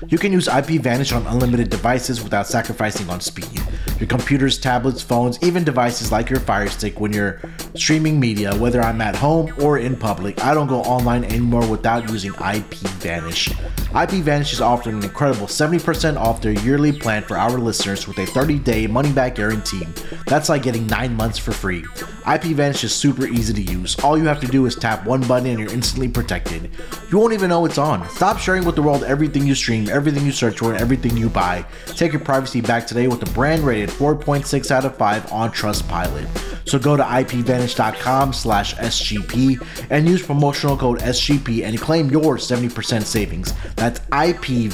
You 0.08 0.18
can 0.18 0.32
use 0.32 0.48
IPVanish 0.48 1.14
on 1.14 1.26
unlimited 1.26 1.68
devices 1.68 2.22
without 2.22 2.46
sacrificing 2.46 3.10
on 3.10 3.20
speed. 3.20 3.60
Your 3.98 4.06
computers, 4.06 4.58
tablets, 4.58 5.02
phones, 5.02 5.38
even 5.42 5.62
devices 5.62 6.10
like 6.10 6.30
your 6.30 6.40
Fire 6.40 6.68
Stick 6.68 7.00
when 7.00 7.12
you're 7.12 7.40
streaming 7.74 8.18
media, 8.18 8.56
whether 8.56 8.80
I'm 8.80 9.02
at 9.02 9.14
home 9.14 9.52
or 9.60 9.78
in 9.78 9.96
public. 9.96 10.42
I 10.42 10.54
don't 10.54 10.68
go 10.68 10.80
online 10.82 11.24
anymore 11.24 11.66
without 11.68 12.08
using 12.08 12.32
IPVanish. 12.32 13.52
IPVanish 13.90 14.52
is 14.54 14.60
offering 14.60 14.96
an 14.96 15.04
incredible 15.04 15.46
70% 15.46 16.16
off 16.16 16.40
their 16.40 16.52
yearly 16.52 16.92
plan 16.92 17.22
for 17.22 17.36
our 17.36 17.58
listeners 17.58 18.08
with 18.08 18.16
a 18.18 18.24
30-day 18.24 18.86
money-back 18.86 19.34
guarantee. 19.34 19.86
That's 20.26 20.48
like 20.48 20.62
getting 20.62 20.86
9 20.86 21.14
months 21.14 21.38
for 21.38 21.52
free. 21.52 21.82
IPVanish 21.82 22.84
is 22.84 22.94
super 22.94 23.26
easy 23.26 23.52
to 23.52 23.62
use. 23.62 23.98
All 24.00 24.16
you 24.16 24.24
have 24.24 24.40
to 24.40 24.46
do 24.46 24.64
is 24.66 24.76
tap 24.76 25.04
one 25.04 25.26
button 25.26 25.48
and 25.48 25.58
you're 25.58 25.72
instantly 25.72 26.08
protected. 26.08 26.70
You 27.10 27.18
won't 27.18 27.32
even 27.32 27.50
know 27.50 27.64
it's 27.66 27.78
on. 27.78 28.08
Stop 28.10 28.38
sharing 28.38 28.64
with 28.64 28.76
the 28.76 28.82
world 28.82 29.04
everything 29.04 29.46
you 29.46 29.54
stream, 29.54 29.88
everything 29.90 30.24
you 30.24 30.33
search 30.33 30.59
for, 30.59 30.72
and 30.72 30.81
everything 30.81 31.16
you 31.16 31.29
buy. 31.29 31.64
Take 31.87 32.12
your 32.12 32.20
privacy 32.20 32.61
back 32.61 32.87
today 32.87 33.09
with 33.09 33.20
the 33.20 33.31
brand 33.33 33.62
rated 33.62 33.90
4.6 33.90 34.70
out 34.70 34.85
of 34.85 34.96
5 34.96 35.33
on 35.33 35.50
Trustpilot. 35.50 36.68
So 36.68 36.79
go 36.79 36.96
to 36.96 37.03
ipvanish.com 37.03 38.33
slash 38.33 38.74
SGP 38.76 39.88
and 39.90 40.09
use 40.09 40.24
promotional 40.24 40.76
code 40.76 41.00
SGP 41.00 41.64
and 41.64 41.81
claim 41.81 42.11
your 42.11 42.37
70% 42.37 43.03
savings. 43.03 43.53
That's 43.74 44.00
ipvanish.com 44.00 44.66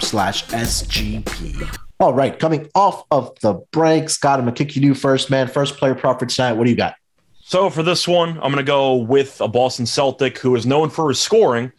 slash 0.00 0.44
SGP. 0.46 1.78
All 2.00 2.12
right, 2.12 2.36
coming 2.38 2.68
off 2.74 3.04
of 3.10 3.38
the 3.40 3.54
break, 3.70 4.10
Scott, 4.10 4.40
I'm 4.40 4.46
going 4.46 4.54
to 4.54 4.64
kick 4.64 4.74
you 4.76 4.82
to 4.82 4.94
first, 4.98 5.30
man. 5.30 5.46
First 5.46 5.76
player 5.76 5.94
profit 5.94 6.28
tonight. 6.28 6.54
What 6.54 6.64
do 6.64 6.70
you 6.70 6.76
got? 6.76 6.96
So 7.46 7.70
for 7.70 7.82
this 7.82 8.08
one, 8.08 8.30
I'm 8.30 8.50
going 8.50 8.56
to 8.56 8.62
go 8.62 8.94
with 8.96 9.40
a 9.40 9.48
Boston 9.48 9.86
Celtic 9.86 10.38
who 10.38 10.56
is 10.56 10.66
known 10.66 10.90
for 10.90 11.08
his 11.08 11.20
scoring, 11.20 11.72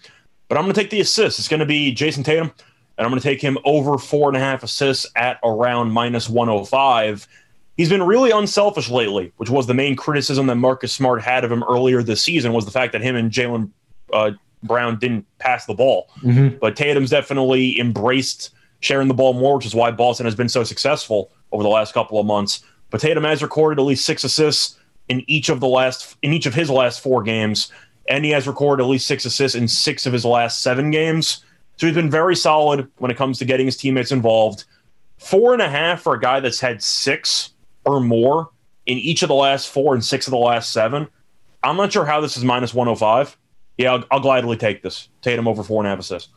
but 0.47 0.58
I'm 0.58 0.63
going 0.63 0.73
to 0.73 0.79
take 0.79 0.89
the 0.89 1.01
assist. 1.01 1.39
It's 1.39 1.47
going 1.47 1.60
to 1.60 1.65
be 1.65 1.93
Jayson 1.93 2.23
Tatum, 2.23 2.51
and 2.97 3.05
I'm 3.05 3.10
going 3.10 3.21
to 3.21 3.27
take 3.27 3.41
him 3.41 3.58
over 3.65 3.97
four 3.97 4.29
and 4.29 4.38
a 4.38 4.39
half 4.39 4.63
assists 4.63 5.05
at 5.15 5.39
around 5.43 5.91
minus 5.91 6.29
105. 6.29 7.27
He's 7.77 7.89
been 7.89 8.03
really 8.03 8.31
unselfish 8.31 8.89
lately, 8.89 9.34
which 9.38 9.49
was 9.49 9.67
the 9.67 9.73
main 9.73 9.95
criticism 9.95 10.47
that 10.47 10.55
Marcus 10.55 10.93
Smart 10.93 11.21
had 11.21 11.43
of 11.43 11.51
him 11.51 11.63
earlier 11.63 12.01
this 12.01 12.21
season 12.21 12.53
was 12.53 12.65
the 12.65 12.71
fact 12.71 12.93
that 12.93 13.01
him 13.01 13.15
and 13.15 13.31
Jalen 13.31 13.69
uh, 14.13 14.31
Brown 14.63 14.97
didn't 14.97 15.25
pass 15.39 15.65
the 15.65 15.73
ball. 15.73 16.10
Mhm. 16.21 16.60
But 16.60 16.75
Tatum's 16.75 17.10
definitely 17.10 17.77
embraced 17.79 18.51
sharing 18.79 19.08
the 19.08 19.13
ball 19.13 19.34
more, 19.34 19.55
which 19.58 19.65
is 19.65 19.75
why 19.75 19.91
Boston 19.91 20.25
has 20.25 20.36
been 20.36 20.49
so 20.49 20.63
successful 20.63 21.31
over 21.51 21.63
the 21.63 21.69
last 21.69 21.93
couple 21.93 22.19
of 22.19 22.25
months. 22.25 22.63
But 22.91 23.01
Tatum 23.01 23.23
has 23.23 23.41
recorded 23.41 23.79
at 23.81 23.86
least 23.86 24.05
six 24.05 24.23
assists 24.23 24.77
in 25.10 25.23
each 25.27 25.49
of 25.49 25.60
the 25.60 25.67
last 25.67 26.15
in 26.21 26.34
each 26.34 26.45
of 26.45 26.53
his 26.53 26.69
last 26.69 27.01
four 27.01 27.23
games, 27.23 27.71
and 28.07 28.25
he 28.25 28.31
has 28.31 28.47
recorded 28.47 28.83
at 28.83 28.89
least 28.89 29.07
six 29.07 29.25
assists 29.25 29.55
in 29.55 29.67
six 29.67 30.05
of 30.05 30.13
his 30.13 30.25
last 30.25 30.61
seven 30.61 30.91
games. 30.91 31.43
So 31.77 31.87
he's 31.87 31.95
been 31.95 32.09
very 32.09 32.35
solid 32.35 32.89
when 32.97 33.11
it 33.11 33.17
comes 33.17 33.39
to 33.39 33.45
getting 33.45 33.65
his 33.65 33.77
teammates 33.77 34.11
involved. 34.11 34.65
Four 35.17 35.53
and 35.53 35.61
a 35.61 35.69
half 35.69 36.01
for 36.01 36.13
a 36.13 36.19
guy 36.19 36.39
that's 36.39 36.59
had 36.59 36.81
six 36.81 37.51
or 37.85 37.99
more 37.99 38.49
in 38.85 38.97
each 38.97 39.23
of 39.23 39.27
the 39.27 39.35
last 39.35 39.69
four 39.69 39.93
and 39.93 40.03
six 40.03 40.27
of 40.27 40.31
the 40.31 40.37
last 40.37 40.71
seven. 40.71 41.07
I'm 41.63 41.77
not 41.77 41.91
sure 41.91 42.05
how 42.05 42.21
this 42.21 42.37
is 42.37 42.43
minus 42.43 42.73
105. 42.73 43.37
Yeah, 43.77 43.93
I'll, 43.93 44.03
I'll 44.11 44.19
gladly 44.19 44.57
take 44.57 44.83
this. 44.83 45.09
Tatum 45.21 45.47
over 45.47 45.63
four 45.63 45.81
and 45.81 45.87
a 45.87 45.89
half 45.89 45.99
assists. 45.99 46.29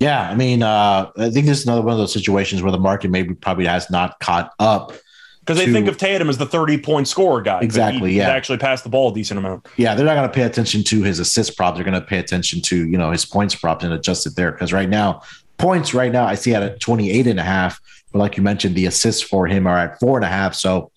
Yeah, 0.00 0.28
I 0.30 0.34
mean, 0.34 0.62
uh, 0.62 1.10
I 1.16 1.30
think 1.30 1.46
this 1.46 1.60
is 1.60 1.64
another 1.66 1.82
one 1.82 1.92
of 1.92 1.98
those 1.98 2.12
situations 2.12 2.62
where 2.62 2.72
the 2.72 2.78
market 2.78 3.10
maybe 3.10 3.34
probably 3.34 3.66
has 3.66 3.90
not 3.90 4.18
caught 4.20 4.52
up. 4.58 4.92
Because 5.40 5.58
they 5.58 5.66
To- 5.66 5.72
think 5.72 5.88
of 5.88 5.96
Tatum 5.96 6.28
as 6.28 6.38
the 6.38 6.46
30 6.46 6.78
point 6.78 7.08
scorer 7.08 7.42
guy. 7.42 7.60
Exactly, 7.60 8.12
he, 8.12 8.18
yeah. 8.18 8.28
Actually 8.28 8.58
passed 8.58 8.84
the 8.84 8.90
ball 8.90 9.10
a 9.10 9.14
decent 9.14 9.38
amount. 9.38 9.66
Yeah, 9.76 9.94
they're 9.94 10.06
not 10.06 10.14
going 10.14 10.28
to 10.28 10.34
pay 10.34 10.42
attention 10.42 10.84
to 10.84 11.02
his 11.02 11.18
assist 11.18 11.56
prop. 11.56 11.74
They're 11.74 11.84
going 11.84 12.00
to 12.00 12.06
pay 12.06 12.18
attention 12.18 12.60
to, 12.62 12.86
you 12.86 12.98
know, 12.98 13.10
his 13.10 13.24
points 13.24 13.54
prop 13.54 13.82
and 13.82 13.92
adjust 13.92 14.26
it 14.26 14.36
there. 14.36 14.52
Because 14.52 14.72
right 14.72 14.88
now, 14.88 15.22
points 15.58 15.94
right 15.94 16.12
now, 16.12 16.24
I 16.26 16.34
see 16.34 16.54
at 16.54 16.62
a 16.62 16.76
28 16.78 17.26
and 17.26 17.40
a 17.40 17.42
half. 17.42 17.80
But 18.12 18.18
like 18.18 18.36
you 18.36 18.42
mentioned, 18.42 18.74
the 18.74 18.86
assists 18.86 19.22
for 19.22 19.46
him 19.46 19.66
are 19.66 19.78
at 19.78 19.98
four 19.98 20.18
and 20.18 20.24
a 20.24 20.28
half. 20.28 20.54
So 20.54 20.90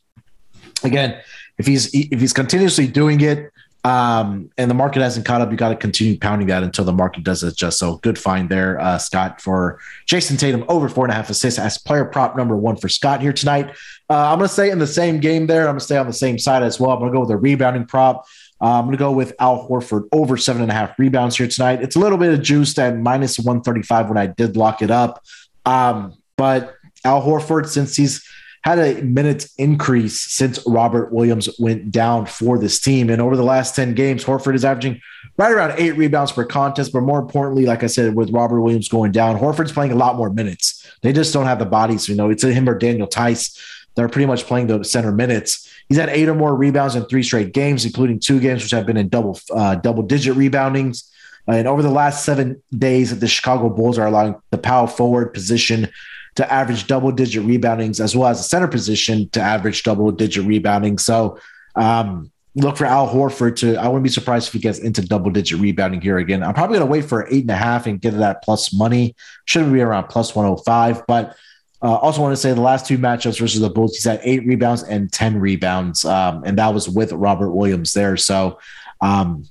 again, 0.83 1.19
if 1.57 1.67
he's 1.67 1.93
if 1.93 2.19
he's 2.19 2.33
continuously 2.33 2.87
doing 2.87 3.21
it, 3.21 3.51
um, 3.85 4.49
and 4.57 4.71
the 4.71 4.75
market 4.75 5.01
hasn't 5.01 5.25
caught 5.25 5.41
up, 5.41 5.51
you 5.51 5.57
got 5.57 5.69
to 5.69 5.75
continue 5.75 6.17
pounding 6.17 6.47
that 6.47 6.63
until 6.63 6.85
the 6.85 6.93
market 6.93 7.23
does 7.23 7.43
adjust. 7.43 7.79
So 7.79 7.97
good 7.97 8.17
find 8.17 8.47
there, 8.47 8.79
uh, 8.79 8.97
Scott, 8.97 9.41
for 9.41 9.79
Jayson 10.07 10.37
Tatum 10.37 10.63
over 10.69 10.87
four 10.87 11.03
and 11.03 11.11
a 11.11 11.15
half 11.15 11.29
assists 11.29 11.59
as 11.59 11.77
player 11.77 12.05
prop 12.05 12.37
number 12.37 12.55
one 12.55 12.77
for 12.77 12.87
Scott 12.87 13.21
here 13.21 13.33
tonight. 13.33 13.75
Uh, 14.09 14.31
I'm 14.31 14.37
going 14.37 14.47
to 14.47 14.53
stay 14.53 14.69
in 14.69 14.79
the 14.79 14.87
same 14.87 15.19
game 15.19 15.47
there. 15.47 15.61
I'm 15.61 15.73
going 15.73 15.79
to 15.79 15.85
stay 15.85 15.97
on 15.97 16.07
the 16.07 16.13
same 16.13 16.37
side 16.37 16.63
as 16.63 16.79
well. 16.79 16.91
I'm 16.91 16.99
going 16.99 17.11
to 17.11 17.15
go 17.15 17.21
with 17.21 17.31
a 17.31 17.37
rebounding 17.37 17.85
prop. 17.85 18.25
Uh, 18.61 18.79
I'm 18.79 18.85
going 18.85 18.93
to 18.93 18.97
go 18.97 19.11
with 19.11 19.33
Al 19.39 19.67
Horford 19.67 20.07
over 20.11 20.37
seven 20.37 20.61
and 20.61 20.71
a 20.71 20.73
half 20.73 20.97
rebounds 20.99 21.37
here 21.37 21.47
tonight. 21.47 21.81
It's 21.81 21.95
a 21.95 21.99
little 21.99 22.17
bit 22.17 22.33
of 22.33 22.41
juice 22.41 22.77
at 22.77 22.97
minus 22.97 23.39
135 23.39 24.09
when 24.09 24.17
I 24.17 24.27
did 24.27 24.55
lock 24.55 24.81
it 24.81 24.91
up. 24.91 25.23
Um, 25.65 26.13
but 26.37 26.75
Al 27.05 27.21
Horford, 27.21 27.67
since 27.67 27.95
he's 27.95 28.25
had 28.63 28.79
a 28.79 29.01
minute 29.01 29.47
increase 29.57 30.21
since 30.21 30.65
Robert 30.65 31.11
Williams 31.11 31.49
went 31.59 31.91
down 31.91 32.25
for 32.25 32.57
this 32.57 32.79
team. 32.79 33.09
And 33.09 33.21
over 33.21 33.35
the 33.35 33.43
last 33.43 33.75
10 33.75 33.93
games, 33.93 34.23
Horford 34.23 34.55
is 34.55 34.63
averaging 34.63 35.01
right 35.37 35.51
around 35.51 35.77
eight 35.77 35.97
rebounds 35.97 36.31
per 36.31 36.45
contest. 36.45 36.93
But 36.93 37.01
more 37.01 37.19
importantly, 37.19 37.65
like 37.65 37.83
I 37.83 37.87
said, 37.87 38.15
with 38.15 38.31
Robert 38.31 38.61
Williams 38.61 38.87
going 38.87 39.11
down, 39.11 39.37
Horford's 39.37 39.73
playing 39.73 39.91
a 39.91 39.95
lot 39.95 40.15
more 40.15 40.29
minutes. 40.29 40.89
They 41.01 41.11
just 41.11 41.33
don't 41.33 41.45
have 41.45 41.59
the 41.59 41.65
bodies. 41.65 42.07
You 42.07 42.15
know, 42.15 42.29
it's 42.29 42.43
him 42.43 42.69
or 42.69 42.77
Daniel 42.77 43.07
Theis. 43.07 43.59
They're 43.95 44.09
pretty 44.09 44.25
much 44.25 44.45
playing 44.45 44.67
the 44.67 44.83
center 44.83 45.11
minutes. 45.11 45.69
He's 45.87 45.97
had 45.97 46.09
eight 46.09 46.27
or 46.27 46.35
more 46.35 46.55
rebounds 46.55 46.95
in 46.95 47.05
three 47.05 47.23
straight 47.23 47.53
games, 47.53 47.85
including 47.85 48.19
two 48.19 48.39
games 48.39 48.63
which 48.63 48.71
have 48.71 48.85
been 48.85 48.97
in 48.97 49.09
double 49.09 49.39
uh, 49.53 49.75
double 49.75 50.03
digit 50.03 50.35
reboundings. 50.35 51.09
And 51.47 51.67
over 51.67 51.81
the 51.81 51.89
last 51.89 52.23
seven 52.23 52.61
days, 52.77 53.17
the 53.19 53.27
Chicago 53.27 53.69
Bulls 53.69 53.97
are 53.97 54.07
allowing 54.07 54.35
the 54.49 54.57
power 54.57 54.87
forward 54.87 55.33
position 55.33 55.89
to 56.35 56.51
average 56.51 56.87
double 56.87 57.11
digit 57.11 57.43
reboundings, 57.43 57.99
as 57.99 58.15
well 58.15 58.29
as 58.29 58.37
the 58.37 58.43
center 58.43 58.67
position 58.67 59.29
to 59.29 59.41
average 59.41 59.83
double 59.83 60.11
digit 60.11 60.45
rebounding. 60.45 60.97
So 60.97 61.37
um, 61.75 62.31
look 62.55 62.77
for 62.77 62.85
Al 62.85 63.07
Horford 63.07 63.57
to. 63.57 63.75
I 63.75 63.87
wouldn't 63.87 64.03
be 64.03 64.09
surprised 64.09 64.47
if 64.47 64.53
he 64.53 64.59
gets 64.59 64.79
into 64.79 65.05
double 65.05 65.31
digit 65.31 65.59
rebounding 65.59 66.01
here 66.01 66.17
again. 66.17 66.43
I'm 66.43 66.53
probably 66.53 66.77
going 66.77 66.87
to 66.87 66.91
wait 66.91 67.05
for 67.05 67.27
eight 67.27 67.41
and 67.41 67.51
a 67.51 67.55
half 67.55 67.85
and 67.85 68.01
get 68.01 68.17
that 68.17 68.41
plus 68.43 68.73
money. 68.73 69.15
Should 69.45 69.71
be 69.71 69.81
around 69.81 70.07
plus 70.07 70.35
105, 70.35 71.05
but. 71.07 71.35
Uh, 71.83 71.95
also, 71.95 72.21
want 72.21 72.31
to 72.31 72.37
say 72.37 72.53
the 72.53 72.61
last 72.61 72.85
two 72.85 72.97
matchups 72.97 73.39
versus 73.39 73.59
the 73.59 73.69
Bulls, 73.69 73.95
he's 73.95 74.05
had 74.05 74.21
eight 74.23 74.45
rebounds 74.45 74.83
and 74.83 75.11
10 75.11 75.37
rebounds. 75.37 76.05
Um, 76.05 76.43
and 76.45 76.57
that 76.57 76.73
was 76.73 76.87
with 76.87 77.11
Robert 77.11 77.51
Williams 77.51 77.91
there. 77.91 78.15
So, 78.15 78.57
um, 79.01 79.45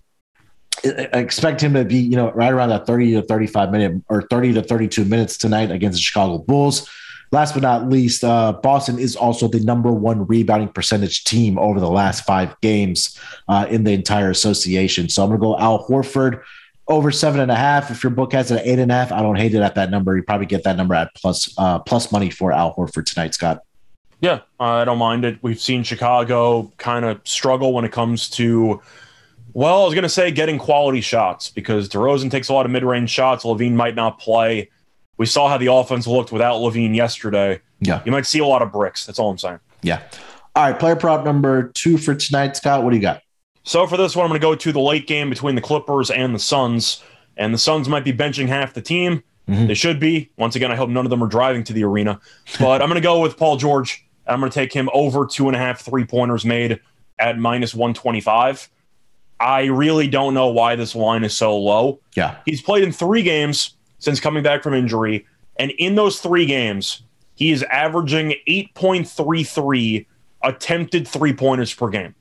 I 0.85 1.18
expect 1.18 1.61
him 1.61 1.75
to 1.75 1.85
be, 1.85 1.99
you 1.99 2.16
know, 2.16 2.33
right 2.33 2.51
around 2.51 2.71
that 2.71 2.87
30 2.87 3.12
to 3.12 3.23
35 3.23 3.71
minute 3.71 4.03
or 4.09 4.23
30 4.23 4.55
to 4.55 4.62
32 4.62 5.05
minutes 5.05 5.37
tonight 5.37 5.71
against 5.71 5.99
the 5.99 6.03
Chicago 6.03 6.38
Bulls. 6.38 6.88
Last 7.31 7.55
but 7.55 7.62
not 7.62 7.88
least, 7.88 8.25
uh, 8.25 8.53
Boston 8.53 8.99
is 8.99 9.14
also 9.14 9.49
the 9.49 9.61
number 9.61 9.92
one 9.92 10.27
rebounding 10.27 10.68
percentage 10.68 11.25
team 11.25 11.59
over 11.59 11.81
the 11.81 11.90
last 11.90 12.25
five 12.25 12.59
games 12.61 13.18
uh, 13.49 13.66
in 13.71 13.85
the 13.85 13.92
entire 13.92 14.31
association. 14.31 15.09
So 15.09 15.23
I'm 15.23 15.29
going 15.31 15.40
to 15.40 15.45
go 15.45 15.59
Al 15.59 15.87
Horford 15.87 16.42
over 16.88 17.11
seven 17.11 17.40
and 17.40 17.51
a 17.51 17.57
half. 17.57 17.90
If 17.90 18.03
your 18.03 18.11
book 18.11 18.33
has 18.33 18.51
it 18.51 18.61
at 18.61 18.66
eight 18.66 18.79
and 18.79 18.90
a 18.90 18.95
half, 18.95 19.12
I 19.12 19.23
don't 19.23 19.37
hate 19.37 19.55
it 19.55 19.62
at 19.62 19.75
that 19.77 19.90
number. 19.90 20.16
You 20.16 20.23
probably 20.23 20.47
get 20.47 20.64
that 20.64 20.77
number 20.77 20.95
at 20.95 21.14
plus 21.14 21.55
uh, 21.59 21.79
plus 21.81 22.12
money 22.12 22.31
for 22.31 22.53
Al 22.53 22.75
Horford 22.75 23.07
tonight, 23.07 23.35
Scott. 23.35 23.61
Yeah, 24.21 24.40
I 24.61 24.85
don't 24.85 24.99
mind 24.99 25.25
it. 25.25 25.38
We've 25.42 25.61
seen 25.61 25.83
Chicago 25.83 26.73
kind 26.79 27.05
of 27.05 27.21
struggle 27.25 27.73
when 27.73 27.85
it 27.85 27.90
comes 27.90 28.31
to, 28.31 28.81
well, 29.53 29.83
I 29.83 29.85
was 29.85 29.95
going 29.95 30.05
to 30.05 30.09
say 30.09 30.31
getting 30.31 30.59
quality 30.59 31.01
shots 31.01 31.51
because 31.51 31.88
DeRozan 31.88 32.31
takes 32.31 32.49
a 32.49 32.53
lot 32.53 32.64
of 32.64 32.71
mid 32.71 32.85
range 32.85 33.11
shots. 33.11 33.45
LaVine 33.45 33.73
might 33.73 33.97
not 33.97 34.21
play. 34.21 34.71
We 35.16 35.27
saw 35.27 35.49
how 35.49 35.59
the 35.59 35.73
offense 35.73 36.07
looked 36.07 36.31
without 36.31 36.61
LaVine 36.61 36.95
yesterday. 36.95 37.61
Yeah. 37.81 38.01
You 38.05 38.12
might 38.12 38.27
see 38.27 38.38
a 38.38 38.47
lot 38.47 38.62
of 38.62 38.71
bricks. 38.71 39.07
That's 39.07 39.18
all 39.18 39.29
I'm 39.29 39.38
saying. 39.38 39.59
Yeah. 39.83 40.03
All 40.55 40.71
right. 40.71 40.79
Player 40.79 40.97
prop 40.97 41.25
number 41.25 41.68
two 41.75 41.99
for 41.99 42.14
tonight, 42.14 42.57
Scott. 42.57 42.85
What 42.85 42.90
do 42.90 42.97
you 42.97 43.03
got? 43.03 43.23
So 43.64 43.87
for 43.87 43.96
this 43.96 44.16
one, 44.16 44.25
I'm 44.25 44.31
going 44.31 44.40
to 44.40 44.44
go 44.44 44.55
to 44.55 44.72
the 44.72 44.81
late 44.81 45.07
game 45.07 45.31
between 45.31 45.55
the 45.55 45.61
Clippers 45.61 46.11
and 46.11 46.35
the 46.35 46.38
Suns. 46.38 47.03
And 47.37 47.55
the 47.55 47.59
Suns 47.59 47.88
might 47.88 48.05
be 48.05 48.12
benching 48.12 48.48
half 48.48 48.75
the 48.75 48.83
team. 48.83 49.22
Mhm. 49.48 49.66
They 49.68 49.75
should 49.75 49.98
be. 49.98 50.31
Once 50.37 50.55
again, 50.57 50.70
I 50.70 50.77
hope 50.77 50.88
none 50.90 51.05
of 51.07 51.11
them 51.11 51.22
are 51.22 51.29
driving 51.29 51.64
to 51.64 51.72
the 51.72 51.85
arena. 51.85 52.20
But 52.61 52.83
I'm 52.83 52.88
going 52.88 53.01
to 53.01 53.07
go 53.07 53.20
with 53.20 53.37
Paul 53.37 53.57
George. 53.57 54.05
I'm 54.27 54.38
going 54.40 54.51
to 54.51 54.55
take 54.55 54.72
him 54.72 54.88
over 54.92 55.27
two 55.27 55.48
and 55.48 55.57
a 55.57 55.59
half 55.59 55.81
three 55.81 56.05
pointers 56.05 56.44
made 56.44 56.81
at 57.18 57.38
minus 57.38 57.75
125. 57.75 58.68
I 59.40 59.64
really 59.64 60.07
don't 60.07 60.35
know 60.35 60.46
why 60.48 60.77
this 60.77 60.94
line 60.94 61.25
is 61.25 61.35
so 61.35 61.59
low. 61.59 61.98
Yeah. 62.14 62.37
He's 62.46 62.62
played 62.62 62.85
in 62.85 62.92
three 62.92 63.22
games 63.22 63.75
since 63.98 64.20
coming 64.20 64.42
back 64.44 64.62
from 64.62 64.75
injury. 64.75 65.27
And 65.59 65.72
in 65.72 65.96
those 65.96 66.20
three 66.20 66.46
games, 66.46 67.03
he 67.35 67.51
is 67.51 67.64
averaging 67.64 68.35
8.33 68.48 70.07
attempted 70.44 71.07
three 71.09 71.33
pointers 71.33 71.72
per 71.75 71.88
game. 71.88 72.14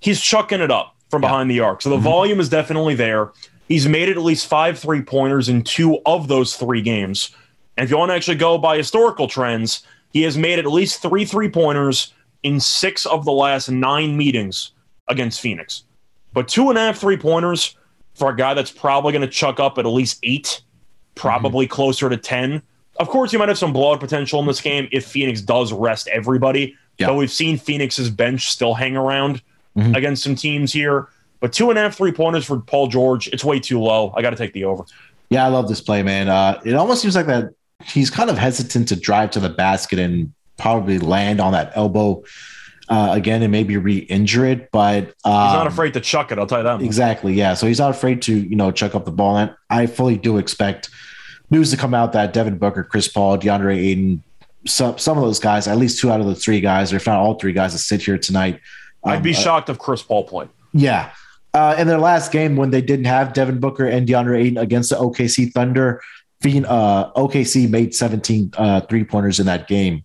He's 0.00 0.20
chucking 0.20 0.60
it 0.60 0.70
up 0.70 0.94
from 1.10 1.22
Yeah. 1.22 1.28
behind 1.28 1.50
the 1.50 1.60
arc. 1.60 1.82
So 1.82 1.90
the 1.90 1.96
mm-hmm. 1.96 2.04
volume 2.04 2.40
is 2.40 2.48
definitely 2.48 2.94
there. 2.94 3.32
He's 3.68 3.86
made 3.86 4.08
it 4.08 4.16
at 4.16 4.22
least 4.22 4.46
five 4.46 4.78
three 4.78 5.02
pointers 5.02 5.48
in 5.48 5.62
two 5.62 5.98
of 6.06 6.28
those 6.28 6.56
three 6.56 6.82
games. 6.82 7.30
And 7.76 7.84
if 7.84 7.90
you 7.90 7.98
want 7.98 8.10
to 8.10 8.14
actually 8.14 8.36
go 8.36 8.58
by 8.58 8.76
historical 8.76 9.28
trends, 9.28 9.82
he 10.12 10.22
has 10.22 10.38
made 10.38 10.58
at 10.58 10.66
least 10.66 11.02
three 11.02 11.24
three 11.24 11.50
pointers 11.50 12.12
in 12.42 12.60
six 12.60 13.04
of 13.06 13.24
the 13.24 13.32
last 13.32 13.68
nine 13.70 14.16
meetings 14.16 14.72
against 15.08 15.40
Phoenix. 15.40 15.84
But 16.32 16.48
two 16.48 16.68
and 16.70 16.78
a 16.78 16.80
half 16.80 16.98
three 16.98 17.16
pointers 17.16 17.76
for 18.14 18.30
a 18.30 18.36
guy 18.36 18.54
that's 18.54 18.70
probably 18.70 19.12
going 19.12 19.22
to 19.22 19.28
chuck 19.28 19.60
up 19.60 19.78
at 19.78 19.86
at 19.86 19.88
least 19.88 20.18
eight, 20.22 20.62
probably 21.14 21.66
mm-hmm. 21.66 21.74
closer 21.74 22.08
to 22.08 22.16
10. 22.16 22.62
Of 22.98 23.08
course, 23.08 23.32
you 23.32 23.38
might 23.38 23.48
have 23.48 23.58
some 23.58 23.72
blowout 23.72 24.00
potential 24.00 24.40
in 24.40 24.46
this 24.46 24.60
game 24.60 24.88
if 24.90 25.06
Phoenix 25.06 25.40
does 25.40 25.72
rest 25.72 26.08
everybody. 26.08 26.76
Yeah. 26.98 27.06
But 27.06 27.14
we've 27.14 27.30
seen 27.30 27.58
Phoenix's 27.58 28.10
bench 28.10 28.50
still 28.50 28.74
hang 28.74 28.96
around 28.96 29.40
Mhm. 29.78 29.96
against 29.96 30.22
some 30.22 30.34
teams 30.34 30.72
here. 30.72 31.08
But 31.40 31.52
two 31.52 31.70
and 31.70 31.78
a 31.78 31.82
half 31.82 31.96
three 31.96 32.12
pointers 32.12 32.44
for 32.44 32.58
Paul 32.58 32.88
George, 32.88 33.28
it's 33.28 33.44
way 33.44 33.60
too 33.60 33.80
low. 33.80 34.12
I 34.16 34.22
got 34.22 34.30
to 34.30 34.36
take 34.36 34.52
the 34.52 34.64
over. 34.64 34.84
Yeah, 35.30 35.44
I 35.44 35.48
love 35.48 35.68
this 35.68 35.80
play, 35.80 36.02
man. 36.02 36.28
Uh, 36.28 36.60
it 36.64 36.74
almost 36.74 37.02
seems 37.02 37.14
like 37.14 37.26
that 37.26 37.50
he's 37.84 38.10
kind 38.10 38.28
of 38.28 38.36
hesitant 38.38 38.88
to 38.88 38.96
drive 38.96 39.30
to 39.32 39.40
the 39.40 39.48
basket 39.48 39.98
and 39.98 40.32
probably 40.56 40.98
land 40.98 41.40
on 41.40 41.52
that 41.52 41.70
elbow 41.76 42.24
uh, 42.88 43.10
again 43.12 43.42
and 43.42 43.52
maybe 43.52 43.76
re-injure 43.76 44.46
it. 44.46 44.70
But 44.72 45.14
um, 45.24 45.44
He's 45.44 45.52
not 45.52 45.66
afraid 45.66 45.92
to 45.94 46.00
chuck 46.00 46.32
it. 46.32 46.38
I'll 46.38 46.46
tell 46.46 46.58
you 46.58 46.64
that. 46.64 46.80
Exactly. 46.82 47.34
Yeah. 47.34 47.54
So 47.54 47.66
he's 47.66 47.78
not 47.78 47.90
afraid 47.90 48.22
to, 48.22 48.34
you 48.34 48.56
know, 48.56 48.72
chuck 48.72 48.94
up 48.94 49.04
the 49.04 49.12
ball. 49.12 49.36
And 49.36 49.54
I 49.70 49.86
fully 49.86 50.16
do 50.16 50.38
expect 50.38 50.88
news 51.50 51.70
to 51.70 51.76
come 51.76 51.94
out 51.94 52.12
that 52.14 52.32
Devin 52.32 52.58
Booker, 52.58 52.82
Chris 52.82 53.06
Paul, 53.06 53.38
DeAndre 53.38 53.76
Ayton, 53.76 54.22
some 54.66 54.98
some 54.98 55.16
of 55.16 55.22
those 55.24 55.38
guys, 55.38 55.68
at 55.68 55.76
least 55.78 56.00
two 56.00 56.10
out 56.10 56.20
of 56.20 56.26
the 56.26 56.34
three 56.34 56.60
guys, 56.60 56.92
or 56.92 56.96
if 56.96 57.06
not 57.06 57.18
all 57.18 57.34
three 57.34 57.52
guys, 57.52 57.72
that 57.72 57.78
sit 57.78 58.02
here 58.02 58.18
tonight. 58.18 58.60
I'd 59.08 59.22
be 59.22 59.30
Um, 59.30 59.36
uh, 59.36 59.38
shocked 59.38 59.68
if 59.70 59.78
Chris 59.78 60.02
Paul 60.02 60.24
played. 60.24 60.48
yeah. 60.72 61.10
Uh, 61.54 61.74
in 61.78 61.86
their 61.88 61.98
last 61.98 62.30
game, 62.30 62.56
when 62.56 62.70
they 62.70 62.82
didn't 62.82 63.06
have 63.06 63.32
Devin 63.32 63.58
Booker 63.58 63.86
and 63.86 64.06
DeAndre 64.06 64.38
Ayton 64.38 64.58
against 64.58 64.90
the 64.90 64.96
OKC 64.96 65.50
Thunder, 65.50 66.00
uh, 66.44 67.10
OKC 67.16 67.68
made 67.68 67.94
17 67.94 68.52
uh, 68.56 68.82
three 68.82 69.02
pointers 69.02 69.40
in 69.40 69.46
that 69.46 69.66
game. 69.66 70.04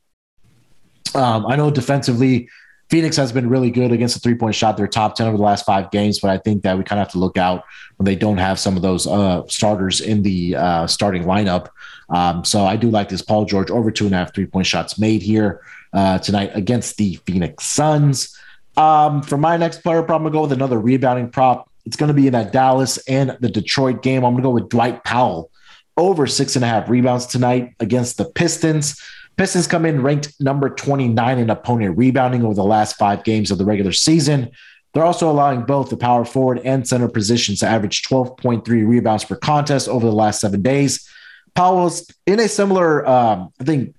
Um, 1.13 1.45
I 1.45 1.55
know 1.57 1.69
defensively, 1.69 2.49
Phoenix 2.89 3.17
has 3.17 3.31
been 3.31 3.49
really 3.49 3.71
good 3.71 3.91
against 3.91 4.15
the 4.15 4.19
three 4.21 4.35
point 4.35 4.55
shot. 4.55 4.77
They're 4.77 4.87
top 4.87 5.15
10 5.15 5.27
over 5.27 5.37
the 5.37 5.43
last 5.43 5.65
five 5.65 5.91
games, 5.91 6.19
but 6.19 6.29
I 6.31 6.37
think 6.37 6.63
that 6.63 6.77
we 6.77 6.83
kind 6.83 6.99
of 6.99 7.07
have 7.07 7.11
to 7.11 7.19
look 7.19 7.37
out 7.37 7.63
when 7.97 8.05
they 8.05 8.15
don't 8.15 8.37
have 8.37 8.57
some 8.57 8.75
of 8.75 8.81
those 8.81 9.05
uh, 9.05 9.43
starters 9.47 9.99
in 10.01 10.23
the 10.23 10.55
uh, 10.55 10.87
starting 10.87 11.23
lineup. 11.23 11.67
Um, 12.09 12.43
so 12.45 12.65
I 12.65 12.77
do 12.77 12.89
like 12.89 13.09
this 13.09 13.21
Paul 13.21 13.45
George 13.45 13.69
over 13.69 13.91
two 13.91 14.05
and 14.05 14.15
a 14.15 14.17
half 14.17 14.33
three 14.33 14.45
point 14.45 14.65
shots 14.65 14.97
made 14.97 15.21
here 15.21 15.61
uh, 15.91 16.19
tonight 16.19 16.51
against 16.53 16.97
the 16.97 17.15
Phoenix 17.25 17.65
Suns. 17.65 18.37
Um, 18.75 19.21
for 19.21 19.37
my 19.37 19.57
next 19.57 19.83
player, 19.83 20.01
prop, 20.01 20.17
I'm 20.17 20.23
going 20.23 20.33
to 20.33 20.37
go 20.37 20.41
with 20.43 20.51
another 20.51 20.79
rebounding 20.79 21.29
prop. 21.29 21.69
It's 21.85 21.95
going 21.95 22.07
to 22.07 22.13
be 22.13 22.27
in 22.27 22.33
that 22.33 22.51
Dallas 22.51 22.97
and 23.07 23.37
the 23.39 23.49
Detroit 23.49 24.01
game. 24.01 24.23
I'm 24.23 24.33
going 24.33 24.43
to 24.43 24.47
go 24.47 24.51
with 24.51 24.69
Dwight 24.69 25.03
Powell 25.03 25.51
over 25.97 26.25
six 26.25 26.55
and 26.55 26.65
a 26.65 26.67
half 26.67 26.89
rebounds 26.89 27.25
tonight 27.25 27.75
against 27.79 28.17
the 28.17 28.25
Pistons. 28.25 28.99
Pistons 29.37 29.67
come 29.67 29.85
in 29.85 30.01
ranked 30.01 30.33
number 30.39 30.69
29 30.69 31.39
in 31.39 31.49
opponent 31.49 31.97
rebounding 31.97 32.43
over 32.43 32.53
the 32.53 32.63
last 32.63 32.97
five 32.97 33.23
games 33.23 33.51
of 33.51 33.57
the 33.57 33.65
regular 33.65 33.91
season. 33.91 34.51
They're 34.93 35.03
also 35.03 35.29
allowing 35.29 35.63
both 35.63 35.89
the 35.89 35.97
power 35.97 36.23
forward 36.23 36.59
and 36.63 36.87
center 36.87 37.07
positions 37.07 37.59
to 37.59 37.67
average 37.67 38.03
12.3 38.03 38.67
rebounds 38.87 39.25
per 39.25 39.35
contest 39.35 39.87
over 39.87 40.05
the 40.05 40.11
last 40.11 40.39
seven 40.39 40.61
days. 40.61 41.09
Powell's 41.55 42.09
in 42.27 42.39
a 42.39 42.47
similar, 42.47 43.07
um, 43.07 43.51
I 43.59 43.63
think, 43.63 43.95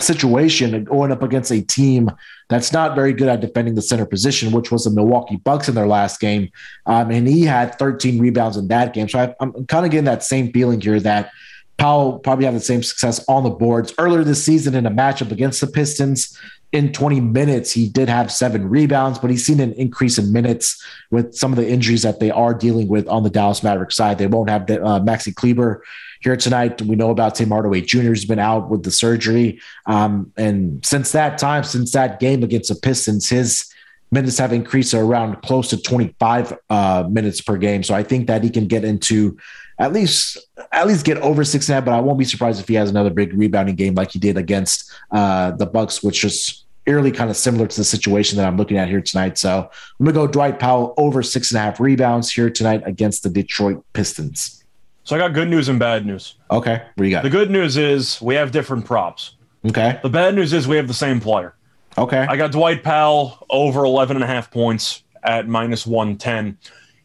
situation 0.00 0.84
going 0.84 1.12
up 1.12 1.22
against 1.22 1.50
a 1.50 1.60
team 1.60 2.10
that's 2.48 2.72
not 2.72 2.94
very 2.94 3.12
good 3.12 3.28
at 3.28 3.40
defending 3.40 3.74
the 3.74 3.82
center 3.82 4.06
position, 4.06 4.52
which 4.52 4.70
was 4.70 4.84
the 4.84 4.90
Milwaukee 4.90 5.36
Bucks 5.36 5.68
in 5.68 5.74
their 5.74 5.86
last 5.86 6.20
game. 6.20 6.50
Um, 6.86 7.10
and 7.10 7.26
he 7.26 7.42
had 7.42 7.78
13 7.78 8.18
rebounds 8.18 8.56
in 8.56 8.68
that 8.68 8.92
game. 8.92 9.08
So 9.08 9.18
I, 9.18 9.34
I'm 9.40 9.66
kind 9.66 9.84
of 9.84 9.90
getting 9.90 10.04
that 10.04 10.22
same 10.22 10.52
feeling 10.52 10.80
here 10.80 11.00
that 11.00 11.30
Powell 11.76 12.18
probably 12.18 12.44
had 12.44 12.54
the 12.54 12.60
same 12.60 12.82
success 12.82 13.24
on 13.28 13.42
the 13.42 13.50
boards 13.50 13.94
earlier 13.98 14.22
this 14.22 14.44
season 14.44 14.74
in 14.74 14.86
a 14.86 14.90
matchup 14.90 15.32
against 15.32 15.60
the 15.60 15.66
Pistons. 15.66 16.38
In 16.72 16.92
20 16.92 17.20
minutes, 17.20 17.70
he 17.70 17.88
did 17.88 18.08
have 18.08 18.32
seven 18.32 18.68
rebounds, 18.68 19.18
but 19.18 19.30
he's 19.30 19.46
seen 19.46 19.60
an 19.60 19.72
increase 19.74 20.18
in 20.18 20.32
minutes 20.32 20.82
with 21.10 21.34
some 21.34 21.52
of 21.52 21.56
the 21.56 21.68
injuries 21.68 22.02
that 22.02 22.18
they 22.18 22.32
are 22.32 22.52
dealing 22.52 22.88
with 22.88 23.06
on 23.08 23.22
the 23.22 23.30
Dallas 23.30 23.62
Mavericks 23.62 23.94
side. 23.94 24.18
They 24.18 24.26
won't 24.26 24.50
have 24.50 24.62
uh, 24.62 25.00
Maxi 25.00 25.34
Kleber 25.34 25.84
here 26.24 26.36
tonight. 26.36 26.80
We 26.80 26.96
know 26.96 27.10
about 27.10 27.34
Tim 27.34 27.50
Hardaway 27.50 27.82
Jr. 27.82 28.08
has 28.08 28.24
been 28.24 28.38
out 28.38 28.70
with 28.70 28.82
the 28.82 28.90
surgery. 28.90 29.60
Um, 29.86 30.32
and 30.36 30.84
since 30.84 31.12
that 31.12 31.36
time, 31.36 31.64
since 31.64 31.92
that 31.92 32.18
game 32.18 32.42
against 32.42 32.70
the 32.70 32.76
Pistons, 32.76 33.28
his 33.28 33.70
minutes 34.10 34.38
have 34.38 34.52
increased 34.52 34.94
around 34.94 35.42
close 35.42 35.68
to 35.68 35.80
25 35.80 36.58
uh, 36.70 37.04
minutes 37.10 37.42
per 37.42 37.58
game. 37.58 37.82
So 37.82 37.94
I 37.94 38.02
think 38.02 38.26
that 38.28 38.42
he 38.42 38.48
can 38.48 38.66
get 38.66 38.84
into 38.84 39.36
at 39.78 39.92
least 39.92 40.38
at 40.72 40.86
least 40.86 41.04
get 41.04 41.18
over 41.18 41.44
six 41.44 41.68
and 41.68 41.74
a 41.74 41.76
half. 41.76 41.84
But 41.84 41.94
I 41.94 42.00
won't 42.00 42.18
be 42.18 42.24
surprised 42.24 42.60
if 42.60 42.68
he 42.68 42.74
has 42.74 42.88
another 42.88 43.10
big 43.10 43.34
rebounding 43.34 43.74
game 43.74 43.94
like 43.94 44.12
he 44.12 44.18
did 44.18 44.38
against 44.38 44.90
uh, 45.10 45.50
the 45.50 45.66
Bucks, 45.66 46.02
which 46.02 46.24
is 46.24 46.64
eerily 46.86 47.12
kind 47.12 47.30
of 47.30 47.36
similar 47.36 47.66
to 47.66 47.76
the 47.76 47.84
situation 47.84 48.38
that 48.38 48.46
I'm 48.46 48.56
looking 48.56 48.78
at 48.78 48.88
here 48.88 49.00
tonight. 49.00 49.36
So 49.36 49.68
I'm 50.00 50.06
gonna 50.06 50.14
go 50.14 50.26
Dwight 50.26 50.58
Powell 50.58 50.94
over 50.96 51.22
six 51.22 51.50
and 51.50 51.58
a 51.58 51.60
half 51.60 51.80
rebounds 51.80 52.32
here 52.32 52.48
tonight 52.48 52.82
against 52.86 53.24
the 53.24 53.30
Detroit 53.30 53.84
Pistons. 53.92 54.63
So 55.04 55.14
I 55.14 55.18
got 55.18 55.34
good 55.34 55.48
news 55.48 55.68
and 55.68 55.78
bad 55.78 56.06
news. 56.06 56.34
Okay, 56.50 56.76
what 56.76 56.96
do 56.96 57.04
you 57.04 57.10
got? 57.10 57.22
The 57.22 57.30
good 57.30 57.50
news 57.50 57.76
is 57.76 58.20
we 58.22 58.34
have 58.34 58.50
different 58.52 58.84
props. 58.84 59.36
Okay. 59.66 59.98
The 60.02 60.08
bad 60.08 60.34
news 60.34 60.52
is 60.52 60.66
we 60.68 60.76
have 60.76 60.88
the 60.88 60.94
same 60.94 61.20
player. 61.20 61.54
Okay. 61.96 62.26
I 62.28 62.36
got 62.36 62.52
Dwight 62.52 62.82
Powell 62.82 63.46
over 63.50 63.84
11 63.84 64.16
and 64.16 64.24
a 64.24 64.26
half 64.26 64.50
points 64.50 65.02
at 65.22 65.46
minus 65.48 65.86
110. 65.86 66.58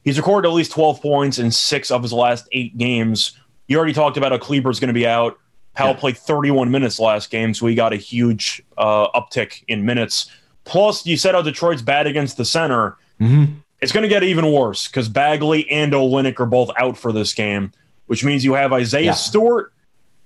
He's 0.04 0.18
recorded 0.18 0.48
at 0.50 0.54
least 0.54 0.72
12 0.72 1.02
points 1.02 1.40
in 1.40 1.52
six 1.52 1.92
of 1.92 2.02
his 2.02 2.12
last 2.12 2.48
eight 2.52 2.78
games. 2.78 3.38
You 3.68 3.78
already 3.78 3.94
talked 3.94 4.18
about 4.18 4.32
how 4.32 4.38
Kleber's 4.40 4.80
going 4.80 4.88
to 4.88 4.94
be 4.94 5.06
out. 5.08 5.38
Powell 5.76 5.92
Yeah. 5.94 6.00
played 6.00 6.18
31 6.18 6.72
minutes 6.72 7.00
last 7.00 7.30
game, 7.30 7.54
so 7.54 7.68
he 7.68 7.76
got 7.76 7.94
a 7.94 7.98
huge 7.98 8.62
uh, 8.78 9.08
uptick 9.12 9.64
in 9.68 9.86
minutes. 9.86 10.32
Plus, 10.66 11.06
you 11.06 11.16
said 11.18 11.36
how 11.36 11.42
Detroit's 11.42 11.82
bad 11.82 12.08
against 12.08 12.38
the 12.38 12.46
center. 12.46 12.98
Mm-hmm. 13.22 13.54
It's 13.82 13.92
going 13.92 14.02
to 14.04 14.10
get 14.10 14.24
even 14.24 14.52
worse 14.52 14.88
because 14.88 15.08
Bagley 15.08 15.70
and 15.70 15.94
Olynyk 15.94 16.40
are 16.40 16.46
both 16.46 16.72
out 16.78 16.98
for 16.98 17.12
this 17.14 17.34
game, 17.34 17.72
which 18.10 18.24
means 18.26 18.44
you 18.44 18.54
have 18.54 18.74
Isaiah 18.74 19.06
Yeah. 19.06 19.12
Stewart 19.14 19.72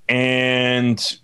and 0.08 1.18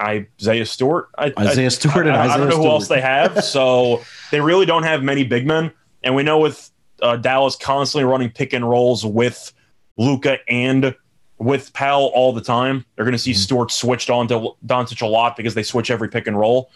Isaiah 0.00 0.64
Stewart. 0.66 1.08
I, 1.18 1.32
Isaiah 1.36 1.66
I- 1.66 1.68
Stewart 1.68 2.06
and 2.06 2.16
I, 2.16 2.24
I 2.24 2.36
don't 2.36 2.46
Isaiah 2.46 2.58
know 2.58 2.62
who 2.64 2.68
else 2.70 2.86
they 2.88 3.00
have. 3.00 3.42
So 3.44 4.02
they 4.30 4.40
really 4.40 4.66
don't 4.66 4.84
have 4.84 5.02
many 5.02 5.24
big 5.24 5.46
men. 5.48 5.72
And 6.04 6.14
we 6.14 6.22
know 6.22 6.38
with 6.38 6.70
uh, 7.02 7.16
Dallas 7.16 7.56
constantly 7.56 8.04
running 8.08 8.30
pick 8.30 8.52
and 8.52 8.68
rolls 8.68 9.04
with 9.04 9.52
Luka 9.96 10.38
and 10.48 10.94
with 11.38 11.72
Powell 11.72 12.12
all 12.14 12.32
the 12.32 12.40
time, 12.40 12.84
they're 12.94 13.04
going 13.04 13.12
to 13.12 13.18
see 13.18 13.32
Mm-hmm. 13.32 13.38
Stewart 13.40 13.70
switched 13.72 14.10
on 14.10 14.28
to 14.28 14.50
Doncic 14.64 15.02
a 15.02 15.06
lot 15.06 15.36
because 15.36 15.54
they 15.54 15.62
switch 15.64 15.90
every 15.90 16.08
pick 16.08 16.28
and 16.28 16.38
roll. 16.38 16.70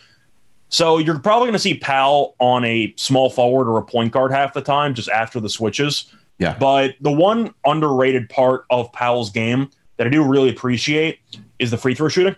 So 0.71 0.99
you're 0.99 1.21
probably 1.21 1.47
going 1.47 1.53
to 1.53 1.59
see 1.61 1.75
Powell 1.79 2.35
on 2.41 2.65
a 2.65 2.93
small 2.97 3.31
forward 3.31 3.69
or 3.69 3.79
a 3.79 3.85
point 3.85 4.13
guard 4.13 4.33
half 4.33 4.55
the 4.55 4.61
time, 4.63 4.93
just 4.95 5.09
after 5.09 5.39
the 5.39 5.49
switches. 5.49 6.13
Yeah. 6.39 6.57
But 6.59 6.95
the 7.01 7.13
one 7.13 7.55
underrated 7.65 8.29
part 8.29 8.65
of 8.71 8.93
Powell's 8.93 9.31
game 9.31 9.71
that 9.97 10.07
I 10.07 10.11
do 10.11 10.23
really 10.25 10.51
appreciate 10.51 11.19
is 11.59 11.71
the 11.71 11.79
free 11.79 11.95
throw 11.95 12.09
shooting 12.09 12.35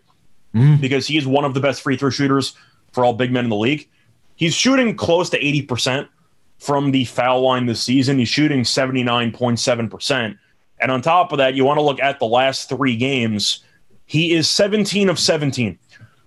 Mhm. 0.54 0.80
because 0.80 1.06
he 1.06 1.16
is 1.16 1.26
one 1.26 1.44
of 1.44 1.54
the 1.54 1.60
best 1.60 1.80
free 1.82 1.96
throw 1.96 2.10
shooters 2.10 2.54
for 2.92 3.04
all 3.04 3.14
big 3.14 3.32
men 3.32 3.44
in 3.44 3.50
the 3.50 3.56
league. 3.56 3.88
He's 4.36 4.54
shooting 4.54 4.94
close 4.96 5.30
to 5.30 5.38
80% 5.42 6.08
from 6.58 6.90
the 6.90 7.04
foul 7.06 7.40
line 7.42 7.66
this 7.66 7.82
season. 7.82 8.18
He's 8.18 8.28
shooting 8.28 8.64
79.7%. 9.30 10.36
And 10.80 10.90
on 10.92 11.00
top 11.02 11.32
of 11.32 11.38
that, 11.38 11.54
you 11.54 11.64
want 11.64 11.78
to 11.78 11.82
look 11.82 12.00
at 12.00 12.18
the 12.18 12.26
last 12.26 12.68
three 12.68 12.96
games. 12.96 13.60
He 14.04 14.32
is 14.34 14.48
17 14.48 15.08
of 15.08 15.18
17 15.18 15.78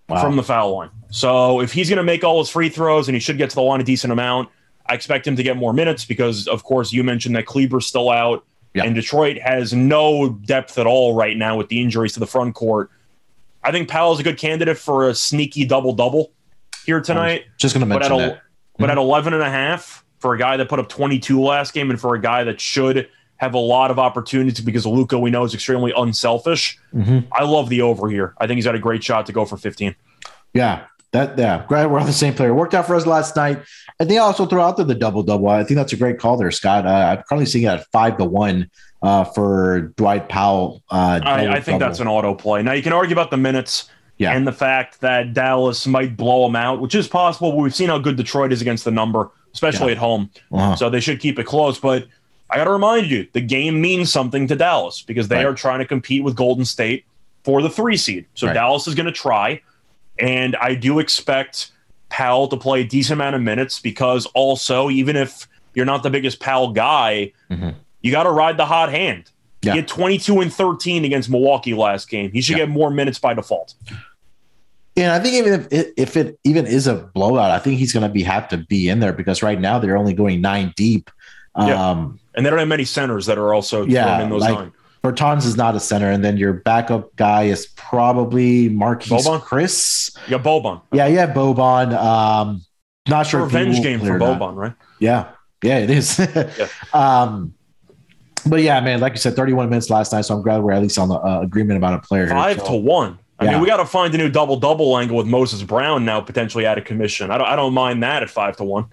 Wow. 0.08 0.22
from 0.22 0.36
the 0.36 0.44
foul 0.44 0.76
line. 0.76 0.90
So 1.12 1.62
if 1.62 1.72
he's 1.72 1.88
going 1.90 1.98
to 1.98 2.04
make 2.04 2.24
all 2.24 2.40
his 2.40 2.50
free 2.50 2.70
throws 2.70 3.08
and 3.08 3.16
he 3.16 3.20
should 3.20 3.38
get 3.38 3.50
to 3.52 3.56
the 3.56 3.62
line 3.62 3.80
a 3.80 3.84
decent 3.84 4.12
amount, 4.12 4.50
I 4.90 4.96
expect 4.96 5.26
him 5.28 5.36
to 5.36 5.44
get 5.44 5.56
more 5.56 5.72
minutes 5.74 6.04
because, 6.04 6.48
of 6.48 6.64
course, 6.64 6.92
you 6.92 7.04
mentioned 7.04 7.36
that 7.36 7.46
Kleber's 7.46 7.86
still 7.86 8.10
out 8.10 8.44
Yeah. 8.74 8.84
and 8.84 8.96
Detroit 8.96 9.38
has 9.38 9.72
no 9.74 10.30
depth 10.30 10.78
at 10.78 10.88
all 10.88 11.14
right 11.16 11.38
now 11.38 11.56
with 11.58 11.70
the 11.70 11.80
injuries 11.82 12.14
to 12.14 12.20
the 12.20 12.26
front 12.28 12.56
court. 12.56 12.90
I 13.64 13.72
think 13.72 13.88
Powell's 13.90 14.20
a 14.20 14.24
good 14.24 14.38
candidate 14.38 14.78
for 14.78 15.08
a 15.10 15.14
sneaky 15.16 15.66
double 15.66 15.94
double 15.94 16.32
here 16.86 17.02
tonight. 17.02 17.46
Just 17.58 17.76
going 17.76 17.88
to 17.88 17.94
But 17.94 18.04
at, 18.04 18.10
mention 18.10 18.30
that. 18.30 18.36
Mm-hmm. 18.38 18.84
but 18.84 18.90
at 18.90 18.98
11 18.98 19.34
and 19.34 19.44
a 19.44 19.50
half 19.50 20.04
for 20.20 20.34
a 20.34 20.38
guy 20.40 20.58
that 20.58 20.68
put 20.70 20.80
up 20.80 20.90
22 20.90 21.42
last 21.42 21.74
game 21.74 21.90
and 21.92 22.00
for 22.02 22.16
a 22.16 22.20
guy 22.22 22.44
that 22.46 22.60
should 22.60 23.08
have 23.38 23.54
a 23.54 23.60
lot 23.60 23.90
of 23.92 24.00
opportunities 24.00 24.60
because 24.60 24.86
Luka 24.86 25.18
we 25.20 25.30
know 25.30 25.44
is 25.46 25.54
extremely 25.54 25.94
unselfish. 25.96 26.78
Mhm. 26.96 27.26
I 27.32 27.44
love 27.44 27.70
the 27.70 27.82
over 27.82 28.10
here. 28.10 28.34
I 28.38 28.48
think 28.48 28.58
he's 28.58 28.66
got 28.66 28.76
a 28.76 28.80
great 28.80 29.04
shot 29.04 29.26
to 29.28 29.32
go 29.32 29.46
for 29.46 29.56
15. 29.56 29.96
Yeah, 30.54 30.82
that 31.12 31.38
yeah. 31.38 31.66
Glad 31.68 31.92
we're 31.92 32.00
on 32.00 32.06
the 32.06 32.14
same 32.14 32.34
player. 32.34 32.54
Worked 32.54 32.74
out 32.74 32.86
for 32.88 32.96
us 32.96 33.06
last 33.06 33.36
night. 33.36 33.60
And 34.00 34.10
they 34.10 34.18
also 34.18 34.46
throw 34.46 34.62
out 34.64 34.78
there 34.78 34.86
the 34.86 34.96
double 34.96 35.24
double. 35.24 35.50
I 35.50 35.64
think 35.64 35.76
that's 35.78 35.94
a 35.94 35.98
great 35.98 36.20
call 36.20 36.38
there, 36.38 36.52
Scott. 36.52 36.86
Uh, 36.86 37.16
I'm 37.18 37.24
currently 37.24 37.46
seeing 37.46 37.66
it 37.66 37.70
at 37.70 37.86
five 37.92 38.18
to 38.18 38.26
one 38.26 38.70
uh, 39.02 39.24
for 39.26 39.94
Dwight 39.98 40.30
Powell. 40.30 40.84
Uh, 40.90 41.20
I, 41.24 41.34
I 41.34 41.46
double 41.46 41.62
think 41.62 41.80
that's 41.80 42.00
an 42.00 42.08
auto 42.08 42.34
play. 42.36 42.62
Now 42.62 42.74
you 42.74 42.84
can 42.84 42.94
argue 42.94 43.14
about 43.14 43.32
the 43.32 43.38
minutes 43.38 43.90
Yeah. 44.18 44.34
and 44.34 44.46
the 44.48 44.52
fact 44.54 45.02
that 45.02 45.34
Dallas 45.34 45.86
might 45.88 46.16
blow 46.16 46.44
them 46.46 46.56
out, 46.56 46.80
which 46.80 46.96
is 46.96 47.08
possible. 47.08 47.52
But 47.52 47.58
we've 47.58 47.76
seen 47.76 47.90
how 47.90 47.98
good 47.98 48.16
Detroit 48.16 48.52
is 48.54 48.62
against 48.62 48.86
the 48.86 48.92
number, 48.92 49.32
especially 49.54 49.88
Yeah. 49.88 49.92
at 49.94 49.98
home. 49.98 50.30
Uh-huh. 50.52 50.76
So 50.76 50.90
they 50.90 51.00
should 51.02 51.20
keep 51.20 51.40
it 51.40 51.46
close. 51.46 51.80
But 51.80 52.08
I 52.50 52.58
got 52.58 52.64
to 52.66 52.72
remind 52.72 53.08
you, 53.08 53.28
the 53.34 53.42
game 53.42 53.80
means 53.82 54.12
something 54.12 54.48
to 54.48 54.56
Dallas 54.56 55.02
because 55.02 55.28
they 55.28 55.38
Right. 55.38 55.46
are 55.46 55.54
trying 55.54 55.80
to 55.80 55.86
compete 55.86 56.24
with 56.24 56.36
Golden 56.36 56.66
State 56.66 57.06
for 57.44 57.62
the 57.62 57.70
three 57.70 57.98
seed. 57.98 58.26
So 58.36 58.48
Right. 58.48 58.54
Dallas 58.54 58.88
is 58.88 58.96
going 58.96 59.06
to 59.06 59.12
try. 59.12 59.62
And 60.20 60.56
I 60.58 60.76
do 60.76 61.00
expect 61.00 61.72
Powell 62.10 62.48
to 62.50 62.58
play 62.58 62.82
a 62.82 62.84
decent 62.84 63.18
amount 63.20 63.36
of 63.36 63.42
minutes 63.42 63.80
because 63.80 64.26
also, 64.28 64.90
even 64.90 65.16
if 65.16 65.48
you're 65.74 65.86
not 65.86 66.04
the 66.04 66.10
biggest 66.10 66.40
Powell 66.40 66.70
guy, 66.74 67.32
Mhm. 67.52 67.76
you 68.02 68.12
got 68.12 68.24
to 68.24 68.32
ride 68.32 68.58
the 68.58 68.66
hot 68.66 68.90
hand. 68.92 69.30
Yeah. 69.62 69.74
He 69.74 69.78
had 69.80 69.88
22 69.88 70.40
and 70.42 70.54
13 70.54 71.06
against 71.06 71.30
Milwaukee 71.30 71.74
last 71.74 72.10
game. 72.10 72.32
He 72.32 72.42
should 72.42 72.58
Yeah. 72.58 72.66
get 72.66 72.70
more 72.70 72.90
minutes 72.90 73.20
by 73.20 73.34
default. 73.34 73.74
And 74.98 75.12
I 75.12 75.20
think 75.20 75.36
even 75.36 75.54
if 75.62 75.68
it, 75.72 75.94
if 75.98 76.18
it 76.18 76.40
even 76.44 76.66
is 76.66 76.88
a 76.88 76.96
blowout, 76.96 77.52
I 77.52 77.60
think 77.60 77.78
he's 77.80 77.94
going 77.94 78.04
to 78.04 78.10
be 78.10 78.24
have 78.24 78.48
to 78.50 78.58
be 78.58 78.90
in 78.90 79.00
there 79.00 79.14
because 79.14 79.42
right 79.44 79.60
now 79.60 79.80
they're 79.80 79.98
only 79.98 80.14
going 80.14 80.42
nine 80.42 80.74
deep. 80.76 81.10
Yeah. 81.58 81.90
Um, 81.92 82.20
And 82.36 82.46
they 82.46 82.50
don't 82.50 82.60
have 82.60 82.68
many 82.70 82.86
centers 82.86 83.26
that 83.26 83.38
are 83.38 83.54
also 83.54 83.86
Yeah, 83.86 84.22
in 84.22 84.30
those 84.30 84.42
like- 84.42 84.54
nine. 84.54 84.72
Bertans 85.04 85.46
is 85.46 85.56
not 85.56 85.76
a 85.76 85.80
center, 85.80 86.10
and 86.12 86.24
then 86.24 86.38
your 86.38 86.54
backup 86.54 87.16
guy 87.16 87.44
is 87.44 87.68
probably 87.76 88.68
Marquise 88.70 89.26
Boban? 89.26 89.42
Chris. 89.42 90.10
Got 90.30 90.44
Boban. 90.44 90.82
Yeah, 90.92 91.08
yeah, 91.08 91.34
Boban. 91.34 91.94
Um, 91.94 92.62
not 93.08 93.26
sure 93.26 93.40
if 93.42 93.46
revenge 93.54 93.82
game 93.82 94.00
for. 94.02 94.20
Boban, 94.20 94.56
right? 94.56 94.74
Yeah, 95.00 95.30
yeah, 95.64 95.78
it 95.80 95.90
is. 95.90 96.20
um, 96.94 97.54
but 98.46 98.62
yeah, 98.62 98.80
man, 98.82 99.00
like 99.00 99.14
you 99.14 99.20
said, 99.20 99.36
31 99.36 99.70
minutes 99.70 99.90
last 99.90 100.12
night, 100.12 100.22
so 100.22 100.36
I'm 100.36 100.42
glad 100.42 100.62
we're 100.62 100.74
at 100.74 100.82
least 100.82 100.98
on 100.98 101.08
the 101.10 101.16
uh, 101.16 101.42
agreement 101.42 101.78
about 101.78 101.94
a 101.94 102.00
player. 102.00 102.26
here. 102.26 102.34
Five 102.36 102.60
So- 102.60 102.66
to 102.68 102.76
one. 102.76 103.20
I 103.42 103.46
Yeah. 103.46 103.52
mean, 103.52 103.62
we 103.62 103.68
got 103.68 103.78
to 103.78 103.86
find 103.86 104.14
a 104.14 104.18
new 104.18 104.30
double 104.30 104.58
double 104.58 104.98
angle 104.98 105.16
with 105.16 105.26
Moses 105.28 105.64
Brown 105.64 106.04
now 106.04 106.20
potentially 106.20 106.66
out 106.66 106.78
of 106.78 106.84
commission. 106.84 107.32
I 107.32 107.38
don't, 107.38 107.48
I 107.48 107.56
don't 107.56 107.74
mind 107.74 108.04
that 108.04 108.22
at 108.22 108.30
five 108.30 108.58
to 108.58 108.66
one. 108.66 108.88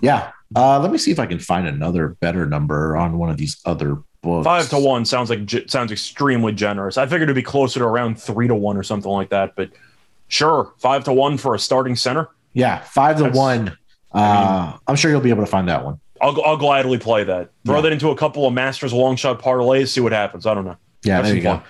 Yeah. 0.00 0.32
Uh, 0.56 0.80
let 0.80 0.90
me 0.90 0.98
see 0.98 1.12
if 1.12 1.20
I 1.20 1.26
can 1.26 1.38
find 1.38 1.68
another 1.68 2.16
better 2.20 2.44
number 2.44 2.96
on 2.96 3.18
one 3.18 3.30
of 3.30 3.36
these 3.36 3.60
other 3.64 3.98
books. 4.22 4.44
Five 4.44 4.68
to 4.70 4.78
one 4.78 5.04
sounds 5.04 5.30
like 5.30 5.40
sounds 5.68 5.92
extremely 5.92 6.52
generous. 6.52 6.96
I 6.96 7.04
figured 7.06 7.22
it'd 7.24 7.34
be 7.36 7.42
closer 7.42 7.80
to 7.80 7.86
around 7.86 8.20
three 8.20 8.48
to 8.48 8.54
one 8.54 8.76
or 8.76 8.82
something 8.82 9.10
like 9.10 9.30
that. 9.30 9.54
But 9.56 9.70
sure, 10.28 10.72
five 10.78 11.04
to 11.04 11.12
one 11.12 11.36
for 11.36 11.54
a 11.54 11.58
starting 11.58 11.96
center. 11.96 12.28
Yeah, 12.54 12.78
five 12.80 13.16
to 13.18 13.24
That's- 13.24 13.36
one. 13.38 13.76
Uh, 14.12 14.76
I'm 14.86 14.96
sure 14.96 15.10
you'll 15.10 15.20
be 15.22 15.30
able 15.30 15.42
to 15.44 15.50
find 15.50 15.68
that 15.68 15.84
one. 15.84 15.98
I'll, 16.20 16.40
I'll 16.44 16.56
gladly 16.58 16.98
play 16.98 17.24
that. 17.24 17.50
Throw 17.64 17.76
Yeah. 17.76 17.80
that 17.82 17.92
into 17.92 18.10
a 18.10 18.16
couple 18.16 18.46
of 18.46 18.52
Masters 18.52 18.92
long 18.92 19.16
shot 19.16 19.40
parlays, 19.40 19.88
see 19.88 20.00
what 20.00 20.12
happens. 20.12 20.44
I 20.46 20.54
don't 20.54 20.64
know. 20.66 20.76
Yeah, 21.02 21.16
Have 21.16 21.24
there 21.24 21.34
you 21.36 21.42
some 21.42 21.62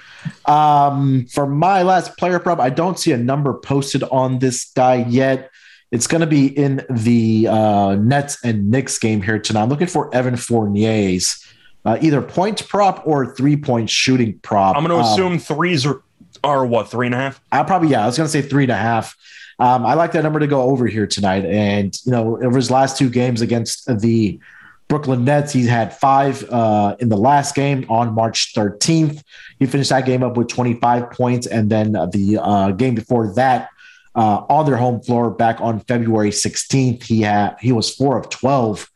go. 0.47 0.53
Um, 0.53 1.27
for 1.33 1.47
my 1.47 1.83
last 1.83 2.19
player 2.19 2.39
prop, 2.39 2.59
I 2.61 2.69
don't 2.69 2.99
see 2.99 3.13
a 3.13 3.17
number 3.17 3.55
posted 3.55 4.03
on 4.05 4.41
this 4.41 4.67
guy 4.75 4.97
yet. 5.09 5.51
It's 5.91 6.07
going 6.07 6.21
to 6.23 6.27
be 6.27 6.47
in 6.47 6.85
the 6.91 7.47
uh, 7.49 7.95
Nets 7.95 8.39
and 8.45 8.71
Knicks 8.71 8.99
game 8.99 9.23
here 9.23 9.39
tonight. 9.39 9.63
I'm 9.63 9.69
looking 9.69 9.87
for 9.87 10.15
Evan 10.15 10.37
Fournier's 10.37 11.47
uh, 11.85 11.99
either 12.01 12.23
point 12.23 12.67
prop 12.69 13.03
or 13.07 13.35
three 13.35 13.57
point 13.57 13.91
shooting 13.91 14.39
prop. 14.41 14.77
I'm 14.77 14.85
going 14.85 14.97
to 14.99 15.05
Um, 15.05 15.13
assume 15.13 15.39
threes 15.39 15.85
are, 15.87 16.03
are 16.45 16.65
what, 16.65 16.91
three 16.91 17.07
and 17.07 17.15
a 17.15 17.19
half? 17.19 17.41
I 17.51 17.63
probably 17.65 17.89
yeah, 17.89 18.03
I 18.03 18.07
was 18.07 18.17
gonna 18.17 18.29
say 18.29 18.43
three 18.43 18.65
and 18.65 18.73
a 18.73 18.77
half. 18.77 19.17
Um, 19.59 19.85
I 19.87 19.95
like 19.95 20.13
that 20.13 20.23
number 20.23 20.41
to 20.41 20.47
go 20.47 20.63
over 20.63 20.87
here 20.87 21.07
tonight. 21.07 21.45
And 21.45 21.97
you 22.05 22.13
know, 22.13 22.37
over 22.43 22.57
his 22.57 22.71
last 22.71 22.97
two 22.99 23.11
games 23.11 23.43
against 23.43 23.87
the 24.01 24.41
Brooklyn 24.89 25.25
Nets, 25.25 25.53
he 25.53 25.67
had 25.67 25.97
five 25.97 26.45
uh, 26.51 26.97
in 26.99 27.09
the 27.09 27.17
last 27.17 27.55
game 27.55 27.87
on 27.89 28.13
March 28.15 28.53
13th. 28.55 29.23
He 29.59 29.67
finished 29.67 29.91
that 29.91 30.05
game 30.05 30.23
up 30.23 30.37
with 30.37 30.49
25 30.49 31.11
points, 31.11 31.47
and 31.47 31.71
then 31.71 31.93
the 31.93 32.39
uh, 32.41 32.71
game 32.73 32.95
before 32.95 33.33
that. 33.35 33.69
Uh, 34.15 34.45
on 34.51 34.67
their 34.67 34.77
home 34.77 35.01
floor 35.01 35.31
back 35.31 35.59
on 35.63 35.81
February 35.81 36.29
16th, 36.29 37.03
he 37.05 37.23
had 37.23 37.57
he 37.61 37.73
was 37.73 37.95
four 37.95 38.19
of 38.19 38.29
12 38.29 38.87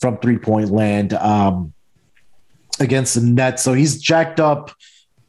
from 0.00 0.16
three 0.16 0.38
point 0.38 0.70
land 0.70 1.12
um, 1.12 1.74
against 2.80 3.14
the 3.14 3.20
Nets. 3.20 3.62
So 3.62 3.72
he's 3.72 4.00
jacked 4.00 4.40
up 4.40 4.72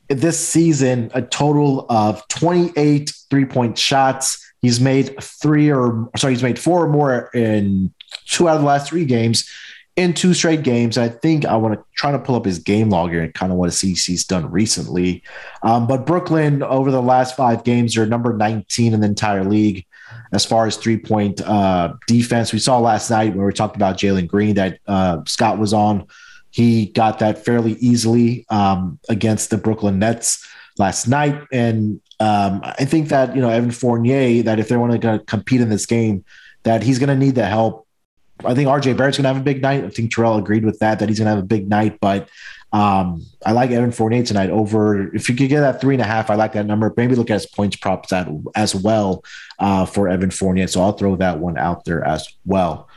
this 0.10 0.46
season 0.46 1.12
a 1.14 1.22
total 1.22 1.86
of 1.90 2.28
28 2.28 3.12
three 3.30 3.46
point 3.46 3.78
shots. 3.78 4.40
He's 4.62 4.80
made 4.80 5.22
three 5.22 5.72
or 5.72 6.10
sorry, 6.18 6.34
he's 6.34 6.44
made 6.44 6.60
four 6.60 6.86
or 6.86 6.90
more 6.90 7.30
in 7.34 7.94
two 8.26 8.48
out 8.48 8.56
of 8.56 8.62
the 8.62 8.68
last 8.68 8.90
three 8.90 9.06
games 9.06 9.50
in 9.96 10.14
two 10.14 10.34
straight 10.34 10.64
games. 10.64 10.98
I 10.98 11.10
think 11.10 11.46
I 11.46 11.56
want 11.56 11.76
to 11.76 11.86
try 11.96 12.12
to 12.12 12.20
pull 12.20 12.36
up 12.36 12.46
his 12.46 12.60
game 12.60 12.90
log 12.90 13.12
here 13.12 13.22
and 13.22 13.34
kind 13.34 13.52
of 13.52 13.58
want 13.58 13.72
to 13.72 13.78
see 13.78 13.94
he's 13.94 14.26
done 14.26 14.50
recently. 14.50 15.24
Um, 15.62 15.88
but 15.88 16.06
Brooklyn 16.06 16.64
over 16.64 16.92
the 16.92 17.02
last 17.02 17.36
five 17.36 17.64
games 17.64 17.96
are 17.98 18.06
number 18.06 18.34
19 18.34 18.94
in 18.94 19.00
the 19.02 19.08
entire 19.08 19.44
league 19.44 19.86
as 20.32 20.46
far 20.46 20.66
as 20.66 20.78
three 20.78 20.98
point 20.98 21.42
uh, 21.42 21.94
defense. 22.08 22.52
We 22.52 22.60
saw 22.60 22.80
last 22.80 23.10
night 23.10 23.36
when 23.36 23.46
we 23.46 23.54
talked 23.54 23.76
about 23.76 23.98
Jalen 23.98 24.28
Green 24.28 24.56
that 24.56 24.80
uh, 24.88 25.22
Scott 25.28 25.60
was 25.60 25.74
on. 25.74 26.08
He 26.54 26.86
got 26.86 27.18
that 27.20 27.44
fairly 27.44 27.74
easily 27.74 28.46
um, 28.50 29.00
against 29.10 29.50
the 29.50 29.58
Brooklyn 29.58 29.98
Nets 29.98 30.48
last 30.78 31.08
night. 31.08 31.42
And 31.52 32.00
um, 32.20 32.62
I 32.64 32.86
think 32.86 33.10
that, 33.10 33.36
you 33.36 33.42
know, 33.42 33.50
Evan 33.50 33.72
Fournier, 33.72 34.44
that 34.44 34.60
if 34.60 34.70
they 34.70 34.78
want 34.78 35.02
to 35.02 35.20
compete 35.26 35.62
in 35.62 35.70
this 35.70 35.88
game, 35.88 36.24
that 36.62 36.84
he's 36.84 37.00
going 37.00 37.10
to 37.10 37.16
need 37.16 37.34
the 37.34 37.46
help. 37.46 37.88
I 38.46 38.54
think 38.54 38.68
RJ 38.68 38.96
Barrett's 38.96 39.18
going 39.18 39.24
to 39.24 39.30
have 39.30 39.38
a 39.38 39.44
big 39.44 39.64
night. 39.64 39.84
I 39.84 39.90
think 39.90 40.14
Terrell 40.14 40.38
agreed 40.38 40.64
with 40.64 40.78
that, 40.78 41.00
that 41.00 41.10
he's 41.10 41.18
going 41.18 41.26
to 41.26 41.36
have 41.36 41.44
a 41.44 41.48
big 41.48 41.68
night. 41.68 41.98
But 42.00 42.30
um, 42.72 43.26
I 43.44 43.52
like 43.52 43.72
Evan 43.72 43.92
Fournier 43.92 44.24
tonight 44.24 44.52
over, 44.52 45.12
if 45.16 45.30
you 45.30 45.36
could 45.36 45.50
get 45.50 45.62
that 45.62 45.82
three 45.82 45.96
and 45.96 46.02
a 46.02 46.06
half, 46.06 46.30
I 46.30 46.36
like 46.36 46.54
that 46.54 46.68
number. 46.68 46.94
Maybe 46.96 47.16
look 47.16 47.32
at 47.32 47.36
his 47.36 47.46
points 47.48 47.78
props 47.78 48.14
at, 48.14 48.28
as 48.56 48.76
well 48.76 49.24
uh, 49.58 49.86
for 49.86 50.08
Evan 50.08 50.30
Fournier. 50.32 50.68
So 50.68 50.82
I'll 50.82 50.92
throw 50.92 51.16
that 51.16 51.40
one 51.40 51.58
out 51.58 51.86
there 51.86 52.04
as 52.04 52.28
well. 52.46 52.90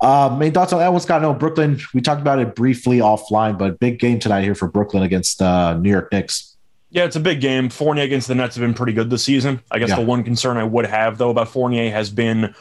Uh, 0.00 0.34
main 0.38 0.52
thoughts 0.52 0.72
on 0.72 0.78
that 0.78 0.92
one, 0.92 1.00
Scott? 1.00 1.22
No, 1.22 1.34
Brooklyn. 1.34 1.80
We 1.92 2.00
talked 2.00 2.20
about 2.20 2.38
it 2.38 2.54
briefly 2.54 2.98
offline, 2.98 3.58
but 3.58 3.80
big 3.80 3.98
game 3.98 4.18
tonight 4.18 4.42
here 4.42 4.54
for 4.54 4.68
Brooklyn 4.68 5.02
against 5.02 5.42
uh, 5.42 5.74
New 5.76 5.90
York 5.90 6.12
Knicks. 6.12 6.56
Yeah, 6.90 7.04
it's 7.04 7.16
a 7.16 7.20
big 7.20 7.40
game. 7.40 7.68
Fournier 7.68 8.04
against 8.04 8.28
the 8.28 8.34
Nets 8.34 8.56
have 8.56 8.62
been 8.62 8.74
pretty 8.74 8.92
good 8.92 9.10
this 9.10 9.24
season. 9.24 9.60
I 9.70 9.78
guess 9.78 9.90
Yeah. 9.90 9.96
the 9.96 10.02
one 10.06 10.22
concern 10.24 10.56
I 10.56 10.64
would 10.64 10.86
have 10.86 11.18
though 11.18 11.30
about 11.30 11.48
Fournier 11.48 11.90
has 11.90 12.08
been 12.10 12.54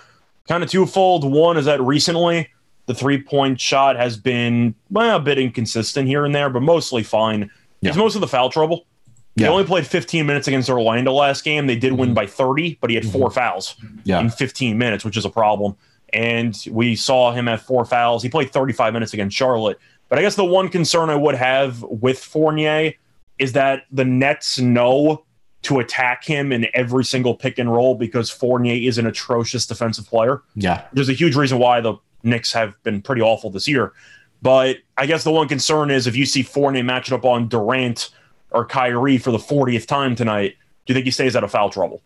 kind 0.50 0.64
of 0.64 0.70
twofold. 0.70 1.24
One 1.32 1.58
is 1.58 1.66
that 1.66 1.80
recently 1.82 2.50
the 2.88 2.94
three 2.94 3.22
point 3.22 3.62
shot 3.62 3.96
has 3.96 4.18
been 4.18 4.74
well, 4.90 5.16
a 5.18 5.20
bit 5.20 5.38
inconsistent 5.38 6.08
here 6.10 6.26
and 6.26 6.34
there, 6.36 6.50
but 6.50 6.62
mostly 6.62 7.04
fine. 7.04 7.50
Yeah. 7.82 7.90
It's 7.90 7.98
most 7.98 8.16
of 8.16 8.22
the 8.22 8.28
foul 8.28 8.50
trouble. 8.50 8.86
He 9.38 9.46
only 9.46 9.66
played 9.66 9.86
15 9.86 10.26
minutes 10.26 10.48
against 10.48 10.68
Orlando 10.68 11.14
last 11.14 11.44
game. 11.44 11.68
They 11.68 11.76
did 11.76 11.94
win 11.94 12.10
Mhm. 12.10 12.16
by 12.16 12.26
30, 12.26 12.80
but 12.82 12.90
he 12.90 12.96
had 12.96 13.06
4 13.06 13.30
fouls 13.30 13.76
Yeah. 14.04 14.20
in 14.20 14.32
15 14.32 14.80
minutes, 14.80 15.06
which 15.06 15.16
is 15.16 15.26
a 15.26 15.30
problem. 15.30 15.76
And 16.14 16.58
we 16.72 16.96
saw 16.96 17.32
him 17.32 17.48
have 17.48 17.62
four 17.62 17.86
fouls. 17.86 18.24
He 18.24 18.30
played 18.30 18.52
35 18.52 18.94
minutes 18.94 19.14
against 19.14 19.36
Charlotte. 19.36 19.80
But 20.10 20.20
I 20.20 20.22
guess 20.22 20.36
the 20.36 20.46
one 20.46 20.70
concern 20.70 21.10
I 21.10 21.16
would 21.16 21.36
have 21.36 21.82
with 21.84 22.20
Fournier 22.20 22.94
is 23.40 23.54
that 23.54 23.84
the 23.92 24.06
Nets 24.06 24.58
know 24.58 25.26
to 25.64 25.80
attack 25.80 26.24
him 26.24 26.52
in 26.52 26.68
every 26.74 27.04
single 27.04 27.36
pick 27.36 27.60
and 27.60 27.72
roll 27.72 27.96
because 27.96 28.30
Fournier 28.30 28.88
is 28.88 28.98
an 28.98 29.06
atrocious 29.06 29.66
defensive 29.66 30.08
player. 30.08 30.42
Yeah. 30.56 30.86
There's 30.94 31.10
a 31.10 31.14
huge 31.14 31.36
reason 31.36 31.60
why 31.60 31.82
the 31.82 31.96
Knicks 32.24 32.54
have 32.54 32.82
been 32.84 33.02
pretty 33.02 33.22
awful 33.22 33.50
this 33.50 33.68
year. 33.68 33.94
But 34.42 34.78
I 34.98 35.06
guess 35.08 35.24
the 35.24 35.32
one 35.32 35.48
concern 35.48 35.92
is 35.92 36.08
if 36.08 36.16
you 36.16 36.26
see 36.26 36.44
Fournier 36.44 36.84
matching 36.84 37.16
up 37.16 37.26
on 37.26 37.48
Durant 37.48 38.12
or 38.52 38.66
Kyrie 38.66 39.18
for 39.18 39.32
the 39.32 39.38
40th 39.38 39.88
time 39.88 40.16
tonight, 40.16 40.56
do 40.86 40.94
you 40.94 40.96
think 40.96 41.06
he 41.06 41.12
stays 41.12 41.36
out 41.36 41.44
of 41.44 41.52
foul 41.52 41.70
trouble? 41.70 42.02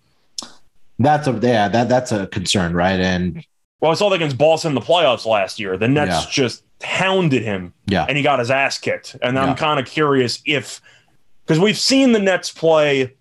That's 0.97 1.27
a 1.27 1.31
yeah, 1.41 1.67
that 1.67 1.89
that's 1.89 2.11
a 2.11 2.27
concern, 2.27 2.73
right? 2.73 2.99
And 2.99 3.45
Well, 3.81 3.91
I 3.91 3.95
saw 3.95 4.09
that 4.09 4.15
against 4.15 4.37
Boston 4.37 4.69
in 4.69 4.75
the 4.75 4.81
playoffs 4.81 5.25
last 5.25 5.59
year. 5.59 5.75
The 5.75 5.87
Nets 5.87 6.25
Yeah. 6.25 6.31
just 6.31 6.63
hounded 6.83 7.41
him 7.43 7.73
yeah, 7.87 8.05
and 8.07 8.15
he 8.17 8.23
got 8.23 8.39
his 8.39 8.49
ass 8.51 8.77
kicked. 8.77 9.15
And 9.21 9.35
Yeah. 9.35 9.43
I'm 9.43 9.55
kind 9.55 9.79
of 9.79 9.85
curious 9.85 10.41
if, 10.45 10.79
because 11.45 11.59
we've 11.59 11.77
seen 11.77 12.11
the 12.11 12.19
Nets 12.19 12.51
play 12.51 13.13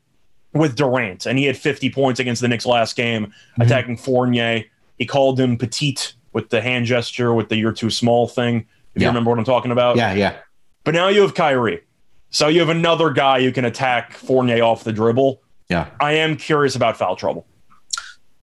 with 0.52 0.76
Durant, 0.76 1.26
and 1.26 1.38
he 1.38 1.44
had 1.46 1.56
50 1.56 1.90
points 1.90 2.20
against 2.20 2.42
the 2.42 2.48
Knicks 2.48 2.66
last 2.66 2.96
game, 2.96 3.32
Mhm. 3.58 3.64
attacking 3.66 3.96
Fournier. 3.96 4.64
He 4.98 5.06
called 5.06 5.38
him 5.40 5.56
petite 5.56 6.14
with 6.32 6.50
the 6.50 6.60
hand 6.60 6.86
gesture, 6.86 7.32
with 7.34 7.48
the 7.48 7.56
"you're 7.56 7.72
too 7.72 7.90
small" 7.90 8.26
thing. 8.28 8.66
If 8.94 9.02
you 9.02 9.08
remember 9.08 9.30
what 9.30 9.38
I'm 9.38 9.44
talking 9.44 9.70
about. 9.70 9.96
yeah, 9.96 10.12
yeah, 10.12 10.32
But 10.84 10.94
now 10.94 11.08
you 11.08 11.20
have 11.22 11.34
Kyrie, 11.34 11.80
so 12.30 12.48
you 12.48 12.58
have 12.60 12.68
another 12.68 13.10
guy 13.10 13.40
who 13.40 13.52
can 13.52 13.64
attack 13.64 14.12
Fournier 14.14 14.62
off 14.64 14.82
the 14.84 14.92
dribble. 14.92 15.40
yeah. 15.68 15.86
I 16.00 16.12
am 16.14 16.36
curious 16.36 16.74
about 16.74 16.96
foul 16.96 17.14
trouble. 17.16 17.46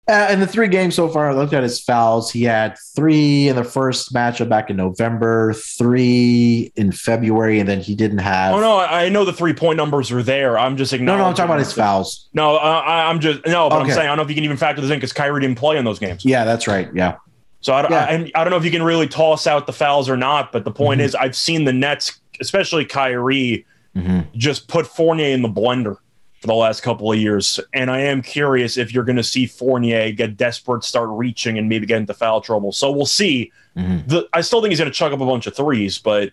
Uh, 0.05 0.27
in 0.31 0.41
the 0.41 0.47
three 0.47 0.67
games 0.67 0.95
so 0.95 1.07
far, 1.07 1.29
I 1.29 1.33
looked 1.33 1.53
at 1.53 1.63
his 1.63 1.79
fouls. 1.79 2.29
He 2.29 2.43
had 2.43 2.75
three 2.93 3.47
in 3.47 3.55
the 3.55 3.63
first 3.63 4.13
matchup 4.13 4.49
back 4.49 4.69
in 4.69 4.75
November, 4.75 5.53
three 5.53 6.73
in 6.75 6.91
February, 6.91 7.59
and 7.59 7.69
then 7.69 7.79
he 7.79 7.95
didn't 7.95 8.17
have. 8.17 8.53
Oh 8.53 8.59
no, 8.59 8.79
I 8.79 9.07
know 9.07 9.23
the 9.23 9.31
three 9.31 9.53
point 9.53 9.77
numbers 9.77 10.11
are 10.11 10.21
there. 10.21 10.59
I'm 10.59 10.75
just 10.75 10.91
no, 10.91 10.97
ignoring. 10.97 11.19
no, 11.21 11.25
I'm 11.27 11.33
talking 11.33 11.49
about 11.51 11.59
his 11.59 11.71
fouls. 11.71 12.27
No, 12.33 12.57
uh, 12.57 12.59
I, 12.59 13.09
I'm 13.09 13.21
just 13.21 13.45
no, 13.45 13.69
but 13.69 13.81
I'm 13.81 13.87
saying 13.87 13.99
I 14.01 14.05
don't 14.07 14.17
know 14.17 14.23
if 14.23 14.29
you 14.29 14.35
can 14.35 14.43
even 14.43 14.57
factor 14.57 14.81
this 14.81 14.91
in 14.91 14.97
because 14.97 15.13
Kyrie 15.13 15.39
didn't 15.39 15.57
play 15.57 15.77
in 15.77 15.85
those 15.85 15.99
games. 15.99 16.25
Yeah, 16.25 16.43
that's 16.43 16.67
right. 16.67 16.89
Yeah, 16.93 17.15
So 17.61 17.73
I, 17.73 17.81
don't- 17.83 17.91
Yeah. 17.91 18.03
I, 18.03 18.07
and 18.09 18.31
I 18.35 18.43
don't 18.43 18.51
know 18.51 18.57
if 18.57 18.65
you 18.65 18.71
can 18.71 18.83
really 18.83 19.07
toss 19.07 19.47
out 19.47 19.67
the 19.67 19.73
fouls 19.73 20.09
or 20.09 20.17
not. 20.17 20.51
But 20.51 20.65
the 20.65 20.71
point 20.71 20.99
Mhm. 20.99 21.05
is, 21.05 21.15
I've 21.15 21.35
seen 21.35 21.63
the 21.63 21.71
Nets, 21.73 22.19
especially 22.41 22.83
Kyrie, 22.83 23.65
Mhm. 23.95 24.25
just 24.35 24.67
put 24.67 24.85
Fournier 24.85 25.27
in 25.33 25.43
the 25.43 25.49
blender 25.49 25.95
for 26.43 26.47
the 26.47 26.53
last 26.53 26.83
couple 26.83 27.09
of 27.09 27.17
years. 27.17 27.57
And 27.73 27.89
I 27.89 28.01
am 28.01 28.21
curious 28.21 28.75
if 28.77 28.93
you're 28.93 29.05
going 29.05 29.15
to 29.15 29.23
see 29.23 29.45
Fournier 29.47 30.11
get 30.11 30.35
desperate, 30.35 30.83
start 30.83 31.07
reaching, 31.09 31.57
and 31.57 31.69
maybe 31.69 31.85
get 31.85 31.99
into 31.99 32.13
foul 32.13 32.41
trouble. 32.41 32.73
So 32.73 32.91
we'll 32.91 33.05
see. 33.05 33.49
Mhm. 33.77 34.05
The, 34.09 34.27
I 34.33 34.41
still 34.41 34.59
think 34.59 34.71
he's 34.71 34.79
going 34.79 34.91
to 34.91 34.93
chuck 34.93 35.13
up 35.13 35.21
a 35.21 35.25
bunch 35.25 35.47
of 35.47 35.55
threes, 35.55 35.97
but 35.99 36.31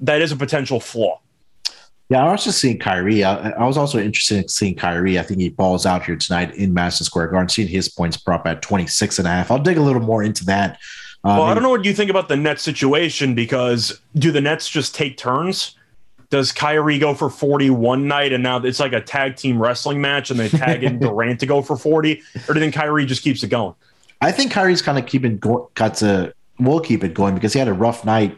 that 0.00 0.20
is 0.20 0.30
a 0.30 0.36
potential 0.36 0.78
flaw. 0.78 1.20
yeah. 2.10 2.22
I 2.22 2.30
was 2.32 2.44
just 2.44 2.60
seeing 2.60 2.78
Kyrie. 2.78 3.24
I, 3.24 3.48
I 3.52 3.64
was 3.66 3.78
also 3.78 3.98
interested 3.98 4.42
in 4.42 4.48
seeing 4.48 4.74
Kyrie. 4.74 5.18
I 5.18 5.22
think 5.22 5.40
he 5.40 5.48
balls 5.48 5.86
out 5.86 6.04
here 6.04 6.16
tonight 6.16 6.54
in 6.54 6.74
Madison 6.74 7.06
Square 7.06 7.28
Garden. 7.28 7.48
Seeing 7.48 7.66
his 7.68 7.88
points 7.88 8.18
prop 8.18 8.46
at 8.46 8.60
26 8.60 9.18
and 9.20 9.26
a 9.26 9.30
half. 9.30 9.50
I'll 9.50 9.58
dig 9.58 9.78
a 9.78 9.82
little 9.82 10.02
more 10.02 10.22
into 10.22 10.44
that. 10.44 10.72
Uh, 11.24 11.36
Well, 11.38 11.42
I 11.44 11.54
don't 11.54 11.62
know 11.62 11.70
what 11.70 11.86
you 11.86 11.94
think 11.94 12.10
about 12.10 12.28
the 12.28 12.36
Nets 12.36 12.62
situation 12.62 13.34
because 13.34 13.98
do 14.16 14.30
the 14.32 14.42
Nets 14.42 14.68
just 14.68 14.94
take 14.94 15.16
turns? 15.16 15.75
Does 16.30 16.52
Kyrie 16.52 16.98
go 16.98 17.14
for 17.14 17.30
40 17.30 17.70
one 17.70 18.08
night 18.08 18.32
and 18.32 18.42
now 18.42 18.58
it's 18.58 18.80
like 18.80 18.92
a 18.92 19.00
tag 19.00 19.36
team 19.36 19.60
wrestling 19.62 20.00
match 20.00 20.30
and 20.30 20.38
they 20.40 20.48
tag 20.48 20.82
in 20.82 20.98
Durant 21.00 21.40
to 21.40 21.46
go 21.46 21.62
for 21.62 21.76
40? 21.76 22.20
Or 22.48 22.54
do 22.54 22.60
you 22.60 22.64
think 22.64 22.74
Kyrie 22.74 23.06
just 23.06 23.22
keeps 23.22 23.42
it 23.42 23.48
going? 23.48 23.74
I 24.20 24.32
think 24.32 24.50
Kyrie's 24.52 24.82
kind 24.82 24.98
of 24.98 25.06
keeping 25.06 25.38
go- 25.38 25.70
got 25.74 25.94
to 25.96 26.34
will 26.58 26.80
keep 26.80 27.04
it 27.04 27.14
going 27.14 27.34
because 27.34 27.52
he 27.52 27.58
had 27.58 27.68
a 27.68 27.72
rough 27.72 28.04
night. 28.04 28.36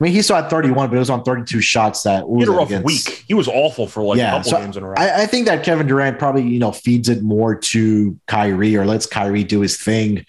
I 0.00 0.04
mean, 0.04 0.12
he 0.12 0.22
still 0.22 0.36
had 0.36 0.48
31, 0.50 0.88
but 0.88 0.96
it 0.96 0.98
was 0.98 1.10
on 1.10 1.22
32 1.24 1.60
shots 1.60 2.02
that 2.04 2.24
He 2.26 2.40
had 2.40 2.48
a 2.48 2.52
rough 2.52 2.68
against- 2.68 2.86
week. 2.86 3.24
He 3.28 3.34
was 3.34 3.48
awful 3.48 3.86
for 3.86 4.02
like 4.02 4.16
a 4.16 4.20
Yeah, 4.22 4.30
couple 4.38 4.50
so 4.50 4.58
games 4.58 4.76
in 4.76 4.82
a 4.82 4.88
row. 4.88 4.94
I, 4.96 5.22
I 5.22 5.26
think 5.26 5.46
that 5.46 5.62
Kevin 5.62 5.86
Durant 5.86 6.18
probably 6.18 6.42
you 6.42 6.58
know 6.58 6.72
feeds 6.72 7.08
it 7.08 7.22
more 7.22 7.54
to 7.54 8.18
Kyrie 8.26 8.76
or 8.76 8.86
lets 8.86 9.06
Kyrie 9.06 9.44
do 9.44 9.60
his 9.60 9.76
thing, 9.76 10.24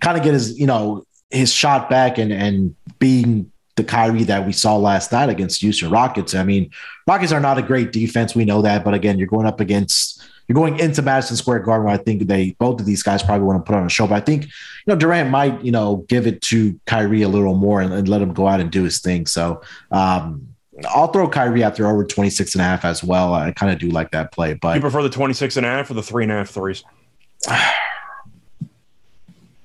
kind 0.00 0.16
of 0.16 0.22
get 0.22 0.34
his 0.34 0.58
you 0.58 0.66
know 0.66 1.04
his 1.30 1.52
shot 1.52 1.88
back 1.90 2.18
and 2.18 2.32
and 2.32 2.76
being 2.98 3.50
the 3.76 3.84
Kyrie 3.84 4.24
that 4.24 4.46
we 4.46 4.52
saw 4.52 4.76
last 4.76 5.10
night 5.12 5.28
against 5.28 5.60
Houston 5.60 5.90
Rockets. 5.90 6.34
I 6.34 6.44
mean, 6.44 6.70
Rockets 7.06 7.32
are 7.32 7.40
not 7.40 7.58
a 7.58 7.62
great 7.62 7.92
defense, 7.92 8.34
we 8.34 8.44
know 8.44 8.62
that, 8.62 8.84
but 8.84 8.94
again, 8.94 9.18
you're 9.18 9.26
going 9.26 9.46
up 9.46 9.60
against 9.60 10.22
you're 10.46 10.54
going 10.54 10.78
into 10.78 11.00
Madison 11.00 11.36
Square 11.36 11.60
Garden. 11.60 11.86
Where 11.86 11.94
I 11.94 11.96
think 11.96 12.26
they 12.26 12.54
both 12.58 12.78
of 12.78 12.86
these 12.86 13.02
guys 13.02 13.22
probably 13.22 13.46
want 13.46 13.64
to 13.64 13.70
put 13.70 13.78
on 13.78 13.86
a 13.86 13.88
show, 13.88 14.06
but 14.06 14.16
I 14.16 14.20
think 14.20 14.44
you 14.44 14.50
know 14.86 14.96
Durant 14.96 15.30
might 15.30 15.62
you 15.64 15.72
know 15.72 16.04
give 16.08 16.26
it 16.26 16.42
to 16.42 16.78
Kyrie 16.86 17.22
a 17.22 17.28
little 17.28 17.54
more 17.54 17.80
and, 17.80 17.92
and 17.92 18.08
let 18.08 18.20
him 18.20 18.34
go 18.34 18.46
out 18.46 18.60
and 18.60 18.70
do 18.70 18.82
his 18.84 19.00
thing. 19.00 19.26
So. 19.26 19.62
um 19.90 20.48
I'll 20.88 21.06
throw 21.06 21.28
Kyrie 21.28 21.62
out 21.62 21.76
there 21.76 21.86
over 21.86 22.04
26 22.04 22.56
and 22.56 22.60
a 22.60 22.64
half 22.64 22.84
as 22.84 23.04
well. 23.04 23.32
I 23.32 23.52
kind 23.52 23.72
of 23.72 23.78
do 23.78 23.90
like 23.90 24.10
that 24.10 24.32
play, 24.32 24.54
but 24.54 24.74
you 24.74 24.80
prefer 24.80 25.04
the 25.04 25.08
26 25.08 25.56
and 25.56 25.64
a 25.64 25.68
half 25.68 25.88
or 25.88 25.94
the 25.94 26.02
three 26.02 26.24
and 26.24 26.32
a 26.32 26.34
half 26.34 26.50
threes? 26.50 26.82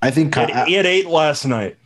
I 0.02 0.12
think 0.12 0.36
He 0.36 0.42
had, 0.42 0.68
he 0.68 0.74
had 0.76 0.86
eight 0.86 1.08
last 1.08 1.46
night. 1.46 1.78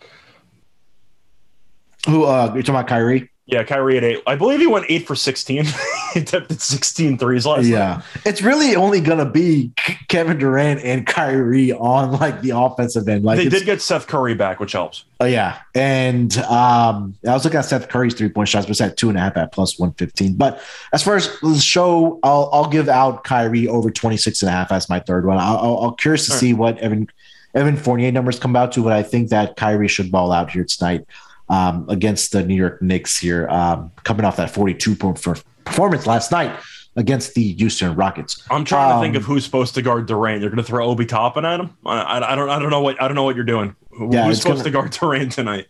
Who 2.07 2.25
uh, 2.25 2.51
you're 2.53 2.63
talking 2.63 2.75
about 2.75 2.87
Kyrie. 2.87 3.29
Yeah, 3.45 3.63
Kyrie 3.63 3.97
at 3.97 4.05
eight. 4.05 4.23
I 4.25 4.35
believe 4.35 4.61
he 4.61 4.67
went 4.67 4.85
eight 4.87 5.05
for 5.05 5.15
16. 5.15 5.65
he 6.13 6.19
attempted 6.21 6.61
16 6.61 7.17
threes 7.17 7.45
last 7.45 7.63
night. 7.63 7.67
Yeah, 7.67 8.01
it's 8.25 8.41
really 8.41 8.73
only 8.77 9.01
gonna 9.01 9.29
be 9.29 9.73
Kevin 10.07 10.37
Durant 10.37 10.79
and 10.81 11.05
Kyrie 11.05 11.73
on 11.73 12.13
like 12.13 12.41
the 12.41 12.51
offensive 12.51 13.05
end. 13.09 13.25
Like 13.25 13.37
They 13.37 13.49
did 13.49 13.65
get 13.65 13.81
Seth 13.81 14.07
Curry 14.07 14.33
back, 14.33 14.61
which 14.61 14.71
helps. 14.71 15.03
Oh 15.19 15.25
yeah, 15.25 15.59
and 15.75 16.37
um, 16.37 17.17
I 17.27 17.33
was 17.33 17.43
looking 17.43 17.59
at 17.59 17.65
Seth 17.65 17.89
Curry's 17.89 18.13
three 18.13 18.29
point 18.29 18.47
shots, 18.47 18.65
but 18.65 18.71
it's 18.71 18.81
at 18.81 18.95
two 18.95 19.09
and 19.09 19.17
a 19.17 19.21
half 19.21 19.35
at 19.35 19.51
plus 19.51 19.77
one 19.77 19.91
fifteen. 19.93 20.35
But 20.35 20.61
as 20.93 21.03
far 21.03 21.17
as 21.17 21.37
the 21.41 21.59
show, 21.59 22.21
I'll 22.23 22.49
I'll 22.53 22.69
give 22.69 22.87
out 22.87 23.25
Kyrie 23.25 23.67
over 23.67 23.91
26 23.91 24.41
and 24.41 24.49
a 24.49 24.53
half 24.53 24.71
as 24.71 24.87
my 24.87 25.01
third 25.01 25.25
one. 25.25 25.37
I'll, 25.37 25.57
I'll, 25.57 25.77
I'll 25.79 25.91
curious 25.91 26.27
to 26.27 26.31
All 26.31 26.35
right. 26.35 26.39
see 26.39 26.53
what 26.53 26.77
Evan 26.77 27.09
Evan 27.53 27.75
Fournier 27.75 28.13
numbers 28.13 28.39
come 28.39 28.55
out 28.55 28.71
to, 28.71 28.83
but 28.83 28.93
I 28.93 29.03
think 29.03 29.29
that 29.29 29.57
Kyrie 29.57 29.89
should 29.89 30.13
ball 30.13 30.31
out 30.31 30.49
here 30.49 30.63
tonight 30.63 31.05
um, 31.53 31.85
against 31.89 32.31
the 32.31 32.43
New 32.43 32.55
York 32.55 32.81
Knicks 32.81 33.17
here, 33.17 33.47
um, 33.49 33.91
coming 34.03 34.25
off 34.25 34.37
that 34.37 34.49
42 34.51 34.95
point 34.95 35.19
for 35.19 35.35
performance 35.65 36.07
last 36.07 36.31
night 36.31 36.51
against 36.95 37.33
the 37.33 37.53
Houston 37.53 37.95
Rockets. 37.95 38.43
I'm 38.51 38.65
trying 38.65 38.95
to 38.97 39.01
think 39.03 39.15
Um, 39.15 39.21
of 39.21 39.25
who's 39.25 39.43
supposed 39.45 39.73
to 39.75 39.81
guard 39.81 40.05
Durant. 40.07 40.41
You're 40.41 40.49
going 40.49 40.57
to 40.57 40.63
throw 40.63 40.85
Obi 40.87 41.05
Toppin 41.05 41.45
at 41.45 41.59
him? 41.59 41.71
I, 41.85 41.97
I, 42.01 42.33
I 42.33 42.35
don't 42.35 42.49
I 42.49 42.59
don't 42.59 42.69
know 42.69 42.81
what 42.81 43.01
I 43.01 43.07
don't 43.07 43.15
know 43.15 43.23
what 43.23 43.35
you're 43.35 43.45
doing. 43.45 43.75
Yeah, 44.11 44.25
who's 44.25 44.41
supposed 44.41 44.63
gonna- 44.63 44.63
to 44.65 44.69
guard 44.71 44.91
Durant 44.91 45.31
tonight? 45.31 45.67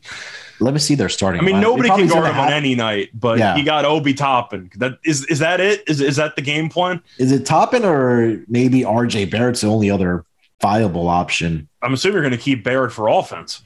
Let 0.60 0.74
me 0.74 0.80
see 0.80 0.96
their 0.96 1.10
starting. 1.10 1.42
I 1.42 1.44
mean, 1.44 1.56
lineup. 1.56 1.62
nobody 1.62 1.90
can 1.90 2.08
guard 2.08 2.28
him 2.28 2.40
on 2.40 2.54
any 2.54 2.76
night, 2.76 3.10
but 3.14 3.38
Yeah. 3.40 3.56
you 3.58 3.66
got 3.66 3.86
Obi 3.86 4.14
Toppin. 4.14 4.70
That 4.78 4.94
is 5.04 5.26
is 5.26 5.40
that 5.40 5.60
it? 5.60 5.84
Is 5.88 6.00
is 6.00 6.16
that 6.18 6.36
the 6.36 6.42
game 6.42 6.70
plan? 6.70 7.02
Is 7.18 7.32
it 7.32 7.46
Toppin 7.46 7.84
or 7.84 8.40
maybe 8.48 8.82
RJ 8.82 9.30
Barrett's 9.32 9.62
the 9.62 9.68
only 9.68 9.90
other 9.90 10.26
viable 10.62 11.08
option? 11.10 11.68
I'm 11.82 11.94
assuming 11.94 12.14
you're 12.14 12.22
going 12.22 12.32
to 12.32 12.38
keep 12.38 12.64
Barrett 12.64 12.92
for 12.94 13.08
offense. 13.10 13.64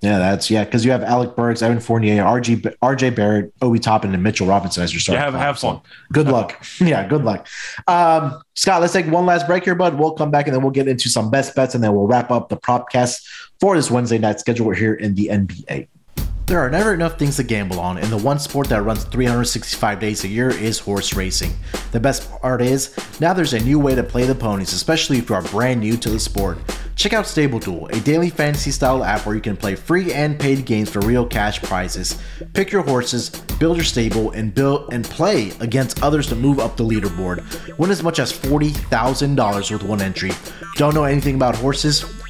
Yeah, 0.00 0.18
that's 0.18 0.48
yeah, 0.48 0.64
because 0.64 0.84
you 0.84 0.92
have 0.92 1.02
Alec 1.02 1.34
Burks, 1.34 1.60
Evan 1.60 1.80
Fournier, 1.80 2.22
RG, 2.22 2.76
RJ 2.80 3.16
Barrett, 3.16 3.52
Obi 3.62 3.80
Toppin, 3.80 4.14
and 4.14 4.22
Mitchell 4.22 4.46
Robinson 4.46 4.82
as 4.84 4.92
your 4.92 4.98
You 4.98 5.00
starting. 5.00 5.24
have 5.24 5.34
have 5.34 5.58
fun. 5.58 5.80
Good 6.12 6.28
luck. 6.28 6.64
Yeah, 6.80 7.06
good 7.06 7.24
luck. 7.24 7.48
Um, 7.88 8.40
Scott, 8.54 8.80
let's 8.80 8.92
take 8.92 9.06
one 9.06 9.26
last 9.26 9.46
break 9.48 9.64
here, 9.64 9.74
bud. 9.74 9.98
We'll 9.98 10.12
come 10.12 10.30
back 10.30 10.46
and 10.46 10.54
then 10.54 10.62
we'll 10.62 10.70
get 10.70 10.86
into 10.86 11.08
some 11.08 11.30
best 11.30 11.54
bets 11.56 11.74
and 11.74 11.82
then 11.82 11.92
we'll 11.94 12.06
wrap 12.06 12.30
up 12.30 12.48
the 12.48 12.56
propcast 12.56 13.26
for 13.60 13.74
this 13.74 13.90
Wednesday 13.90 14.18
night 14.18 14.38
schedule 14.38 14.70
here 14.70 14.94
in 14.94 15.16
the 15.16 15.26
NBA. 15.32 15.88
There 16.46 16.60
are 16.60 16.70
never 16.70 16.94
enough 16.94 17.18
things 17.18 17.36
to 17.36 17.42
gamble 17.42 17.78
on, 17.78 17.98
and 17.98 18.06
the 18.10 18.16
one 18.16 18.38
sport 18.38 18.68
that 18.68 18.80
runs 18.82 19.04
365 19.04 20.00
days 20.00 20.24
a 20.24 20.28
year 20.28 20.48
is 20.48 20.78
horse 20.78 21.12
racing. 21.14 21.52
The 21.92 22.00
best 22.00 22.30
part 22.40 22.62
is, 22.62 22.96
now 23.20 23.34
there's 23.34 23.52
a 23.52 23.60
new 23.60 23.78
way 23.78 23.94
to 23.94 24.02
play 24.02 24.24
the 24.24 24.34
ponies, 24.34 24.72
especially 24.72 25.18
if 25.18 25.28
you 25.28 25.34
are 25.34 25.42
brand 25.42 25.80
new 25.80 25.98
to 25.98 26.08
the 26.08 26.18
sport. 26.18 26.56
Check 26.98 27.12
out 27.12 27.28
Stable 27.28 27.60
Duel, 27.60 27.86
a 27.92 28.00
daily 28.00 28.28
fantasy 28.28 28.72
style 28.72 29.04
app 29.04 29.24
where 29.24 29.36
you 29.36 29.40
can 29.40 29.56
play 29.56 29.76
free 29.76 30.12
and 30.12 30.36
paid 30.36 30.66
games 30.66 30.90
for 30.90 30.98
real 31.02 31.24
cash 31.24 31.62
prizes. 31.62 32.18
Pick 32.54 32.72
your 32.72 32.82
horses, 32.82 33.30
build 33.60 33.76
your 33.76 33.84
stable, 33.84 34.32
and 34.32 34.52
build 34.52 34.92
and 34.92 35.04
play 35.04 35.52
against 35.60 36.02
others 36.02 36.26
to 36.26 36.34
move 36.34 36.58
up 36.58 36.76
the 36.76 36.82
leaderboard. 36.82 37.78
Win 37.78 37.92
as 37.92 38.02
much 38.02 38.18
as 38.18 38.32
$40,000 38.32 39.70
with 39.70 39.84
one 39.84 40.02
entry. 40.02 40.32
Don't 40.74 40.92
know 40.92 41.04
anything 41.04 41.36
about 41.36 41.54
horses? 41.54 42.02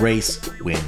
race, 0.00 0.40
win. 0.60 0.82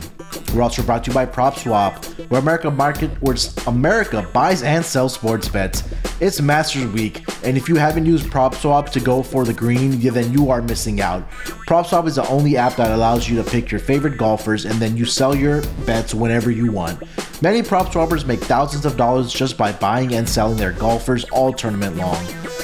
We're 0.54 0.62
also 0.62 0.82
brought 0.82 1.04
to 1.04 1.10
you 1.10 1.14
by 1.14 1.26
PropSwap, 1.26 2.28
where 2.30 2.40
America 2.40 2.70
market 2.70 3.10
where 3.20 3.36
America 3.66 4.28
buys 4.32 4.62
and 4.62 4.84
sells 4.84 5.14
sports 5.14 5.48
bets. 5.48 5.82
It's 6.20 6.40
Masters 6.40 6.86
Week, 6.92 7.22
and 7.44 7.56
if 7.56 7.68
you 7.68 7.76
haven't 7.76 8.06
used 8.06 8.26
PropSwap 8.26 8.90
to 8.90 9.00
go 9.00 9.22
for 9.22 9.44
the 9.44 9.52
green, 9.52 10.00
then 10.00 10.32
you 10.32 10.50
are 10.50 10.62
missing 10.62 11.00
out. 11.00 11.30
PropSwap 11.30 12.06
is 12.06 12.16
the 12.16 12.26
only 12.28 12.56
app 12.56 12.76
that 12.76 12.90
allows 12.90 13.28
you 13.28 13.36
to 13.42 13.48
pick 13.48 13.70
your 13.70 13.80
favorite 13.80 14.16
golfers 14.16 14.64
and 14.64 14.74
then 14.80 14.96
you 14.96 15.04
sell 15.04 15.34
your 15.34 15.62
bets 15.86 16.14
whenever 16.14 16.50
you 16.50 16.72
want. 16.72 17.02
Many 17.40 17.62
prop 17.62 17.92
swappers 17.92 18.26
make 18.26 18.40
thousands 18.40 18.84
of 18.84 18.96
dollars 18.96 19.32
just 19.32 19.56
by 19.56 19.70
buying 19.70 20.14
and 20.14 20.28
selling 20.28 20.56
their 20.56 20.72
golfers 20.72 21.24
all 21.26 21.52
tournament 21.52 21.96
long. 21.96 22.16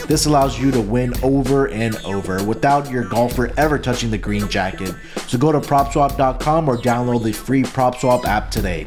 This 0.07 0.27
allows 0.27 0.59
you 0.59 0.71
to 0.71 0.81
win 0.81 1.15
over 1.23 1.69
and 1.69 1.97
over 2.05 2.45
without 2.45 2.91
your 2.91 3.05
golfer 3.05 3.53
ever 3.57 3.79
touching 3.79 4.11
the 4.11 4.19
green 4.19 4.49
jacket. 4.49 4.95
So 5.27 5.39
go 5.39 5.51
to 5.51 5.61
propswap.com 5.61 6.69
or 6.69 6.77
download 6.77 7.25
the 7.25 7.33
free 7.33 7.63
PropSwap 7.63 8.25
app 8.27 8.51
today. 8.51 8.87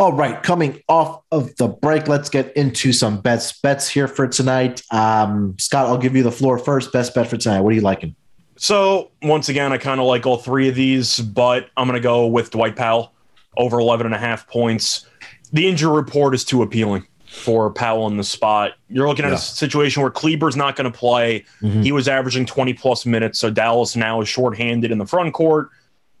All 0.00 0.14
right, 0.14 0.42
coming 0.42 0.82
off 0.88 1.20
of 1.30 1.54
the 1.56 1.68
break, 1.68 2.08
let's 2.08 2.30
get 2.30 2.56
into 2.56 2.90
some 2.90 3.20
best 3.20 3.60
bets 3.60 3.86
here 3.86 4.08
for 4.08 4.26
tonight. 4.26 4.82
Um, 4.90 5.54
Scott, 5.58 5.88
I'll 5.88 5.98
give 5.98 6.16
you 6.16 6.22
the 6.22 6.32
floor 6.32 6.56
first. 6.56 6.90
Best 6.90 7.14
bet 7.14 7.26
for 7.28 7.36
tonight. 7.36 7.60
What 7.60 7.68
are 7.72 7.76
you 7.76 7.82
liking? 7.82 8.16
So 8.56 9.10
once 9.22 9.50
again, 9.50 9.74
I 9.74 9.76
kind 9.76 10.00
of 10.00 10.06
like 10.06 10.24
all 10.24 10.38
three 10.38 10.70
of 10.70 10.74
these, 10.74 11.18
but 11.18 11.68
I'm 11.76 11.86
going 11.86 12.00
to 12.00 12.02
go 12.02 12.26
with 12.26 12.50
Dwight 12.50 12.76
Powell 12.76 13.12
over 13.58 13.78
11 13.78 14.06
and 14.06 14.14
a 14.14 14.18
half 14.18 14.46
points. 14.48 15.04
The 15.52 15.68
injury 15.68 15.92
report 15.94 16.34
is 16.34 16.46
too 16.46 16.62
appealing 16.62 17.06
for 17.26 17.70
Powell 17.70 18.06
in 18.06 18.16
the 18.16 18.24
spot. 18.24 18.72
You're 18.88 19.06
looking 19.06 19.26
at 19.26 19.32
Yeah. 19.32 19.34
a 19.34 19.38
situation 19.38 20.00
where 20.00 20.10
Kleber's 20.10 20.56
not 20.56 20.76
going 20.76 20.90
to 20.90 20.98
play. 20.98 21.44
Mhm. 21.62 21.84
He 21.84 21.92
was 21.92 22.08
averaging 22.08 22.46
20 22.46 22.72
plus 22.72 23.04
minutes, 23.04 23.38
so 23.38 23.50
Dallas 23.50 23.96
now 23.96 24.22
is 24.22 24.28
shorthanded 24.30 24.90
in 24.92 24.96
the 24.96 25.06
front 25.06 25.34
court. 25.34 25.68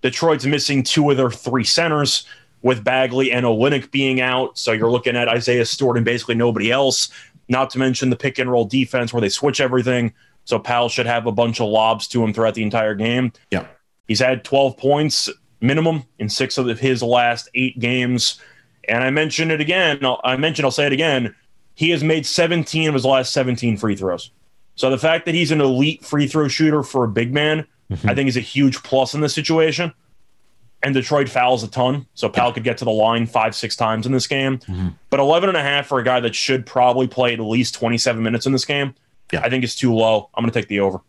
Detroit's 0.02 0.44
missing 0.44 0.82
two 0.82 1.10
of 1.10 1.16
their 1.16 1.30
three 1.30 1.64
centers 1.64 2.24
with 2.62 2.84
Bagley 2.84 3.32
and 3.32 3.46
Olynyk 3.46 3.90
being 3.90 4.20
out. 4.20 4.58
So 4.58 4.72
you're 4.72 4.90
looking 4.90 5.16
at 5.16 5.28
Isaiah 5.28 5.64
Stewart 5.64 5.96
and 5.96 6.04
basically 6.04 6.34
nobody 6.34 6.70
else. 6.70 7.08
Not 7.48 7.70
to 7.70 7.78
mention 7.78 8.10
the 8.10 8.16
pick 8.16 8.38
and 8.38 8.50
roll 8.50 8.64
defense 8.64 9.12
where 9.12 9.20
they 9.20 9.28
switch 9.28 9.60
everything. 9.60 10.12
So 10.44 10.58
Powell 10.58 10.88
should 10.88 11.06
have 11.06 11.26
a 11.26 11.32
bunch 11.32 11.60
of 11.60 11.68
lobs 11.68 12.06
to 12.08 12.22
him 12.22 12.32
throughout 12.32 12.54
the 12.54 12.62
entire 12.62 12.94
game. 12.94 13.32
Yeah. 13.50 13.66
He's 14.08 14.20
had 14.20 14.44
12 14.44 14.76
points 14.76 15.28
minimum 15.60 16.04
in 16.18 16.28
six 16.28 16.58
of 16.58 16.78
his 16.78 17.02
last 17.02 17.48
eight 17.54 17.78
games. 17.78 18.40
And 18.88 19.04
I 19.04 19.10
mentioned 19.10 19.52
it 19.52 19.60
again. 19.60 20.04
I'll- 20.04 20.20
I 20.24 20.36
mentioned, 20.36 20.64
I'll 20.64 20.72
say 20.72 20.86
it 20.86 20.92
again. 20.92 21.34
He 21.74 21.90
has 21.90 22.02
made 22.02 22.26
17 22.26 22.88
of 22.88 22.94
his 22.94 23.04
last 23.04 23.32
17 23.32 23.76
free 23.76 23.96
throws. 23.96 24.30
So 24.74 24.90
the 24.90 24.98
fact 24.98 25.26
that 25.26 25.34
he's 25.34 25.50
an 25.50 25.60
elite 25.60 26.04
free 26.04 26.26
throw 26.26 26.48
shooter 26.48 26.82
for 26.82 27.04
a 27.04 27.08
big 27.08 27.32
man, 27.32 27.66
mm-hmm. 27.90 28.08
I 28.08 28.14
think 28.14 28.28
is 28.28 28.36
a 28.36 28.40
huge 28.40 28.82
plus 28.82 29.14
in 29.14 29.20
this 29.20 29.34
situation. 29.34 29.92
And 30.82 30.94
Detroit 30.94 31.28
fouls 31.28 31.62
a 31.62 31.68
ton. 31.68 32.06
So 32.14 32.28
Powell 32.30 32.52
could 32.52 32.64
get 32.64 32.78
to 32.78 32.84
the 32.86 32.90
line 32.90 33.26
five, 33.26 33.54
six 33.54 33.76
times 33.76 34.06
in 34.06 34.12
this 34.12 34.26
game. 34.26 34.58
Mhm. 34.60 34.94
But 35.10 35.20
11 35.20 35.48
and 35.50 35.58
a 35.58 35.62
half 35.62 35.86
for 35.86 35.98
a 35.98 36.04
guy 36.04 36.20
that 36.20 36.34
should 36.34 36.64
probably 36.64 37.06
play 37.06 37.34
at 37.34 37.40
least 37.40 37.74
27 37.74 38.22
minutes 38.22 38.46
in 38.46 38.52
this 38.52 38.64
game, 38.64 38.94
Yeah. 39.32 39.40
I 39.42 39.50
think 39.50 39.62
it's 39.62 39.74
too 39.74 39.94
low. 39.94 40.30
I'm 40.34 40.42
going 40.42 40.50
to 40.52 40.58
take 40.58 40.68
the 40.68 40.80
over. 40.80 41.00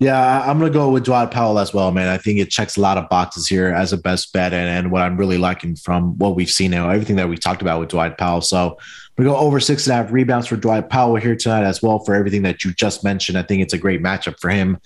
Yeah, 0.00 0.42
I'm 0.48 0.60
going 0.60 0.70
to 0.70 0.78
go 0.78 0.90
with 0.90 1.04
Dwight 1.04 1.32
Powell 1.32 1.58
as 1.58 1.74
well, 1.74 1.90
man. 1.90 2.06
I 2.08 2.18
think 2.18 2.38
it 2.38 2.50
checks 2.50 2.76
a 2.76 2.80
lot 2.80 2.98
of 2.98 3.08
boxes 3.08 3.48
here 3.48 3.68
as 3.74 3.92
a 3.92 3.96
best 3.96 4.32
bet, 4.32 4.52
and, 4.52 4.68
and 4.68 4.92
what 4.92 5.02
I'm 5.02 5.16
really 5.16 5.38
liking 5.38 5.74
from 5.74 6.16
what 6.18 6.36
we've 6.36 6.50
seen 6.50 6.70
now, 6.70 6.88
everything 6.88 7.16
that 7.16 7.28
we 7.28 7.36
talked 7.36 7.62
about 7.62 7.80
with 7.80 7.88
Dwight 7.88 8.16
Powell. 8.16 8.40
So 8.40 8.78
we 9.16 9.24
go 9.24 9.34
over 9.36 9.58
six 9.58 9.88
and 9.88 9.94
a 9.94 9.96
half 10.04 10.12
rebounds 10.12 10.46
for 10.46 10.54
Dwight 10.56 10.88
Powell 10.88 11.16
here 11.16 11.34
tonight 11.34 11.64
as 11.64 11.82
well 11.82 11.98
for 11.98 12.14
everything 12.14 12.42
that 12.42 12.62
you 12.64 12.72
just 12.72 13.02
mentioned. 13.02 13.36
I 13.36 13.42
think 13.42 13.60
it's 13.60 13.72
a 13.74 13.78
great 13.78 14.00
matchup 14.00 14.38
for 14.38 14.50
him. 14.50 14.78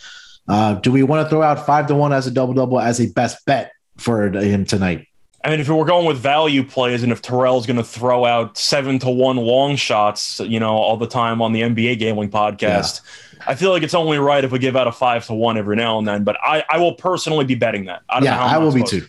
Uh, 0.49 0.75
do 0.75 0.91
we 0.91 1.03
want 1.03 1.25
to 1.25 1.31
throw 1.31 1.43
out 1.43 1.65
five 1.65 1.87
to 1.87 1.95
one 1.95 2.13
as 2.13 2.27
a 2.27 2.31
double 2.31 2.55
double 2.55 2.81
as 2.81 3.01
a 3.01 3.09
best 3.09 3.45
bet 3.47 3.73
for 3.97 4.31
him 4.31 4.65
tonight? 4.65 5.07
I 5.45 5.51
mean, 5.51 5.61
if 5.61 5.69
we're 5.69 5.85
going 5.85 6.07
with 6.07 6.19
value 6.19 6.63
plays, 6.63 7.03
and 7.03 7.11
if 7.11 7.21
Terrell's 7.21 7.67
going 7.67 7.77
to 7.77 7.85
throw 7.85 8.25
out 8.25 8.57
seven 8.57 9.01
to 9.01 9.11
one 9.11 9.37
long 9.37 9.75
shots, 9.75 10.39
you 10.41 10.61
know, 10.61 10.77
all 10.77 10.97
the 10.97 11.09
time 11.09 11.43
on 11.43 11.53
the 11.53 11.63
NBA 11.63 11.99
gambling 11.99 12.31
podcast, 12.31 13.01
I 13.45 13.57
feel 13.57 13.71
like 13.71 13.83
it's 13.83 13.95
only 13.95 14.19
right 14.19 14.45
if 14.45 14.53
we 14.53 14.61
give 14.61 14.77
out 14.77 14.87
a 14.87 14.93
five 14.93 15.27
to 15.27 15.35
one 15.35 15.59
every 15.59 15.75
now 15.75 15.99
and 15.99 16.07
then. 16.07 16.23
But 16.23 16.37
I, 16.41 16.65
I 16.71 16.79
will 16.79 16.95
personally 16.95 17.45
be 17.45 17.57
betting 17.57 17.87
that. 17.87 18.03
I 18.09 18.21
don't 18.21 18.25
Yeah, 18.25 18.41
I 18.41 18.59
will 18.59 18.73
be 18.73 18.85
too. 18.85 19.01
to. 19.01 19.09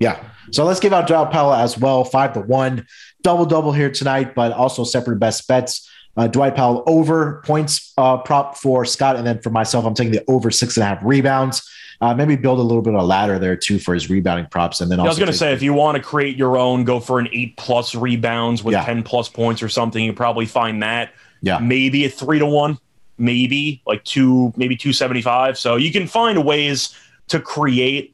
Yeah. 0.00 0.22
So 0.50 0.64
let's 0.64 0.80
give 0.80 0.92
out 0.92 1.06
Dwight 1.06 1.30
Powell 1.30 1.54
as 1.54 1.78
well, 1.78 2.04
five 2.04 2.32
to 2.34 2.40
one, 2.40 2.86
double 3.22 3.46
double 3.46 3.72
here 3.72 3.90
tonight, 3.90 4.34
but 4.34 4.52
also 4.52 4.82
separate 4.82 5.18
best 5.18 5.46
bets. 5.46 5.87
Uh, 6.18 6.26
Dwight 6.26 6.54
Powell 6.56 6.82
over 6.86 7.40
points 7.46 7.92
uh, 7.96 8.16
prop 8.18 8.56
for 8.58 8.84
Scott, 8.84 9.14
and 9.16 9.24
then 9.26 9.38
for 9.40 9.50
myself, 9.50 9.84
I'm 9.86 9.94
taking 9.94 10.12
the 10.12 10.24
over 10.28 10.50
six 10.50 10.76
and 10.76 10.82
a 10.82 10.86
half 10.86 10.98
rebounds. 11.02 11.66
Uh, 12.00 12.14
maybe 12.14 12.36
build 12.36 12.58
a 12.58 12.62
little 12.62 12.82
bit 12.82 12.92
of 12.94 13.00
a 13.00 13.04
ladder 13.04 13.38
there 13.38 13.56
too 13.56 13.78
for 13.78 13.94
his 13.94 14.10
rebounding 14.10 14.46
props, 14.46 14.80
and 14.80 14.90
then 14.90 14.98
Yeah, 14.98 15.04
I 15.04 15.08
was 15.08 15.18
going 15.18 15.30
to 15.30 15.36
say, 15.36 15.52
if 15.52 15.62
you 15.62 15.72
want 15.72 15.96
to 15.96 16.02
create 16.02 16.36
your 16.36 16.58
own, 16.58 16.84
go 16.84 17.00
for 17.00 17.18
an 17.20 17.28
eight 17.32 17.56
plus 17.56 17.94
rebounds 17.94 18.62
with 18.64 18.72
Yeah. 18.74 18.84
10 18.84 19.02
plus 19.04 19.28
points 19.28 19.62
or 19.62 19.68
something. 19.68 20.02
You 20.04 20.12
probably 20.12 20.46
find 20.46 20.82
that 20.82 21.10
yeah, 21.40 21.58
maybe 21.58 22.04
a 22.04 22.08
three 22.08 22.38
to 22.40 22.46
one, 22.46 22.78
maybe 23.16 23.80
like 23.86 24.02
two, 24.04 24.52
maybe 24.56 24.76
275. 24.76 25.56
So 25.58 25.76
you 25.76 25.90
can 25.92 26.06
find 26.06 26.44
ways 26.44 26.94
to 27.28 27.40
create 27.40 28.12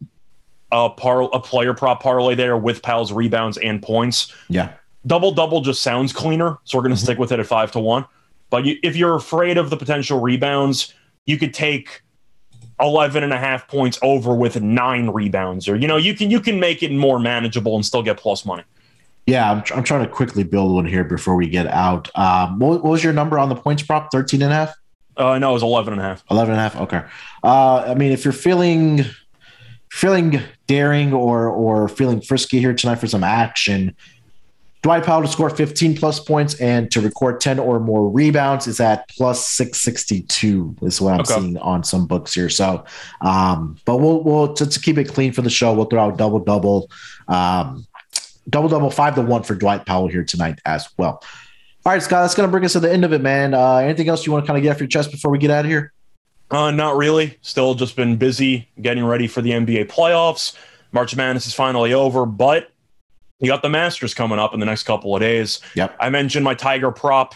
a, 0.72 0.88
par- 0.90 1.28
a 1.32 1.40
player 1.40 1.72
prop 1.74 2.02
parlay 2.02 2.34
there 2.34 2.56
with 2.56 2.82
Powell's 2.82 3.12
rebounds 3.12 3.58
and 3.58 3.82
points. 3.82 4.32
yeah, 4.48 4.72
Double 5.06 5.32
double 5.32 5.60
just 5.60 5.82
sounds 5.82 6.12
cleaner. 6.12 6.58
So 6.64 6.78
we're 6.78 6.82
going 6.82 6.94
to 6.94 6.96
Mm-hmm. 6.96 7.04
stick 7.04 7.18
with 7.18 7.32
it 7.32 7.40
at 7.40 7.46
five 7.46 7.70
to 7.72 7.80
one. 7.80 8.06
But 8.50 8.64
you, 8.64 8.76
if 8.82 8.96
you're 8.96 9.14
afraid 9.16 9.58
of 9.58 9.70
the 9.70 9.76
potential 9.76 10.20
rebounds, 10.20 10.94
you 11.26 11.38
could 11.38 11.52
take 11.54 12.02
11 12.80 13.22
and 13.22 13.32
a 13.32 13.38
half 13.38 13.66
points 13.68 13.98
over 14.02 14.34
with 14.34 14.60
nine 14.60 15.08
rebounds 15.10 15.68
or 15.68 15.76
you 15.76 15.86
know 15.86 15.96
you 15.96 16.12
can 16.12 16.28
you 16.28 16.40
can 16.40 16.58
make 16.58 16.82
it 16.82 16.90
more 16.90 17.20
manageable 17.20 17.76
and 17.76 17.86
still 17.86 18.02
get 18.02 18.16
plus 18.18 18.44
money 18.44 18.64
yeah. 19.26 19.50
I'm, 19.50 19.62
tr- 19.62 19.74
I'm 19.74 19.84
trying 19.84 20.04
to 20.04 20.10
quickly 20.10 20.42
build 20.42 20.74
one 20.74 20.84
here 20.84 21.02
before 21.04 21.34
we 21.34 21.48
get 21.48 21.66
out. 21.68 22.10
Um, 22.14 22.58
what, 22.58 22.82
what 22.84 22.90
was 22.90 23.02
your 23.02 23.14
number 23.14 23.38
on 23.38 23.48
the 23.48 23.54
points 23.54 23.82
prop? 23.82 24.10
13 24.12 24.42
and 24.42 24.52
a 24.52 24.54
half? 24.54 24.74
uh 25.16 25.38
no 25.38 25.50
it 25.50 25.52
was 25.54 25.62
11 25.62 25.92
and 25.92 26.02
a 26.02 26.04
half 26.04 26.24
11 26.32 26.50
and 26.52 26.58
a 26.58 26.62
half 26.62 26.76
okay 26.76 27.02
uh 27.44 27.84
i 27.86 27.94
mean 27.94 28.10
if 28.10 28.24
you're 28.24 28.32
feeling 28.32 29.04
feeling 29.90 30.40
daring 30.66 31.12
or 31.12 31.48
or 31.48 31.88
feeling 31.88 32.20
frisky 32.20 32.58
here 32.58 32.74
tonight 32.74 32.96
for 32.96 33.06
some 33.06 33.22
action 33.22 33.94
dwight 34.84 35.02
powell 35.02 35.22
to 35.22 35.26
score 35.28 35.48
15 35.50 35.96
plus 35.96 36.20
points 36.20 36.60
and 36.60 36.90
to 36.92 37.00
record 37.00 37.40
10 37.40 37.58
or 37.58 37.80
more 37.80 38.08
rebounds 38.10 38.66
is 38.66 38.78
at 38.80 39.08
plus 39.08 39.48
662 39.48 40.76
is 40.82 41.00
what 41.00 41.14
i'm 41.14 41.20
Okay. 41.20 41.34
seeing 41.40 41.56
on 41.58 41.82
some 41.82 42.06
books 42.06 42.34
here 42.34 42.48
so 42.50 42.84
um 43.22 43.76
but 43.86 43.96
we'll 43.96 44.22
we'll 44.22 44.52
to, 44.54 44.66
to 44.68 44.78
keep 44.78 44.98
it 44.98 45.08
clean 45.08 45.32
for 45.32 45.42
the 45.42 45.50
show 45.50 45.72
we'll 45.72 45.86
throw 45.86 46.04
out 46.04 46.18
double 46.18 46.38
double 46.38 46.90
um 47.28 47.86
double 48.50 48.68
double 48.68 48.90
five 48.90 49.14
to 49.14 49.22
one 49.22 49.42
for 49.42 49.54
dwight 49.54 49.86
powell 49.86 50.06
here 50.06 50.22
tonight 50.24 50.60
as 50.66 50.88
well 50.98 51.20
all 51.86 51.92
right, 51.92 52.02
Scott, 52.02 52.22
that's 52.24 52.34
going 52.34 52.48
to 52.48 52.50
bring 52.50 52.64
us 52.64 52.72
to 52.72 52.80
the 52.80 52.90
end 52.90 53.04
of 53.04 53.12
it, 53.12 53.20
man. 53.20 53.52
Uh, 53.52 53.74
anything 53.76 54.08
else 54.08 54.24
you 54.24 54.32
want 54.32 54.42
to 54.42 54.46
kind 54.46 54.56
of 54.56 54.62
get 54.62 54.70
off 54.74 54.80
your 54.80 54.86
chest 54.88 55.10
before 55.10 55.30
we 55.30 55.36
get 55.36 55.50
out 55.50 55.66
of 55.66 55.70
here? 55.70 55.92
Uh, 56.50 56.70
not 56.70 56.96
really. 56.96 57.36
Still 57.42 57.74
just 57.74 57.94
been 57.94 58.16
busy 58.16 58.66
getting 58.80 59.04
ready 59.04 59.26
for 59.26 59.42
the 59.42 59.50
NBA 59.50 59.90
playoffs. 59.90 60.56
March 60.92 61.14
Madness 61.14 61.46
is 61.46 61.52
finally 61.52 61.92
over, 61.92 62.24
but 62.24 62.70
you 63.40 63.48
got 63.48 63.62
the 63.62 63.68
Masters 63.68 64.14
coming 64.14 64.38
up 64.38 64.54
in 64.54 64.60
the 64.60 64.66
next 64.66 64.84
couple 64.84 65.14
of 65.14 65.20
days. 65.20 65.60
Yep. 65.74 65.96
I 66.00 66.10
mentioned 66.10 66.44
my 66.44 66.54
Tiger 66.54 66.90
prop 66.90 67.34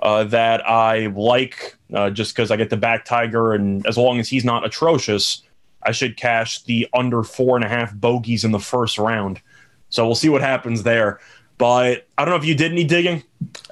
uh, 0.00 0.24
that 0.24 0.68
I 0.68 1.06
like 1.06 1.76
uh, 1.92 2.10
just 2.10 2.34
because 2.34 2.50
I 2.50 2.56
get 2.56 2.70
to 2.70 2.76
back 2.76 3.04
Tiger, 3.04 3.54
and 3.54 3.86
as 3.86 3.96
long 3.96 4.18
as 4.18 4.28
he's 4.28 4.44
not 4.44 4.64
atrocious, 4.64 5.42
I 5.82 5.92
should 5.92 6.16
cash 6.16 6.62
the 6.64 6.88
under 6.94 7.22
four 7.22 7.56
and 7.56 7.64
a 7.64 7.68
half 7.68 7.94
bogeys 7.94 8.44
in 8.44 8.52
the 8.52 8.58
first 8.58 8.98
round. 8.98 9.40
So 9.88 10.04
we'll 10.04 10.14
see 10.14 10.28
what 10.28 10.42
happens 10.42 10.82
there. 10.82 11.20
But 11.58 12.06
I 12.18 12.24
don't 12.24 12.32
know 12.32 12.36
if 12.36 12.44
you 12.44 12.54
did 12.54 12.72
any 12.72 12.84
digging, 12.84 13.22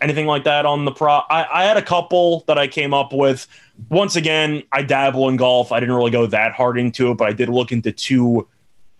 anything 0.00 0.26
like 0.26 0.44
that 0.44 0.64
on 0.64 0.86
the 0.86 0.92
prop. 0.92 1.26
I, 1.28 1.46
I 1.52 1.64
had 1.64 1.76
a 1.76 1.82
couple 1.82 2.44
that 2.46 2.56
I 2.56 2.66
came 2.66 2.94
up 2.94 3.12
with. 3.12 3.46
Once 3.90 4.16
again, 4.16 4.62
I 4.72 4.82
dabble 4.82 5.28
in 5.28 5.36
golf. 5.36 5.70
I 5.70 5.80
didn't 5.80 5.94
really 5.94 6.10
go 6.10 6.24
that 6.26 6.52
hard 6.52 6.78
into 6.78 7.10
it, 7.10 7.18
but 7.18 7.28
I 7.28 7.32
did 7.32 7.50
look 7.50 7.72
into 7.72 7.92
two 7.92 8.48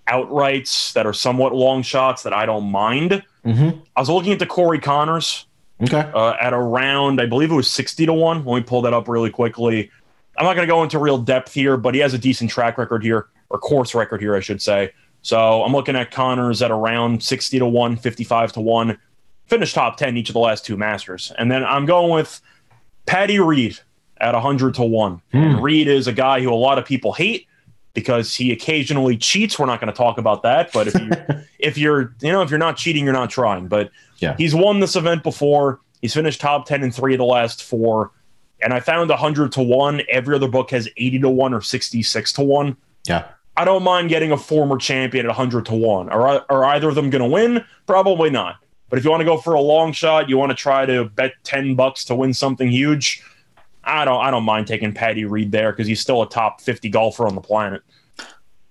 outrights 0.09 0.92
that 0.92 1.07
are 1.07 1.12
somewhat 1.12 1.55
long 1.55 1.82
shots 1.82 2.22
that 2.22 2.32
I 2.32 2.46
don't 2.46 2.70
mind. 2.70 3.22
Mm-hmm. 3.44 3.78
I 3.96 4.00
was 4.00 4.09
looking 4.11 4.32
at 4.32 4.38
the 4.38 4.46
Corey 4.46 4.78
Conners 4.78 5.46
Okay. 5.82 6.09
uh, 6.14 6.34
at 6.40 6.52
around, 6.52 7.20
I 7.20 7.26
believe 7.26 7.50
it 7.50 7.55
was 7.55 7.68
60 7.70 8.07
to 8.07 8.12
1. 8.12 8.44
Let 8.44 8.55
me 8.57 8.62
pull 8.62 8.82
that 8.82 8.94
up 8.94 9.09
really 9.09 9.30
quickly. 9.30 9.90
I'm 10.38 10.44
not 10.44 10.55
going 10.55 10.66
to 10.66 10.72
go 10.72 10.82
into 10.82 10.98
real 10.98 11.18
depth 11.18 11.52
here, 11.52 11.76
but 11.76 11.94
he 11.94 12.00
has 12.00 12.14
a 12.14 12.18
decent 12.18 12.50
track 12.50 12.78
record 12.78 13.02
here, 13.02 13.26
or 13.50 13.59
course 13.59 13.94
record 13.94 14.20
here, 14.20 14.34
I 14.36 14.40
should 14.40 14.62
say. 14.62 14.92
So 15.22 15.62
I'm 15.62 15.72
looking 15.72 15.96
at 15.96 16.11
Connors 16.11 16.61
at 16.62 16.70
around 16.70 17.22
60 17.22 17.59
to 17.59 17.66
1, 17.66 17.96
55 17.96 18.52
to 18.52 18.61
1. 18.61 18.98
Finished 19.46 19.74
top 19.74 19.96
10 19.96 20.16
each 20.16 20.28
of 20.30 20.34
the 20.34 20.38
last 20.38 20.64
two 20.64 20.76
Masters. 20.76 21.32
And 21.38 21.50
then 21.50 21.64
I'm 21.64 21.86
going 21.86 22.11
with 22.11 22.40
Patty 23.07 23.38
Reed 23.38 23.78
at 24.20 24.32
100 24.34 24.74
to 24.74 24.82
1. 24.84 25.22
And 25.32 25.62
Reed 25.62 25.88
is 25.88 26.07
a 26.07 26.12
guy 26.12 26.40
who 26.40 26.52
a 26.52 26.55
lot 26.55 26.78
of 26.78 26.84
people 26.84 27.12
hate 27.12 27.46
because 27.95 28.34
he 28.34 28.53
occasionally 28.53 29.16
cheats. 29.16 29.59
We're 29.59 29.66
not 29.66 29.80
going 29.80 29.92
to 29.92 29.97
talk 29.97 30.18
about 30.18 30.42
that, 30.42 30.72
but 30.72 30.88
if 30.88 30.95
you 31.01 31.11
if 31.59 31.78
you're, 31.78 32.14
you 32.20 32.30
know, 32.32 32.42
if 32.42 32.51
you're 32.51 32.59
not 32.59 32.76
cheating, 32.76 33.05
you're 33.05 33.12
not 33.12 33.30
trying. 33.30 33.68
But 33.68 33.90
Yeah. 34.18 34.36
he's 34.36 34.55
won 34.55 34.80
this 34.80 34.97
event 34.97 35.22
before. 35.22 35.80
He's 36.03 36.12
finished 36.12 36.40
top 36.40 36.66
10 36.66 36.82
in 36.82 36.90
3 36.90 37.14
of 37.14 37.18
the 37.18 37.24
last 37.24 37.62
4. 37.64 38.11
And 38.62 38.72
I 38.74 38.80
found 38.80 39.11
100 39.11 39.53
to 39.53 39.62
1. 39.62 40.03
Every 40.11 40.34
other 40.36 40.49
book 40.49 40.70
has 40.70 40.88
80 40.97 41.20
to 41.20 41.30
1 41.30 41.55
or 41.55 41.61
66 41.61 42.32
to 42.34 42.42
1. 42.42 42.76
Yeah. 43.07 43.26
I 43.57 43.64
don't 43.64 43.82
mind 43.84 44.09
getting 44.09 44.32
a 44.32 44.36
former 44.36 44.76
champion 44.76 45.26
at 45.26 45.28
100 45.28 45.66
to 45.66 45.74
1. 45.74 46.09
Are, 46.09 46.45
are 46.51 46.64
either 46.64 46.88
of 46.88 46.95
them 46.97 47.09
going 47.11 47.22
to 47.22 47.28
win? 47.28 47.64
Probably 47.86 48.28
not. 48.30 48.57
But 48.90 48.99
if 48.99 49.05
you 49.05 49.11
want 49.11 49.20
to 49.20 49.24
go 49.24 49.38
for 49.38 49.55
a 49.55 49.61
long 49.61 49.92
shot, 49.92 50.28
you 50.28 50.36
want 50.36 50.51
to 50.51 50.57
try 50.57 50.84
to 50.86 51.05
bet 51.05 51.32
10 51.45 51.74
bucks 51.74 52.05
to 52.07 52.14
win 52.14 52.34
something 52.34 52.68
huge, 52.70 53.22
I 53.87 54.05
don't 54.05 54.20
I 54.22 54.30
don't 54.30 54.45
mind 54.45 54.66
taking 54.66 54.93
Patty 54.93 55.24
Reed 55.24 55.53
there 55.53 55.72
because 55.72 55.87
he's 55.87 56.01
still 56.01 56.22
a 56.22 56.28
top 56.28 56.61
50 56.61 56.89
golfer 56.89 57.26
on 57.26 57.35
the 57.35 57.41
planet. 57.41 57.82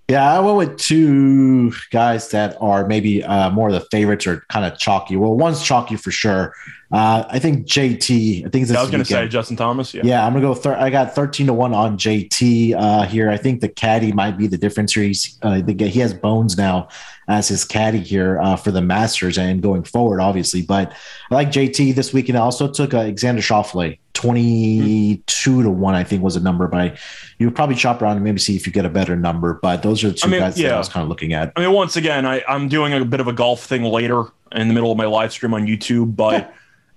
Yeah, 0.10 0.34
I 0.34 0.40
went 0.42 0.58
with 0.58 0.78
two 0.78 1.72
guys 1.90 2.30
that 2.32 2.58
are 2.60 2.86
maybe 2.86 3.24
uh, 3.24 3.50
more 3.52 3.70
of 3.70 3.74
the 3.74 3.88
favorites 3.90 4.28
or 4.28 4.44
kind 4.50 4.66
of 4.66 4.78
chalky. 4.78 5.16
Well, 5.16 5.34
one's 5.36 5.64
chalky 5.64 5.96
for 5.96 6.12
sure. 6.12 6.54
Uh, 6.92 7.24
I 7.30 7.40
think 7.40 7.66
JT. 7.66 8.46
I 8.46 8.50
think 8.50 8.68
this 8.68 8.76
I 8.76 8.82
was 8.82 8.92
going 8.92 9.04
to 9.04 9.10
say. 9.10 9.28
Justin 9.30 9.56
Thomas. 9.56 9.94
Yeah. 9.94 10.02
Yeah, 10.04 10.28
I'm 10.28 10.34
gonna 10.34 10.46
go. 10.46 10.54
Thir- 10.54 10.76
I 10.76 10.90
got 10.90 11.16
13 11.16 11.48
to 11.48 11.54
one 11.54 11.74
on 11.74 11.98
JT 11.98 12.76
uh, 12.76 13.04
here. 13.08 13.30
I 13.30 13.38
think 13.38 13.62
the 13.62 13.70
caddy 13.70 14.12
might 14.12 14.38
be 14.38 14.46
the 14.46 14.58
difference 14.58 14.94
here. 14.94 15.04
He's 15.04 15.40
uh, 15.42 15.62
the, 15.62 15.74
guy- 15.74 15.88
he 15.88 16.02
has 16.02 16.14
Bones 16.14 16.58
now 16.58 16.90
as 17.28 17.48
his 17.48 17.64
caddy 17.66 18.00
here 18.00 18.40
uh, 18.42 18.56
for 18.56 18.72
the 18.72 18.82
Masters 18.82 19.38
and 19.38 19.62
going 19.62 19.84
forward, 19.84 20.20
obviously. 20.20 20.62
But 20.62 20.92
I 21.32 21.36
like 21.36 21.50
JT 21.50 21.96
this 21.96 22.14
weekend. 22.14 22.38
I 22.38 22.42
also 22.42 22.70
took 22.72 22.94
uh, 22.94 22.98
Alexander 22.98 23.42
Schauffele, 23.42 23.98
22 24.14 25.64
to 25.64 25.70
one. 25.70 25.96
I 25.96 26.04
think 26.04 26.22
was 26.24 26.36
a 26.36 26.40
number, 26.40 26.68
but 26.68 26.98
you 27.38 27.50
probably 27.52 27.76
chop 27.76 28.02
around 28.02 28.16
and 28.18 28.24
maybe 28.24 28.40
see 28.40 28.56
if 28.56 28.66
you 28.68 28.74
get 28.74 28.86
a 28.86 28.90
better 28.90 29.16
number. 29.16 29.56
But 29.62 29.84
those 29.84 30.04
are 30.04 30.10
the 30.10 30.14
two 30.16 30.28
I 30.28 30.32
mean, 30.32 30.40
guys 30.40 30.56
that 30.56 30.62
yeah. 30.62 30.76
I 30.76 30.78
was 30.78 30.90
kind 30.90 31.04
of 31.04 31.10
looking 31.10 31.34
at. 31.34 31.52
I 31.56 31.62
mean, 31.62 31.72
once 31.72 31.96
again, 31.96 32.26
I, 32.26 32.44
I'm 32.48 32.68
doing 32.68 32.94
a 32.94 33.06
bit 33.06 33.20
of 33.20 33.28
a 33.28 33.34
golf 33.34 33.64
thing 33.64 33.84
later 33.84 34.26
in 34.52 34.68
the 34.68 34.74
middle 34.74 34.92
of 34.92 34.98
my 34.98 35.06
live 35.06 35.32
stream 35.32 35.54
on 35.54 35.66
YouTube, 35.66 36.16
but 36.16 36.34
Yeah. 36.34 36.52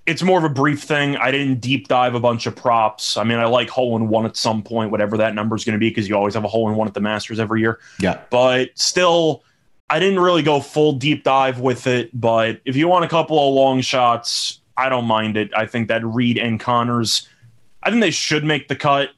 it's 0.06 0.22
more 0.22 0.38
of 0.38 0.44
a 0.44 0.48
brief 0.48 0.82
thing. 0.82 1.16
I 1.16 1.30
didn't 1.30 1.60
deep 1.60 1.88
dive 1.88 2.14
a 2.14 2.20
bunch 2.20 2.46
of 2.46 2.54
props. 2.54 3.16
I 3.16 3.24
mean, 3.24 3.38
I 3.38 3.46
like 3.46 3.68
hole 3.70 3.96
in 3.96 4.08
one 4.08 4.26
at 4.26 4.36
some 4.36 4.62
point, 4.62 4.90
whatever 4.90 5.16
that 5.18 5.34
number 5.34 5.56
is 5.56 5.64
going 5.64 5.74
to 5.74 5.78
be, 5.80 5.88
because 5.88 6.08
you 6.08 6.14
always 6.16 6.34
have 6.34 6.44
a 6.44 6.48
hole 6.48 6.68
in 6.68 6.76
one 6.76 6.86
at 6.86 6.94
the 6.94 7.00
Masters 7.00 7.40
every 7.40 7.60
year. 7.60 7.78
Yeah, 8.00 8.20
But 8.30 8.70
still, 8.74 9.42
I 9.88 10.00
didn't 10.00 10.20
really 10.20 10.42
go 10.42 10.60
full 10.60 10.92
deep 10.94 11.22
dive 11.24 11.60
with 11.60 11.86
it. 11.86 12.10
But 12.18 12.60
if 12.64 12.74
you 12.76 12.88
want 12.88 13.04
a 13.04 13.08
couple 13.08 13.38
of 13.48 13.54
long 13.54 13.80
shots, 13.80 14.60
I 14.76 14.88
don't 14.88 15.04
mind 15.06 15.36
it. 15.36 15.50
I 15.56 15.66
think 15.66 15.88
that 15.88 16.04
Reed 16.04 16.38
and 16.38 16.58
Conners, 16.58 17.28
I 17.82 17.90
think 17.90 18.00
they 18.00 18.10
should 18.10 18.44
make 18.44 18.68
the 18.68 18.76
cut. 18.76 19.10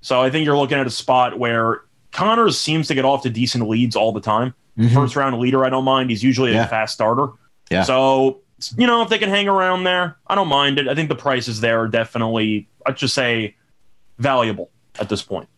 So 0.00 0.20
I 0.20 0.30
think 0.30 0.44
you're 0.44 0.56
looking 0.56 0.78
at 0.78 0.86
a 0.86 0.90
spot 0.90 1.38
where 1.38 1.82
Conners 2.12 2.58
seems 2.58 2.88
to 2.88 2.94
get 2.94 3.04
off 3.04 3.22
to 3.22 3.30
decent 3.30 3.68
leads 3.68 3.94
all 3.96 4.12
the 4.12 4.20
time 4.20 4.54
Mhm. 4.78 4.92
first 4.94 5.14
round 5.16 5.38
leader. 5.38 5.64
I 5.64 5.70
don't 5.70 5.84
mind. 5.84 6.10
He's 6.10 6.22
usually 6.22 6.52
Yeah. 6.52 6.64
a 6.64 6.68
fast 6.68 6.94
starter. 6.94 7.28
Yeah. 7.70 7.82
So 7.82 8.40
you 8.76 8.86
know 8.88 9.02
if 9.02 9.08
they 9.08 9.18
can 9.18 9.28
hang 9.28 9.48
around 9.48 9.84
there, 9.84 10.16
I 10.26 10.34
don't 10.34 10.48
mind 10.48 10.78
it. 10.80 10.88
I 10.88 10.94
think 10.94 11.08
the 11.08 11.14
prices 11.14 11.60
there 11.60 11.80
are 11.80 11.86
definitely, 11.88 12.66
I'd 12.86 12.96
just 12.96 13.14
say, 13.14 13.54
valuable 14.18 14.70
at 14.98 15.08
this 15.08 15.22
point. 15.22 15.48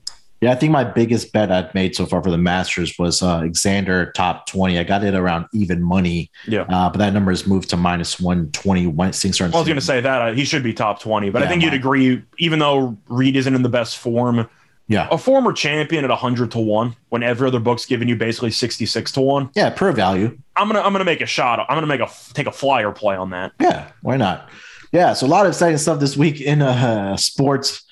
Yeah, 0.41 0.53
I 0.53 0.55
think 0.55 0.73
my 0.73 0.85
biggest 0.85 1.33
bet 1.35 1.53
I've 1.53 1.75
made 1.75 1.95
so 1.95 2.07
far 2.07 2.23
for 2.23 2.31
the 2.31 2.39
Masters 2.39 2.99
was 2.99 3.23
uh, 3.23 3.37
Alexander 3.41 4.11
top 4.13 4.47
20. 4.47 4.79
I 4.79 4.85
got 4.85 5.05
it 5.05 5.15
around 5.15 5.45
even 5.53 5.83
money. 5.83 6.31
Yeah. 6.49 6.63
Uh, 6.63 6.89
but 6.89 6.97
that 6.99 7.13
number 7.13 7.31
has 7.31 7.47
moved 7.47 7.69
to 7.71 7.77
minus 7.77 8.19
120. 8.19 8.87
When 8.87 9.13
things 9.13 9.35
starting 9.35 9.55
I 9.55 9.59
was 9.59 9.67
going 9.69 9.79
to 9.79 9.85
say 9.85 10.01
that 10.01 10.23
uh, 10.23 10.33
he 10.33 10.45
should 10.47 10.63
be 10.63 10.73
top 10.73 11.01
twenty, 11.01 11.29
but 11.31 11.43
I 11.43 11.49
think 11.49 11.63
you'd 11.63 11.75
agree. 11.75 12.23
Even 12.39 12.59
though 12.59 12.97
Reed 13.09 13.37
isn't 13.37 13.55
in 13.55 13.63
the 13.63 13.69
best 13.69 13.99
form, 13.99 14.49
Yeah. 14.89 15.09
a 15.11 15.19
former 15.19 15.53
champion 15.53 16.05
at 16.07 16.11
hundred 16.11 16.51
to 16.53 16.59
one, 16.59 16.97
when 17.11 17.23
every 17.23 17.47
other 17.47 17.61
book's 17.61 17.85
giving 17.85 18.09
you 18.09 18.17
basically 18.17 18.51
sixty 18.51 18.87
six 18.87 19.13
to 19.13 19.21
one, 19.21 19.51
Yeah, 19.55 19.69
per 19.69 19.93
value. 19.93 20.39
I'm 20.57 20.69
gonna 20.69 20.81
I'm 20.81 20.93
gonna 20.93 21.05
make 21.05 21.21
a 21.21 21.27
shot. 21.27 21.61
I'm 21.69 21.77
gonna 21.77 21.87
make 21.87 22.01
a 22.01 22.09
take 22.33 22.47
a 22.47 22.53
flyer 22.53 22.93
play 22.93 23.15
on 23.17 23.29
that. 23.31 23.53
Yeah, 23.61 23.91
why 24.01 24.17
not? 24.17 24.49
Yeah, 24.93 25.13
so 25.13 25.27
a 25.27 25.29
lot 25.29 25.45
of 25.47 25.53
exciting 25.53 25.77
stuff 25.79 26.01
this 26.01 26.17
week 26.17 26.41
in 26.41 26.63
uh, 26.63 27.17
sports. 27.19 27.83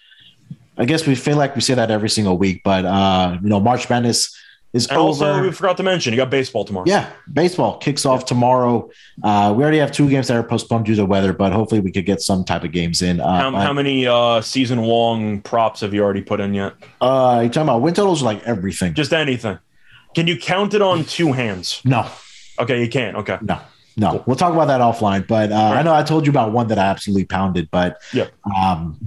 I 0.79 0.85
guess 0.85 1.07
we 1.07 1.15
feel 1.15 1.37
like 1.37 1.55
we 1.55 1.61
say 1.61 1.75
that 1.75 1.91
every 1.91 2.09
single 2.09 2.39
week, 2.39 2.63
but 2.65 2.85
uh, 2.85 3.37
you 3.43 3.49
know, 3.49 3.61
March 3.61 3.91
Madness 3.91 4.37
is 4.73 4.87
And 4.87 4.99
over. 4.99 5.07
also, 5.09 5.43
we 5.43 5.51
forgot 5.51 5.77
to 5.79 5.83
mention 5.83 6.13
you 6.13 6.17
got 6.19 6.31
baseball 6.31 6.65
tomorrow. 6.65 6.85
yeah, 6.87 7.11
baseball 7.33 7.79
kicks 7.79 8.05
off 8.07 8.25
tomorrow. 8.27 8.89
Uh, 9.25 9.53
we 9.57 9.63
already 9.65 9.79
have 9.79 9.91
two 9.91 10.09
games 10.09 10.29
that 10.29 10.37
are 10.37 10.43
postponed 10.43 10.85
due 10.85 10.95
to 10.95 11.05
weather, 11.07 11.33
but 11.33 11.53
hopefully 11.53 11.81
we 11.81 11.91
could 11.91 12.05
get 12.07 12.21
some 12.21 12.45
type 12.45 12.65
of 12.65 12.71
games 12.73 13.03
in. 13.03 13.19
Uh, 13.19 13.41
How, 13.41 13.51
how 13.53 13.73
many 13.73 14.07
uh, 14.07 14.41
season 14.41 14.79
long 14.83 15.41
props 15.41 15.81
have 15.81 15.93
you 15.95 16.03
already 16.03 16.23
put 16.23 16.39
in 16.39 16.55
yet? 16.55 16.75
uh, 17.01 17.41
you 17.43 17.49
talking 17.49 17.63
about 17.69 17.81
win 17.83 17.95
totals 17.95 18.23
like 18.23 18.43
everything? 18.45 18.95
Just 18.95 19.13
anything. 19.13 19.59
Can 20.15 20.27
you 20.27 20.39
count 20.39 20.75
it 20.75 20.83
on 20.83 21.05
two 21.05 21.33
hands? 21.33 21.81
No, 21.85 22.09
Okay, 22.61 22.81
you 22.83 22.89
can't. 22.89 23.17
Okay. 23.17 23.39
no, 23.43 23.61
no. 23.97 24.23
We'll 24.27 24.37
talk 24.37 24.53
about 24.53 24.67
that 24.69 24.81
offline. 24.81 25.27
But 25.27 25.51
uh, 25.53 25.55
I 25.79 25.83
know 25.83 25.95
I 25.95 26.03
told 26.03 26.27
you 26.27 26.31
about 26.31 26.53
one 26.53 26.67
that 26.69 26.79
I 26.79 26.87
absolutely 26.87 27.25
pounded, 27.25 27.69
but 27.71 28.01
Yeah. 28.13 28.27
um, 28.57 28.99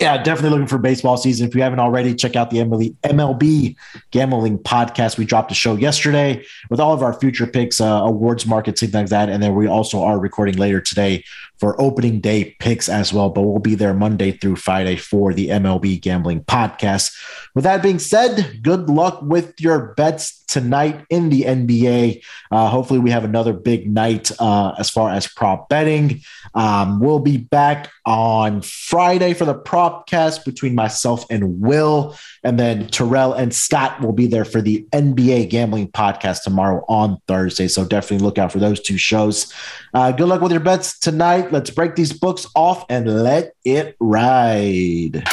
yeah, 0.00 0.22
definitely 0.22 0.50
looking 0.50 0.66
for 0.68 0.78
baseball 0.78 1.16
season. 1.16 1.48
If 1.48 1.54
you 1.54 1.62
haven't 1.62 1.80
already, 1.80 2.14
check 2.14 2.36
out 2.36 2.50
the 2.50 2.58
MLB, 2.58 3.76
gambling 4.10 4.58
podcast. 4.58 5.18
We 5.18 5.24
dropped 5.24 5.50
a 5.50 5.54
show 5.54 5.74
yesterday 5.76 6.44
with 6.70 6.78
all 6.78 6.92
of 6.92 7.02
our 7.02 7.12
future 7.12 7.46
picks, 7.46 7.80
uh, 7.80 8.02
awards 8.04 8.46
markets, 8.46 8.80
things 8.80 8.94
like 8.94 9.08
that. 9.08 9.28
And 9.28 9.42
then 9.42 9.54
we 9.54 9.66
also 9.66 10.02
are 10.02 10.18
recording 10.18 10.56
later 10.56 10.80
today 10.80 11.24
for 11.58 11.80
opening 11.80 12.20
day 12.20 12.56
picks 12.58 12.88
as 12.88 13.12
well. 13.12 13.30
But 13.30 13.42
we'll 13.42 13.58
be 13.58 13.74
there 13.74 13.94
Monday 13.94 14.32
through 14.32 14.56
Friday 14.56 14.96
for 14.96 15.32
the 15.32 15.48
MLB 15.48 16.00
gambling 16.00 16.44
podcast. 16.44 17.14
With 17.54 17.64
that 17.64 17.82
being 17.82 17.98
said, 17.98 18.60
good 18.62 18.88
luck 18.88 19.20
with 19.22 19.60
your 19.60 19.94
bets 19.94 20.44
tonight 20.46 21.04
in 21.10 21.28
the 21.28 21.42
NBA. 21.42 22.22
Uh, 22.50 22.68
hopefully, 22.68 22.98
we 22.98 23.10
have 23.10 23.24
another 23.24 23.52
big 23.52 23.88
night 23.88 24.30
uh, 24.40 24.74
as 24.78 24.90
far 24.90 25.10
as 25.10 25.26
prop 25.26 25.68
betting. 25.68 26.22
Um, 26.54 27.00
we'll 27.00 27.18
be 27.18 27.36
back 27.36 27.90
on 28.06 28.62
Friday 28.62 29.34
for 29.34 29.44
the 29.44 29.54
prop 29.54 30.08
cast 30.08 30.44
between 30.44 30.74
myself 30.74 31.26
and 31.30 31.60
Will. 31.60 32.16
And 32.48 32.58
then 32.58 32.86
Terrell 32.86 33.34
and 33.34 33.54
Scott 33.54 34.00
will 34.00 34.14
be 34.14 34.26
there 34.26 34.46
for 34.46 34.62
the 34.62 34.86
NBA 34.92 35.50
gambling 35.50 35.88
podcast 35.92 36.44
tomorrow 36.44 36.82
on 36.88 37.18
Thursday. 37.28 37.68
So 37.68 37.84
definitely 37.84 38.24
look 38.24 38.38
out 38.38 38.52
for 38.52 38.58
those 38.58 38.80
two 38.80 38.96
shows. 38.96 39.52
Uh, 39.92 40.12
good 40.12 40.28
luck 40.28 40.40
with 40.40 40.52
your 40.52 40.62
bets 40.62 40.98
tonight. 40.98 41.52
Let's 41.52 41.68
break 41.68 41.94
these 41.94 42.14
books 42.14 42.46
off 42.56 42.86
and 42.88 43.22
let 43.22 43.52
it 43.66 43.96
ride. 44.00 45.28